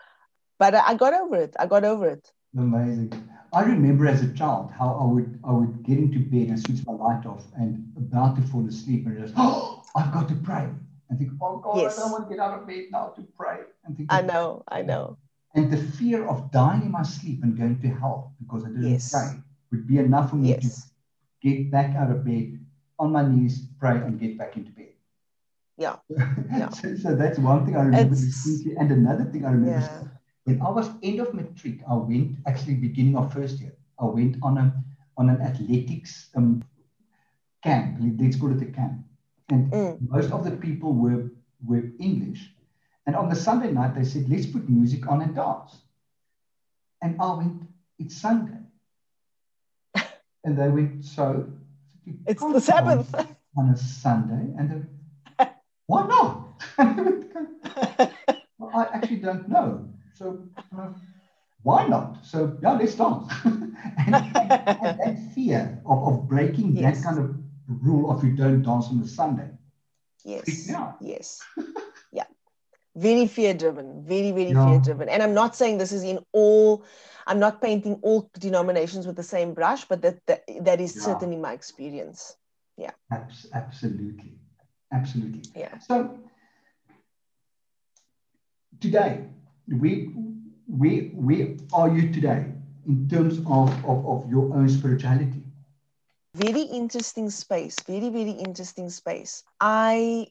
But 0.58 0.74
I, 0.74 0.88
I 0.88 0.94
got 0.94 1.14
over 1.14 1.36
it. 1.36 1.54
I 1.58 1.66
got 1.66 1.84
over 1.84 2.08
it. 2.08 2.30
Amazing. 2.56 3.12
I 3.52 3.62
remember 3.62 4.06
as 4.06 4.22
a 4.22 4.32
child 4.32 4.70
how 4.72 4.94
I 4.94 5.04
would 5.12 5.38
I 5.44 5.52
would 5.52 5.82
get 5.84 5.98
into 5.98 6.18
bed 6.20 6.48
and 6.48 6.58
switch 6.58 6.84
my 6.86 6.92
light 6.92 7.24
off 7.26 7.44
and 7.56 7.92
about 7.96 8.36
to 8.36 8.42
fall 8.42 8.66
asleep 8.66 9.06
and 9.06 9.18
just 9.18 9.34
oh 9.36 9.82
I've 9.94 10.12
got 10.12 10.28
to 10.28 10.34
pray 10.36 10.68
and 11.08 11.18
think 11.18 11.32
oh 11.40 11.58
God 11.58 11.76
Yes. 11.78 11.98
I 11.98 12.02
don't 12.02 12.12
want 12.12 12.28
to 12.28 12.34
get 12.34 12.42
out 12.44 12.58
of 12.60 12.66
bed 12.66 12.84
now 12.90 13.08
to 13.16 13.22
pray 13.36 13.58
and 13.84 13.96
think 13.96 14.12
I 14.12 14.22
know. 14.22 14.62
I 14.68 14.82
know. 14.82 15.18
and 15.54 15.72
the 15.72 15.76
fear 15.76 16.26
of 16.26 16.50
dying 16.50 16.82
in 16.82 16.90
my 16.90 17.02
sleep 17.04 17.42
and 17.44 17.56
going 17.56 17.80
to 17.80 17.88
hell 17.88 18.34
because 18.40 18.64
I 18.64 18.68
didn't 18.68 18.90
Yes. 18.90 19.12
pray 19.12 19.40
would 19.70 19.86
be 19.86 19.98
enough 19.98 20.30
for 20.30 20.36
me 20.36 20.50
Yes. 20.50 20.62
to 20.62 21.48
get 21.48 21.70
back 21.70 21.94
out 21.96 22.10
of 22.10 22.24
bed 22.24 22.58
on 22.98 23.12
my 23.12 23.26
knees 23.26 23.66
pray 23.78 23.96
and 23.98 24.18
get 24.18 24.36
back 24.38 24.56
into 24.56 24.70
bed. 24.72 24.92
Yeah. 25.76 25.96
Yeah. 26.50 26.68
so, 26.70 26.96
so 26.96 27.14
that's 27.14 27.38
one 27.38 27.64
thing 27.66 27.76
I 27.76 27.82
remember 27.82 28.14
distinctly 28.14 28.76
and 28.76 28.90
another 28.90 29.24
thing 29.24 29.44
I 29.44 29.50
remember 29.52 29.80
Yeah. 29.80 30.08
When 30.44 30.60
I 30.60 30.70
was 30.70 30.90
end 31.02 31.20
of 31.20 31.34
matric, 31.34 31.80
I 31.88 31.94
went 31.94 32.36
actually 32.46 32.74
beginning 32.74 33.16
of 33.16 33.32
first 33.32 33.60
year. 33.60 33.74
I 33.98 34.06
went 34.06 34.36
on 34.42 34.58
a 34.58 34.84
on 35.16 35.28
an 35.30 35.40
athletics 35.40 36.30
um, 36.36 36.62
camp. 37.62 37.98
Let's 38.18 38.36
call 38.36 38.52
it 38.56 38.62
a 38.62 38.70
camp, 38.72 39.04
and 39.50 39.70
Mm. 39.72 39.98
most 40.10 40.30
of 40.32 40.44
the 40.44 40.52
people 40.52 40.92
were 40.92 41.30
were 41.66 41.84
English. 41.98 42.54
And 43.06 43.16
on 43.16 43.28
the 43.28 43.36
Sunday 43.36 43.72
night, 43.72 43.94
they 43.94 44.04
said, 44.04 44.28
"Let's 44.28 44.46
put 44.46 44.68
music 44.68 45.06
on 45.08 45.22
and 45.22 45.34
dance." 45.34 45.82
And 47.02 47.20
I 47.20 47.34
went, 47.34 47.62
"It's 47.98 48.16
Sunday," 48.16 48.60
and 50.44 50.56
they 50.58 50.68
went, 50.68 51.04
"So." 51.04 51.46
It's 52.26 52.44
the 52.44 52.60
Sabbath. 52.60 53.14
on 53.56 53.70
a 53.70 53.76
Sunday, 53.76 54.52
and 54.58 54.70
they, 54.70 55.46
why 55.86 56.06
not? 56.06 56.62
And 56.78 56.98
I 56.98 57.02
went, 57.02 57.32
well, 58.58 58.70
I 58.74 58.84
actually 58.96 59.16
don't 59.20 59.48
know. 59.48 59.93
So 60.14 60.48
uh, 60.76 60.88
why 61.62 61.86
not? 61.88 62.24
So 62.24 62.56
yeah, 62.62 62.72
let's 62.72 62.94
dance. 62.94 63.32
and, 63.44 64.14
and, 64.14 64.24
that 64.34 65.18
fear 65.34 65.80
of, 65.86 66.06
of 66.08 66.28
breaking 66.28 66.76
Yes. 66.76 66.98
that 66.98 67.04
kind 67.04 67.18
of 67.18 67.36
rule 67.66 68.10
of 68.10 68.22
you 68.24 68.32
don't 68.32 68.62
dance 68.62 68.86
on 68.88 69.00
a 69.00 69.06
Sunday. 69.06 69.50
yes. 70.24 70.70
Out. 70.70 70.96
Yes. 71.00 71.40
yeah. 72.12 72.24
Very 72.96 73.26
fear 73.26 73.54
driven. 73.54 74.04
Very, 74.06 74.30
very 74.30 74.50
Yeah. 74.52 74.66
fear 74.66 74.80
driven. 74.80 75.08
And 75.08 75.22
I'm 75.22 75.34
not 75.34 75.56
saying 75.56 75.78
this 75.78 75.92
is 75.92 76.04
in 76.04 76.20
all, 76.32 76.84
I'm 77.26 77.40
not 77.40 77.60
painting 77.60 77.98
all 78.02 78.30
denominations 78.38 79.06
with 79.06 79.16
the 79.16 79.22
same 79.22 79.52
brush, 79.54 79.84
but 79.86 80.02
that 80.02 80.24
that, 80.26 80.44
that 80.60 80.80
is 80.80 80.94
Yeah. 80.94 81.02
certainly 81.02 81.36
my 81.36 81.52
experience. 81.52 82.36
Abs- 83.10 83.46
absolutely. 83.52 84.38
Absolutely. 84.92 85.42
Yeah. 85.54 85.78
So 85.78 86.18
today, 88.80 89.28
where, 89.68 90.06
where, 90.66 91.02
where 91.14 91.56
are 91.72 91.88
you 91.88 92.12
today 92.12 92.46
in 92.86 93.08
terms 93.08 93.38
of, 93.38 93.70
of, 93.84 94.06
of 94.06 94.30
your 94.30 94.54
own 94.54 94.68
spirituality? 94.68 95.44
very 96.34 96.62
interesting 96.62 97.30
space 97.30 97.76
very 97.86 98.08
very 98.10 98.32
interesting 98.32 98.90
space. 98.90 99.44
I 99.60 100.26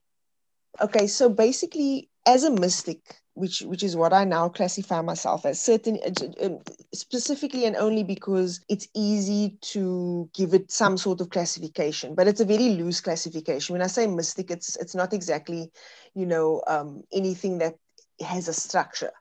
okay 0.82 1.08
so 1.08 1.30
basically 1.30 2.10
as 2.26 2.44
a 2.44 2.52
mystic 2.52 3.16
which 3.36 3.62
which 3.62 3.84
is 3.84 3.96
what 3.96 4.12
i 4.12 4.24
now 4.24 4.50
classify 4.50 5.02
myself 5.02 5.46
as 5.46 5.62
certain 5.62 6.00
uh, 6.06 6.46
um, 6.46 6.60
specifically 6.94 7.66
and 7.66 7.76
only 7.76 8.04
because 8.04 8.60
it's 8.70 8.88
easy 8.96 9.58
to 9.62 10.30
give 10.34 10.54
it 10.54 10.72
some 10.72 10.98
sort 10.98 11.22
of 11.22 11.30
classification 11.30 12.16
but 12.16 12.28
it's 12.28 12.42
a 12.42 12.46
very 12.46 12.70
loose 12.70 13.00
classification. 13.00 13.74
When 13.74 13.82
i 13.82 13.88
say 13.88 14.08
mystic 14.08 14.52
it's 14.52 14.76
it's 14.78 14.96
not 14.96 15.14
exactly 15.14 15.72
you 16.16 16.26
know 16.26 16.64
um, 16.68 17.04
anything 17.14 17.60
that 17.60 17.76
has 18.20 18.48
a 18.48 18.54
structure 18.54 19.12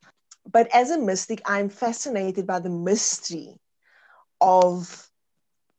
but 0.51 0.69
as 0.75 0.91
a 0.91 0.99
mystic 0.99 1.41
i'm 1.47 1.69
fascinated 1.69 2.47
by 2.47 2.59
the 2.59 2.71
mystery 2.71 3.59
of 4.41 5.11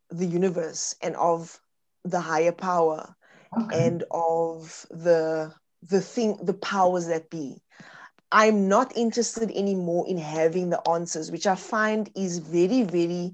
the 0.09 0.25
universe 0.25 0.95
and 1.01 1.15
of 1.15 1.59
the 2.03 2.19
higher 2.21 2.51
power 2.51 3.15
Okay. 3.57 3.93
and 3.93 4.03
of 4.11 4.85
the 4.89 5.53
the 5.81 6.01
thing 6.01 6.37
the 6.43 6.53
powers 6.53 7.07
that 7.07 7.29
be 7.29 7.61
i'm 8.31 8.67
not 8.67 8.95
interested 8.97 9.51
anymore 9.51 10.05
in 10.07 10.17
having 10.17 10.69
the 10.69 10.89
answers 10.89 11.31
which 11.31 11.47
i 11.47 11.55
find 11.55 12.09
is 12.15 12.39
very 12.39 12.83
very 12.83 13.33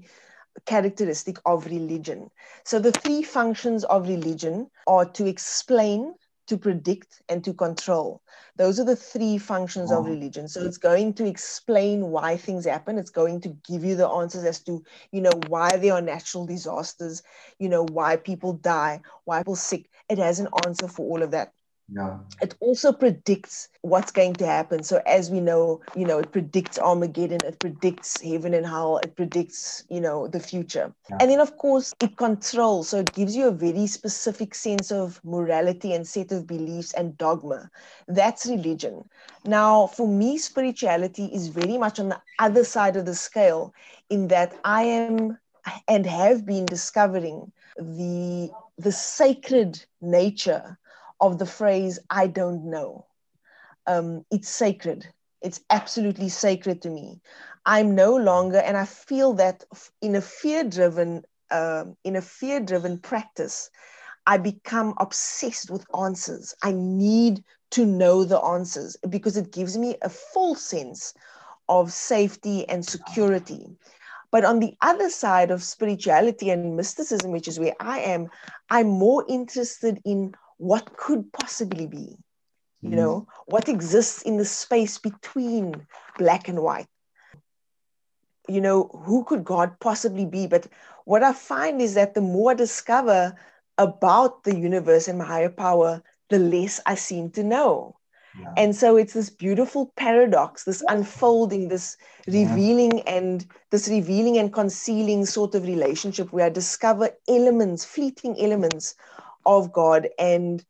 characteristic 0.66 1.38
of 1.46 1.66
religion 1.66 2.30
so 2.64 2.78
the 2.78 2.92
three 2.92 3.22
functions 3.22 3.84
of 3.84 4.08
religion 4.08 4.68
are 4.86 5.04
to 5.06 5.26
explain 5.26 6.14
to 6.50 6.58
predict 6.58 7.22
and 7.28 7.44
to 7.44 7.54
control. 7.54 8.20
Those 8.56 8.80
are 8.80 8.84
the 8.84 8.96
three 8.96 9.38
functions 9.38 9.92
of 9.92 9.98
oh. 9.98 10.10
religion. 10.10 10.48
So 10.48 10.62
it's 10.62 10.78
going 10.78 11.14
to 11.14 11.24
explain 11.24 12.10
why 12.10 12.36
things 12.36 12.66
happen. 12.66 12.98
It's 12.98 13.10
going 13.10 13.40
to 13.42 13.56
give 13.66 13.84
you 13.84 13.94
the 13.94 14.08
answers 14.08 14.44
as 14.44 14.60
to 14.64 14.84
you 15.12 15.20
know 15.20 15.32
why 15.46 15.76
there 15.76 15.94
are 15.94 16.02
natural 16.02 16.46
disasters 16.46 17.22
you 17.58 17.68
know 17.68 17.84
why 17.84 18.16
people 18.16 18.54
die 18.54 19.00
why 19.24 19.38
people 19.38 19.56
sick. 19.56 19.88
It 20.08 20.18
has 20.18 20.40
an 20.40 20.48
answer 20.66 20.88
for 20.88 21.06
all 21.06 21.22
of 21.22 21.30
that 21.30 21.52
yeah. 21.92 22.18
it 22.40 22.54
also 22.60 22.92
predicts 22.92 23.68
what's 23.82 24.10
going 24.12 24.34
to 24.34 24.46
happen. 24.46 24.82
So 24.82 25.00
as 25.06 25.30
we 25.30 25.40
know 25.40 25.80
you 25.96 26.06
know 26.06 26.18
it 26.18 26.32
predicts 26.32 26.78
armageddon 26.78 27.38
it 27.44 27.58
predicts 27.58 28.20
heaven 28.20 28.54
and 28.54 28.66
hell 28.66 28.98
it 28.98 29.16
predicts 29.16 29.84
you 29.88 30.00
know 30.00 30.28
the 30.28 30.40
future. 30.40 30.92
Yeah. 31.10 31.18
and 31.20 31.30
then 31.30 31.40
of 31.40 31.56
course 31.56 31.92
it 32.00 32.16
controls. 32.16 32.88
So 32.88 32.98
it 33.00 33.12
gives 33.14 33.36
you 33.36 33.48
a 33.48 33.52
very 33.52 33.86
specific 33.86 34.54
sense 34.54 34.90
of 34.90 35.20
morality 35.24 35.92
and 35.92 36.06
set 36.06 36.32
of 36.32 36.46
beliefs 36.46 36.92
and 36.94 37.16
dogma. 37.18 37.70
That's 38.08 38.46
religion. 38.46 39.04
Now 39.44 39.86
for 39.86 40.08
me 40.08 40.38
spirituality 40.38 41.26
is 41.26 41.48
very 41.48 41.78
much 41.78 41.98
on 41.98 42.08
the 42.10 42.20
other 42.38 42.64
side 42.64 42.96
of 42.96 43.06
the 43.06 43.14
scale 43.14 43.74
in 44.10 44.28
that 44.28 44.54
i 44.64 44.82
am 44.82 45.38
and 45.88 46.06
have 46.06 46.46
been 46.46 46.66
discovering 46.66 47.52
the 47.78 48.50
the 48.78 48.92
sacred 48.92 49.84
nature 50.00 50.78
of 51.20 51.38
the 51.38 51.46
phrase 51.46 51.98
i 52.10 52.26
don't 52.26 52.64
know. 52.64 53.06
Um, 53.86 54.24
it's 54.30 54.48
sacred. 54.48 55.06
It's 55.42 55.60
absolutely 55.70 56.28
sacred 56.28 56.82
to 56.82 56.90
me. 56.90 57.20
I'm 57.66 57.94
no 57.94 58.16
longer 58.16 58.58
and 58.58 58.76
i 58.76 58.84
feel 58.84 59.34
that 59.34 59.64
in 60.00 60.16
a 60.16 60.20
fear 60.20 60.64
driven 60.64 61.22
um, 61.50 61.96
in 62.04 62.16
a 62.16 62.22
fear 62.22 62.60
driven 62.60 62.98
practice 62.98 63.70
i 64.26 64.36
become 64.38 64.94
obsessed 64.98 65.70
with 65.70 65.84
answers. 65.98 66.54
I 66.62 66.72
need 66.72 67.42
to 67.72 67.86
know 67.86 68.24
the 68.24 68.40
answers 68.40 68.96
because 69.08 69.36
it 69.36 69.52
gives 69.52 69.76
me 69.76 69.96
a 70.02 70.08
full 70.08 70.54
sense 70.54 71.14
of 71.68 71.92
safety 71.92 72.68
and 72.68 72.84
security. 72.84 73.66
But 74.32 74.44
on 74.44 74.60
the 74.60 74.76
other 74.80 75.10
side 75.10 75.50
of 75.50 75.62
spirituality 75.62 76.50
and 76.50 76.76
mysticism 76.76 77.32
which 77.32 77.48
is 77.48 77.58
where 77.58 77.74
i 77.80 77.98
am 78.00 78.28
i'm 78.70 78.88
more 78.88 79.24
interested 79.28 80.00
in 80.04 80.32
what 80.60 80.96
could 80.96 81.32
possibly 81.32 81.86
be 81.86 82.06
you 82.82 82.90
hmm. 82.90 83.00
know 83.00 83.28
what 83.46 83.68
exists 83.68 84.22
in 84.22 84.36
the 84.36 84.44
space 84.44 84.98
between 84.98 85.86
black 86.18 86.48
and 86.48 86.62
white 86.62 86.88
you 88.50 88.60
know, 88.60 88.90
who 89.04 89.24
could 89.24 89.44
God 89.44 89.78
possibly 89.80 90.26
be? 90.26 90.46
But 90.46 90.66
what 91.04 91.22
I 91.22 91.32
find 91.32 91.80
is 91.80 91.94
that 91.94 92.14
the 92.14 92.20
more 92.20 92.50
I 92.50 92.54
discover 92.54 93.36
about 93.78 94.42
the 94.42 94.56
universe 94.56 95.08
and 95.08 95.18
my 95.18 95.24
higher 95.24 95.48
power, 95.48 96.02
the 96.28 96.38
less 96.38 96.80
I 96.84 96.96
seem 96.96 97.30
to 97.30 97.44
know. 97.44 97.96
Yeah. 98.38 98.52
And 98.56 98.76
so 98.76 98.96
it's 98.96 99.14
this 99.14 99.30
beautiful 99.30 99.92
paradox, 99.96 100.64
this 100.64 100.82
unfolding, 100.88 101.68
this 101.68 101.96
revealing 102.26 102.98
yeah. 102.98 103.14
and 103.14 103.46
this 103.70 103.88
revealing 103.88 104.38
and 104.38 104.52
concealing 104.52 105.26
sort 105.26 105.54
of 105.54 105.64
relationship 105.64 106.32
where 106.32 106.46
I 106.46 106.50
discover 106.50 107.10
elements, 107.28 107.84
fleeting 107.84 108.40
elements 108.40 108.94
of 109.46 109.72
God. 109.72 110.08
And 110.18 110.64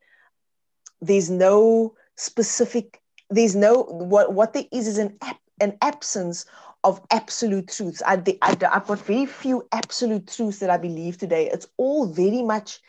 there's 1.01 1.29
no 1.29 1.95
specific, 2.15 3.01
there's 3.29 3.55
no, 3.55 3.83
what, 3.83 4.33
what 4.33 4.53
there 4.53 4.65
is 4.71 4.87
is 4.87 4.97
an, 4.97 5.17
an 5.59 5.77
absence 5.81 6.45
of 6.83 7.01
absolute 7.11 7.69
truths. 7.69 8.01
I, 8.05 8.21
I, 8.41 8.57
I've 8.71 8.87
got 8.87 8.99
very 8.99 9.25
few 9.25 9.67
absolute 9.71 10.27
truths 10.27 10.59
that 10.59 10.69
I 10.69 10.77
believe 10.77 11.17
today. 11.17 11.49
It's 11.51 11.67
all 11.77 12.07
very 12.07 12.41
much 12.41 12.79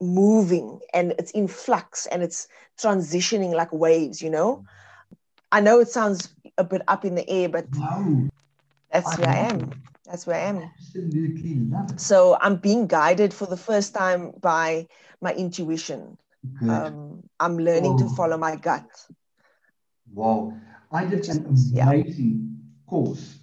moving 0.00 0.80
and 0.94 1.12
it's 1.18 1.32
in 1.32 1.48
flux 1.48 2.06
and 2.06 2.22
it's 2.22 2.48
transitioning 2.78 3.52
like 3.54 3.72
waves, 3.72 4.22
you 4.22 4.30
know? 4.30 4.64
I 5.50 5.60
know 5.60 5.80
it 5.80 5.88
sounds 5.88 6.28
a 6.58 6.64
bit 6.64 6.82
up 6.88 7.04
in 7.04 7.14
the 7.14 7.28
air, 7.28 7.48
but 7.48 7.66
that's 8.92 9.18
I 9.18 9.20
where 9.20 9.28
I 9.30 9.36
am. 9.50 9.70
That's 10.08 10.26
where 10.26 10.36
I 10.36 10.48
am. 10.48 10.70
Absolutely 10.78 11.54
love 11.70 11.90
it. 11.90 12.00
So 12.00 12.38
I'm 12.40 12.56
being 12.56 12.86
guided 12.86 13.34
for 13.34 13.46
the 13.46 13.56
first 13.56 13.94
time 13.94 14.32
by 14.40 14.86
my 15.20 15.34
intuition. 15.34 16.16
Um, 16.62 17.22
I'm 17.40 17.58
learning 17.58 17.98
to 17.98 18.08
follow 18.10 18.38
my 18.38 18.56
gut. 18.56 18.86
Wow. 20.12 20.54
I 20.90 21.04
did 21.04 21.28
an 21.28 21.46
amazing 21.46 21.72
yeah. 21.74 22.90
course 22.90 23.38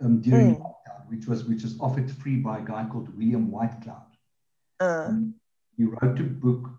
um, 0.00 0.20
during 0.20 0.56
mm. 0.56 0.60
lockdown, 0.60 1.08
which 1.08 1.26
was 1.26 1.44
which 1.44 1.62
was 1.62 1.78
offered 1.80 2.10
free 2.10 2.36
by 2.36 2.58
a 2.58 2.62
guy 2.62 2.86
called 2.90 3.08
William 3.16 3.50
Whitecloud. 3.50 4.06
Uh. 4.80 5.06
Um, 5.08 5.34
he 5.76 5.84
wrote 5.84 6.20
a 6.20 6.22
book 6.22 6.70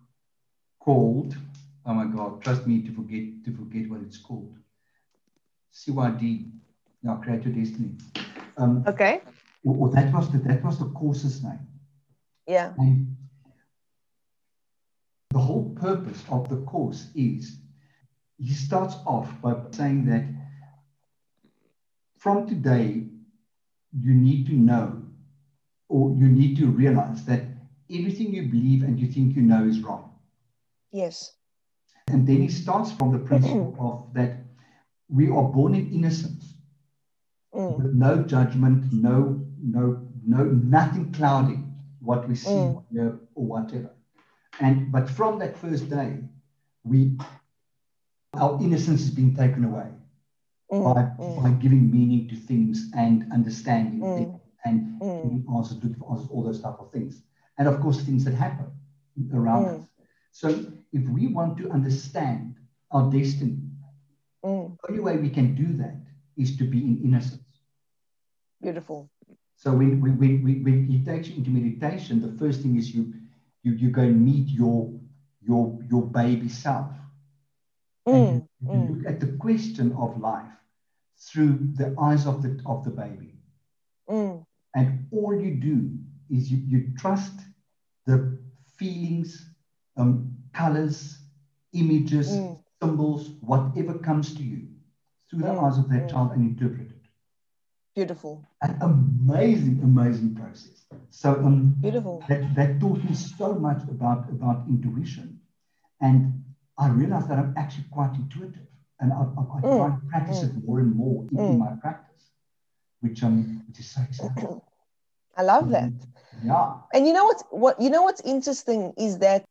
called, 0.80 1.36
oh 1.86 1.94
my 1.94 2.06
God, 2.06 2.42
trust 2.42 2.66
me 2.66 2.82
to 2.84 2.94
forget 2.94 3.44
to 3.44 3.52
forget 3.52 3.90
what 3.90 4.02
it's 4.02 4.18
called. 4.18 4.56
CYD, 5.74 6.50
now 7.04 7.16
Create 7.16 7.44
Your 7.44 7.54
Destiny. 7.54 7.98
Um, 8.58 8.84
okay. 8.88 9.22
Or, 9.64 9.76
or, 9.88 9.90
that 9.92 10.14
was 10.14 10.32
the 10.32 10.40
that 10.40 10.64
was 10.64 10.80
the 10.80 10.86
course's 10.86 11.44
name. 11.44 11.68
Yeah. 12.48 12.74
And 12.78 13.16
the 15.32 15.40
whole 15.40 15.76
purpose 15.76 16.24
of 16.30 16.48
the 16.50 16.58
course 16.58 17.08
is 17.16 17.58
he 18.38 18.54
starts 18.54 18.96
off 19.06 19.30
by 19.42 19.56
saying 19.72 20.06
that 20.06 20.24
from 22.18 22.48
today 22.48 23.08
you 23.98 24.14
need 24.14 24.46
to 24.48 24.54
know 24.54 25.02
or 25.90 26.12
you 26.16 26.28
need 26.28 26.58
to 26.58 26.68
realize 26.68 27.26
that 27.26 27.42
everything 27.92 28.34
you 28.34 28.44
believe 28.44 28.84
and 28.84 29.00
you 29.00 29.08
think 29.08 29.36
you 29.36 29.42
know 29.42 29.64
is 29.64 29.80
wrong. 29.82 30.12
Yes. 30.92 31.34
And 32.08 32.28
then 32.28 32.42
he 32.42 32.50
starts 32.50 32.92
from 32.92 33.12
the 33.12 33.20
principle 33.20 33.76
of 33.80 34.14
that 34.14 34.38
we 35.10 35.28
are 35.30 35.44
born 35.44 35.76
in 35.76 35.92
innocence, 35.92 36.55
mm. 37.56 37.94
no 37.94 38.24
judgment, 38.24 38.92
no, 38.92 39.46
no, 39.62 40.08
no, 40.26 40.44
nothing 40.44 41.12
clouding 41.12 41.74
what 42.00 42.28
we 42.28 42.36
see 42.36 42.50
mm. 42.50 42.84
or 43.36 43.46
whatever. 43.46 43.92
And 44.60 44.92
but 44.92 45.10
from 45.10 45.40
that 45.40 45.58
first 45.58 45.90
day, 45.90 46.20
we 46.84 47.18
our 48.34 48.62
innocence 48.62 49.02
has 49.02 49.12
been 49.12 49.36
taken 49.36 49.64
away 49.64 49.88
mm. 50.72 50.94
by, 50.94 51.24
mm. 51.24 51.44
by 51.44 51.50
giving 51.62 51.90
meaning 51.92 52.28
to 52.30 52.36
things 52.36 52.92
and 52.96 53.32
understanding 53.32 54.00
mm. 54.00 54.18
things 54.18 54.42
and 54.66 55.02
mm. 55.02 55.58
answers, 55.58 55.78
answers, 55.84 56.30
all 56.32 56.44
those 56.44 56.62
type 56.62 56.76
of 56.80 56.92
things 56.92 57.22
and 57.58 57.68
of 57.68 57.80
course 57.82 58.02
things 58.02 58.26
that 58.26 58.34
happen 58.34 58.68
around 59.34 59.66
mm. 59.66 59.80
us. 59.80 59.88
So 60.32 60.50
if 60.92 61.08
we 61.10 61.28
want 61.28 61.58
to 61.60 61.70
understand 61.72 62.56
our 62.92 63.10
destiny, 63.12 63.60
mm. 64.44 64.78
the 64.82 64.90
only 64.90 65.02
way 65.02 65.18
we 65.18 65.30
can 65.30 65.56
do 65.56 65.78
that 65.78 65.96
is 66.38 66.58
to 66.58 66.66
be 66.66 66.80
in 66.80 67.02
innocence. 67.04 67.42
Beautiful. 68.62 69.10
So 69.58 69.72
when, 69.72 70.02
when, 70.02 70.18
when, 70.18 70.64
when 70.64 70.88
he 70.88 71.04
takes 71.04 71.28
you 71.28 71.38
into 71.38 71.50
meditation, 71.50 72.22
the 72.22 72.38
first 72.38 72.62
thing 72.62 72.78
is 72.78 72.94
you 72.94 73.14
you, 73.64 73.74
you 73.74 73.90
go 73.90 74.02
and 74.02 74.24
meet 74.24 74.50
your 74.50 74.92
your 75.42 75.78
your 75.90 76.04
baby 76.04 76.50
self. 76.50 76.92
Mm. 78.08 78.34
you, 78.34 78.48
you 78.62 78.78
mm. 78.78 78.90
look 78.90 79.08
at 79.08 79.20
the 79.20 79.36
question 79.38 79.92
of 79.94 80.20
life 80.20 80.52
through 81.18 81.58
the 81.74 81.96
eyes 82.00 82.28
of 82.28 82.44
the 82.44 82.62
of 82.66 82.84
the 82.84 82.92
baby. 82.92 83.34
Mm. 84.08 84.46
And 84.76 85.08
all 85.12 85.34
you 85.40 85.56
do 85.56 85.90
is 86.30 86.52
you, 86.52 86.62
you 86.68 86.94
trust 86.98 87.34
the 88.06 88.38
feelings, 88.78 89.50
um, 89.98 90.36
colors, 90.54 91.18
images, 91.74 92.30
mm. 92.30 92.60
symbols, 92.82 93.32
whatever 93.42 93.98
comes 93.98 94.36
to 94.36 94.44
you 94.44 94.68
through 95.30 95.40
the 95.40 95.48
mm. 95.48 95.64
eyes 95.64 95.78
of 95.78 95.90
that 95.90 96.04
mm. 96.04 96.12
child 96.12 96.32
and 96.34 96.42
interpret 96.44 96.92
it. 96.92 96.95
Beautiful. 97.96 98.46
An 98.62 98.78
amazing, 98.82 99.80
amazing 99.84 100.36
process. 100.36 100.86
So 101.10 101.32
um, 101.36 101.76
beautiful. 101.80 102.24
That, 102.28 102.54
that 102.56 102.80
taught 102.80 103.04
me 103.04 103.16
so 103.16 103.54
much 103.54 103.82
about, 103.84 104.30
about 104.30 104.66
intuition. 104.68 105.40
And 106.02 106.44
I 106.78 106.90
realized 106.90 107.30
that 107.30 107.40
I'm 107.40 107.54
actually 107.58 107.86
quite 107.92 108.14
intuitive. 108.16 108.68
And 109.00 109.14
I, 109.14 109.16
I, 109.16 109.58
I 109.58 109.62
try 109.62 109.70
mm. 109.70 110.02
to 110.02 110.08
practice 110.08 110.44
it 110.44 110.56
mm. 110.56 110.68
more 110.68 110.80
and 110.80 110.96
more 110.96 111.26
in, 111.32 111.40
in 111.40 111.56
mm. 111.56 111.58
my 111.60 111.72
practice, 111.82 112.32
which, 113.00 113.24
um, 113.24 113.64
which 113.68 113.80
is 113.80 113.90
so 113.90 114.02
exciting. 114.02 114.62
I 115.38 115.42
love 115.42 115.70
that. 115.70 115.92
Yeah. 116.44 116.74
And 116.94 117.08
you 117.08 117.14
know 117.14 117.26
what's 117.26 117.44
what 117.50 117.82
you 117.82 117.90
know 117.90 118.04
what's 118.04 118.22
interesting 118.22 118.94
is 118.98 119.20
that 119.20 119.46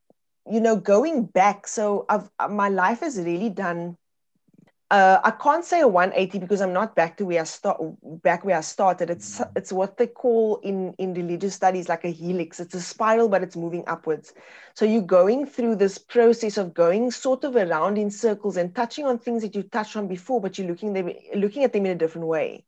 you 0.51 0.61
know 0.61 0.77
going 0.77 1.25
back. 1.25 1.67
So 1.67 2.07
I've 2.09 2.29
my 2.51 2.69
life 2.69 3.01
has 3.01 3.19
really 3.19 3.51
done. 3.51 3.97
Uh, 4.95 5.21
I 5.25 5.33
can't 5.33 5.65
say 5.65 5.81
a 5.81 5.89
180 5.89 6.39
because 6.39 6.61
I'm 6.61 6.73
not 6.73 6.95
back 6.95 7.17
to 7.17 7.25
where 7.25 7.41
I 7.41 7.45
start 7.45 7.81
back 8.23 8.45
where 8.45 8.57
I 8.57 8.61
started. 8.61 9.11
It's 9.11 9.41
mm. 9.41 9.51
it's 9.57 9.73
what 9.73 9.97
they 9.97 10.07
call 10.07 10.61
in 10.63 10.95
in 10.99 11.15
religious 11.15 11.57
studies 11.57 11.89
like 11.89 12.05
a 12.05 12.11
helix. 12.11 12.61
It's 12.61 12.77
a 12.77 12.81
spiral, 12.81 13.29
but 13.29 13.43
it's 13.43 13.57
moving 13.57 13.83
upwards. 13.89 14.35
So 14.75 14.85
you're 14.85 15.03
going 15.03 15.47
through 15.47 15.75
this 15.77 15.99
process 15.99 16.59
of 16.59 16.75
going 16.75 17.11
sort 17.11 17.43
of 17.43 17.57
around 17.57 17.99
in 17.99 18.09
circles 18.09 18.57
and 18.57 18.73
touching 18.73 19.05
on 19.05 19.19
things 19.19 19.43
that 19.43 19.57
you 19.57 19.65
touched 19.65 19.97
on 19.97 20.07
before, 20.07 20.41
but 20.41 20.59
you're 20.59 20.69
looking 20.69 20.93
them 20.93 21.11
looking 21.35 21.65
at 21.65 21.73
them 21.73 21.87
in 21.87 21.93
a 21.93 21.99
different 21.99 22.29
way. 22.29 22.65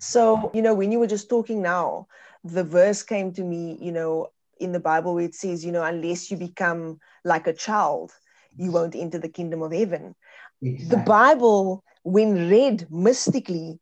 So 0.00 0.50
you 0.52 0.62
know 0.62 0.74
when 0.74 0.90
you 0.90 0.98
were 0.98 1.12
just 1.14 1.30
talking 1.30 1.62
now 1.62 2.08
the 2.42 2.64
verse 2.64 3.04
came 3.04 3.32
to 3.34 3.44
me, 3.44 3.78
you 3.80 3.92
know, 3.92 4.32
in 4.58 4.72
the 4.72 4.80
Bible 4.80 5.14
where 5.14 5.26
it 5.26 5.36
says, 5.36 5.64
you 5.64 5.70
know, 5.70 5.84
unless 5.84 6.28
you 6.28 6.36
become 6.36 6.98
like 7.24 7.46
a 7.46 7.52
child, 7.52 8.10
you 8.56 8.72
won't 8.72 8.96
enter 8.96 9.18
the 9.18 9.28
kingdom 9.28 9.62
of 9.62 9.72
heaven. 9.72 10.16
Exactly. 10.62 10.96
The 10.96 11.04
Bible, 11.04 11.84
when 12.02 12.48
read 12.48 12.86
mystically, 12.90 13.78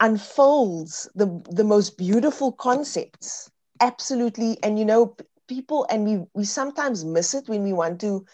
unfolds 0.00 1.08
the, 1.14 1.42
the 1.50 1.64
most 1.64 1.96
beautiful 1.96 2.52
concepts. 2.52 3.50
Absolutely. 3.80 4.58
And, 4.62 4.78
you 4.78 4.84
know, 4.84 5.16
people, 5.48 5.86
and 5.90 6.04
we, 6.04 6.24
we 6.34 6.44
sometimes 6.44 7.04
miss 7.04 7.34
it 7.34 7.48
when 7.48 7.62
we 7.62 7.72
want 7.72 8.00
to 8.00 8.26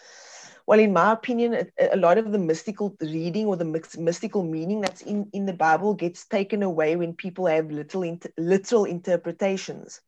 well, 0.65 0.79
in 0.79 0.93
my 0.93 1.11
opinion, 1.11 1.53
a, 1.77 1.89
a, 1.93 1.97
lot 1.97 2.17
of 2.17 2.31
the 2.31 2.37
mystical 2.37 2.95
reading 3.01 3.47
or 3.47 3.57
the 3.57 3.65
mystical 3.97 4.43
meaning 4.43 4.81
that's 4.81 5.01
in, 5.01 5.29
in 5.33 5.45
the 5.45 5.53
Bible 5.53 5.93
gets 5.93 6.25
taken 6.25 6.63
away 6.63 6.95
when 6.95 7.13
people 7.13 7.47
have 7.47 7.69
little 7.69 8.03
inter, 8.03 8.29
literal 8.37 8.85
interpretations. 8.85 9.99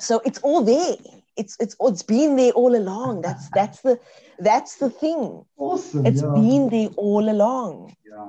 So 0.00 0.20
it's 0.24 0.38
all 0.40 0.62
there. 0.62 0.96
It's 1.36 1.56
it's 1.60 1.76
it's 1.80 2.02
been 2.02 2.36
there 2.36 2.52
all 2.52 2.74
along. 2.74 3.22
That's 3.22 3.48
that's 3.54 3.80
the 3.80 3.98
that's 4.38 4.76
the 4.76 4.90
thing. 4.90 5.44
Awesome. 5.56 6.06
It's 6.06 6.22
yeah. 6.22 6.32
been 6.34 6.68
there 6.68 6.88
all 6.96 7.28
along. 7.28 7.96
Yeah. 8.06 8.28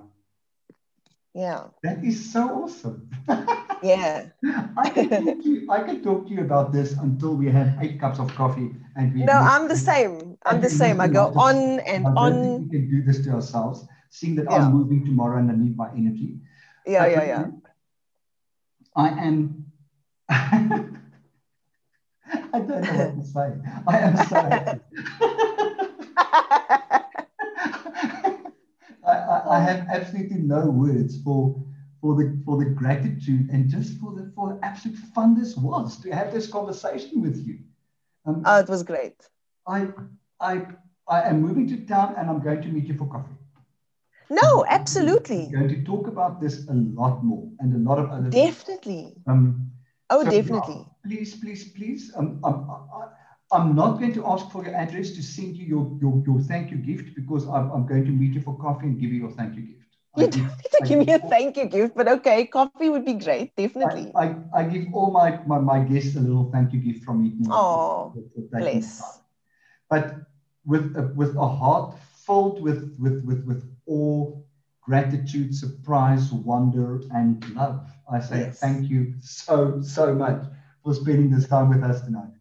Yeah. 1.34 1.68
That 1.84 2.04
is 2.04 2.34
so 2.34 2.64
awesome. 2.64 3.10
yeah. 3.84 4.30
I 4.78 4.90
can 4.90 5.10
talk 5.10 5.44
to 5.44 5.50
you, 5.50 5.72
I 5.72 5.96
talk 6.00 6.28
to 6.28 6.34
you 6.34 6.42
about 6.42 6.74
this 6.74 6.94
until 6.94 7.36
we 7.36 7.50
have 7.52 7.78
eight 7.82 8.00
cups 8.00 8.20
of 8.20 8.34
coffee 8.36 8.76
and 8.96 9.14
we 9.14 9.24
No, 9.24 9.34
I'm 9.34 9.68
the 9.68 9.78
same. 9.78 10.38
I'm 10.46 10.60
the 10.60 10.70
same. 10.70 11.00
I 11.00 11.08
go 11.08 11.32
on 11.36 11.80
and 11.82 12.08
I 12.08 12.12
on. 12.12 12.64
We 12.64 12.70
can 12.70 12.90
do 12.90 13.04
this 13.04 13.24
to 13.26 13.32
ourselves, 13.32 13.86
seeing 14.10 14.36
that 14.36 14.46
yeah. 14.50 14.66
I'm 14.66 14.74
moving 14.74 15.06
tomorrow 15.06 15.38
and 15.38 15.52
I 15.52 15.56
need 15.56 15.78
my 15.78 15.90
energy. 15.96 16.40
Yeah, 16.86 17.04
but 17.04 17.12
yeah, 17.12 17.24
yeah. 17.24 17.46
I 18.96 19.10
am 19.10 19.66
I 22.54 22.60
don't 22.60 22.82
know 22.82 22.94
what 23.06 23.16
to 23.16 23.26
say. 23.26 23.54
I 23.88 23.98
am 23.98 24.18
so. 24.28 24.36
I, 29.06 29.12
I, 29.12 29.58
I 29.58 29.60
have 29.60 29.88
absolutely 29.90 30.38
no 30.38 30.70
words 30.70 31.22
for 31.22 31.64
for 32.02 32.16
the 32.16 32.42
for 32.46 32.58
the 32.58 32.66
gratitude 32.66 33.50
and 33.50 33.70
just 33.70 34.00
for 34.00 34.14
the 34.14 34.32
for 34.36 34.54
the 34.54 34.66
absolute 34.66 34.98
fun 35.14 35.40
this 35.40 35.56
was 35.56 36.00
to 36.02 36.12
have 36.12 36.32
this 36.32 36.48
conversation 36.48 37.22
with 37.22 37.46
you. 37.46 37.60
Um, 38.26 38.42
oh, 38.46 38.60
it 38.60 38.70
was 38.70 38.84
great. 38.84 39.16
I 39.68 39.88
I 40.40 40.66
I 41.08 41.22
am 41.24 41.42
moving 41.42 41.68
to 41.68 41.78
town 41.86 42.16
and 42.18 42.30
I'm 42.30 42.40
going 42.40 42.62
to 42.62 42.68
meet 42.70 42.86
you 42.86 42.98
for 42.98 43.08
coffee. 43.08 43.36
No, 44.30 44.66
absolutely. 44.68 45.50
We're 45.52 45.60
going 45.60 45.70
to 45.70 45.84
talk 45.84 46.08
about 46.08 46.40
this 46.40 46.68
a 46.68 46.74
lot 46.74 47.24
more 47.24 47.50
and 47.60 47.74
a 47.76 47.90
lot 47.90 47.98
of 47.98 48.12
other 48.12 48.30
Definitely. 48.30 49.16
Um, 49.28 49.72
oh, 50.10 50.24
so, 50.24 50.30
definitely. 50.30 50.86
please, 51.06 51.36
please, 51.36 51.72
please. 51.72 52.12
Um, 52.16 52.40
um, 52.44 52.70
I'm 53.52 53.76
not 53.76 54.00
going 54.00 54.14
to 54.14 54.28
ask 54.28 54.50
for 54.52 54.64
your 54.64 54.76
address 54.76 55.12
to 55.12 55.24
send 55.24 55.58
you 55.58 55.66
your, 55.66 55.98
your, 56.00 56.24
your 56.26 56.40
thank 56.42 56.70
you 56.70 56.78
gift 56.78 57.16
because 57.16 57.48
I'm, 57.48 57.72
I'm 57.72 57.88
going 57.88 58.06
to 58.06 58.12
meet 58.12 58.34
you 58.34 58.42
for 58.42 58.56
coffee 58.58 58.86
and 58.88 59.00
give 59.00 59.12
you 59.12 59.22
your 59.22 59.32
thank 59.32 59.56
you 59.56 59.62
gift. 59.62 59.80
You 60.18 60.28
don't 60.28 60.44
have 60.44 60.72
to 60.72 60.86
give 60.86 61.00
me 61.00 61.14
a 61.14 61.20
thank 61.20 61.58
you 61.58 61.66
gift, 61.66 61.96
but 61.96 62.08
okay, 62.08 62.46
coffee 62.46 62.90
would 62.90 63.06
be 63.06 63.14
great, 63.14 63.56
definitely. 63.56 64.12
I, 64.16 64.26
I, 64.26 64.62
I 64.62 64.64
give 64.66 64.94
all 64.94 65.12
my, 65.12 65.40
my, 65.48 65.58
my 65.58 65.80
guests 65.80 66.16
a 66.16 66.20
little 66.20 66.52
thank 66.52 66.74
you 66.74 66.80
gift 66.80 67.04
from 67.04 67.24
me. 67.24 67.34
Oh, 67.50 68.14
bless. 68.52 69.20
But 69.90 70.16
with 70.66 70.96
a, 70.96 71.12
with 71.16 71.36
a 71.36 71.48
heart 71.48 71.96
filled 72.26 72.62
with, 72.62 72.96
with, 73.00 73.24
with, 73.24 73.44
with 73.46 73.64
awe, 73.88 74.40
gratitude, 74.90 75.54
surprise, 75.56 76.32
wonder, 76.32 77.00
and 77.14 77.48
love. 77.56 77.88
I 78.12 78.20
say 78.20 78.40
yes. 78.40 78.60
thank 78.60 78.90
you 78.90 79.14
so, 79.22 79.82
so 79.82 80.16
much 80.16 80.42
for 80.84 80.96
spending 80.96 81.30
this 81.30 81.48
time 81.48 81.70
with 81.70 81.84
us 81.84 82.02
tonight. 82.02 82.34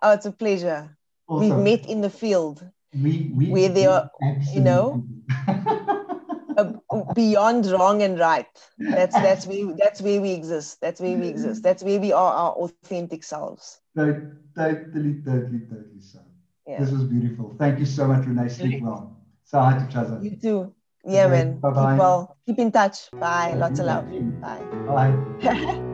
Oh, 0.00 0.12
it's 0.12 0.24
a 0.24 0.30
pleasure. 0.30 0.96
We've 1.28 1.56
met 1.56 1.88
in 1.88 2.00
the 2.00 2.10
field. 2.10 2.64
We, 2.94 3.32
we, 3.34 3.50
where 3.50 3.68
there 3.68 3.90
are, 3.90 4.10
you 4.52 4.60
know, 4.60 5.04
um, 6.56 6.80
beyond 7.12 7.66
wrong 7.66 8.02
and 8.02 8.20
right. 8.20 8.46
That's 8.78 9.14
that's 9.14 9.44
where 9.44 9.74
that's 9.76 10.00
where 10.00 10.20
we 10.20 10.30
exist. 10.30 10.80
That's 10.80 11.00
where 11.00 11.18
we 11.18 11.26
exist. 11.26 11.64
That's 11.64 11.82
where 11.82 11.98
we 11.98 12.12
are 12.12 12.32
our 12.32 12.52
authentic 12.52 13.24
selves. 13.24 13.80
Totally, 13.96 14.30
totally, 14.54 15.14
totally, 15.24 16.00
so. 16.00 16.20
Yeah. 16.68 16.80
This 16.80 16.92
was 16.92 17.04
beautiful. 17.04 17.56
Thank 17.58 17.80
you 17.80 17.86
so 17.86 18.06
much, 18.06 18.26
Renee. 18.26 18.48
Sleep 18.48 18.82
well. 18.82 19.16
Say 19.44 19.58
hi 19.58 19.78
to 19.78 19.84
Jaza. 19.92 20.22
You 20.22 20.36
too. 20.36 20.73
Yeah, 21.06 21.26
okay. 21.26 21.44
man. 21.44 21.58
Bye-bye. 21.60 21.92
Keep 21.92 21.98
well. 21.98 22.36
Keep 22.46 22.58
in 22.58 22.72
touch. 22.72 23.10
Bye. 23.12 23.52
Bye. 23.52 23.54
Lots 23.54 23.78
of 23.78 23.86
love. 23.86 24.10
Bye. 24.40 24.62
Bye. 24.86 25.90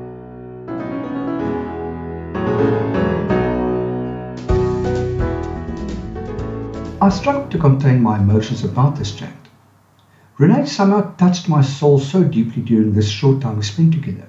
I 7.03 7.09
struggled 7.09 7.51
to 7.51 7.59
contain 7.59 8.03
my 8.03 8.19
emotions 8.19 8.63
about 8.63 8.97
this 8.97 9.15
chat. 9.17 9.33
Renee 10.39 10.67
somehow 10.67 11.15
touched 11.17 11.49
my 11.49 11.63
soul 11.63 11.99
so 11.99 12.23
deeply 12.23 12.63
during 12.63 12.93
this 12.93 13.09
short 13.09 13.41
time 13.41 13.57
we 13.57 13.63
spent 13.63 13.95
together. 13.95 14.29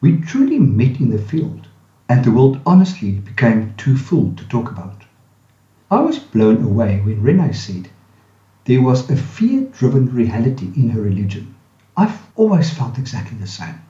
We 0.00 0.20
truly 0.20 0.58
met 0.58 1.00
in 1.00 1.10
the 1.10 1.18
field, 1.18 1.68
and 2.08 2.24
the 2.24 2.30
world 2.30 2.60
honestly 2.64 3.12
became 3.12 3.74
too 3.76 3.96
full 3.96 4.34
to 4.36 4.48
talk 4.48 4.70
about. 4.70 5.02
I 5.90 6.00
was 6.00 6.18
blown 6.18 6.62
away 6.62 7.00
when 7.00 7.22
Renee 7.22 7.52
said 7.54 7.88
there 8.66 8.82
was 8.82 9.08
a 9.08 9.16
fear 9.16 9.62
driven 9.78 10.12
reality 10.12 10.72
in 10.74 10.90
her 10.90 11.00
religion. 11.00 11.54
I've 11.96 12.18
always 12.34 12.68
felt 12.74 12.98
exactly 12.98 13.38
the 13.38 13.46
same. 13.46 13.80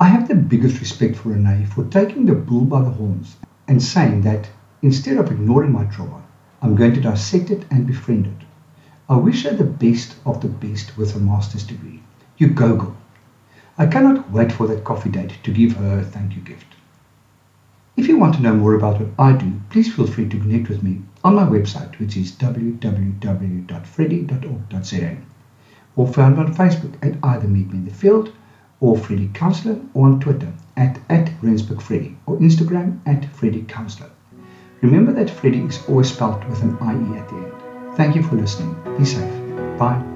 I 0.00 0.06
have 0.06 0.28
the 0.28 0.34
biggest 0.34 0.80
respect 0.80 1.16
for 1.16 1.28
Renee 1.28 1.66
for 1.66 1.84
taking 1.84 2.24
the 2.24 2.34
bull 2.34 2.64
by 2.64 2.80
the 2.80 2.90
horns 2.90 3.36
and 3.68 3.82
saying 3.82 4.22
that 4.22 4.48
instead 4.80 5.18
of 5.18 5.30
ignoring 5.30 5.72
my 5.72 5.84
trauma, 5.84 6.22
I'm 6.62 6.74
going 6.74 6.94
to 6.94 7.02
dissect 7.02 7.50
it 7.50 7.66
and 7.70 7.86
befriend 7.86 8.26
it. 8.26 8.46
I 9.10 9.16
wish 9.16 9.44
her 9.44 9.54
the 9.54 9.64
best 9.64 10.16
of 10.24 10.40
the 10.40 10.48
best 10.48 10.96
with 10.96 11.12
her 11.12 11.20
master's 11.20 11.64
degree. 11.64 12.02
You 12.38 12.48
go, 12.48 12.76
girl. 12.76 12.96
I 13.76 13.86
cannot 13.86 14.30
wait 14.30 14.52
for 14.52 14.66
that 14.68 14.84
coffee 14.84 15.10
date 15.10 15.34
to 15.42 15.50
give 15.50 15.76
her 15.76 15.98
a 15.98 16.02
thank 16.02 16.34
you 16.34 16.40
gift. 16.40 16.66
If 17.94 18.08
you 18.08 18.18
want 18.18 18.36
to 18.36 18.42
know 18.42 18.54
more 18.54 18.74
about 18.74 19.00
what 19.00 19.10
I 19.18 19.32
do, 19.32 19.52
please 19.68 19.94
feel 19.94 20.06
free 20.06 20.28
to 20.30 20.38
connect 20.38 20.70
with 20.70 20.82
me 20.82 21.02
on 21.26 21.34
my 21.34 21.42
website, 21.42 21.98
which 21.98 22.16
is 22.16 22.30
www.freddie.org.za, 22.32 25.16
or 25.96 26.06
found 26.06 26.38
on 26.38 26.54
Facebook 26.54 26.94
at 27.02 27.18
either 27.24 27.48
Meet 27.48 27.72
Me 27.72 27.78
in 27.78 27.84
the 27.84 27.90
Field 27.90 28.32
or 28.78 28.96
Freddie 28.96 29.30
Counselor, 29.34 29.80
or 29.94 30.06
on 30.06 30.20
Twitter 30.20 30.52
at, 30.76 31.00
at 31.08 31.32
Rensburg 31.42 31.80
Freddie, 31.80 32.16
or 32.26 32.36
Instagram 32.36 33.00
at 33.06 33.24
Freddie 33.34 33.64
Counselor. 33.64 34.10
Remember 34.82 35.12
that 35.14 35.30
Freddie 35.30 35.64
is 35.64 35.82
always 35.88 36.12
spelled 36.12 36.44
with 36.48 36.62
an 36.62 36.76
IE 36.82 37.16
at 37.18 37.28
the 37.28 37.34
end. 37.36 37.52
Thank 37.96 38.14
you 38.14 38.22
for 38.22 38.36
listening. 38.36 38.76
Be 38.98 39.04
safe. 39.04 39.28
Bye. 39.78 40.15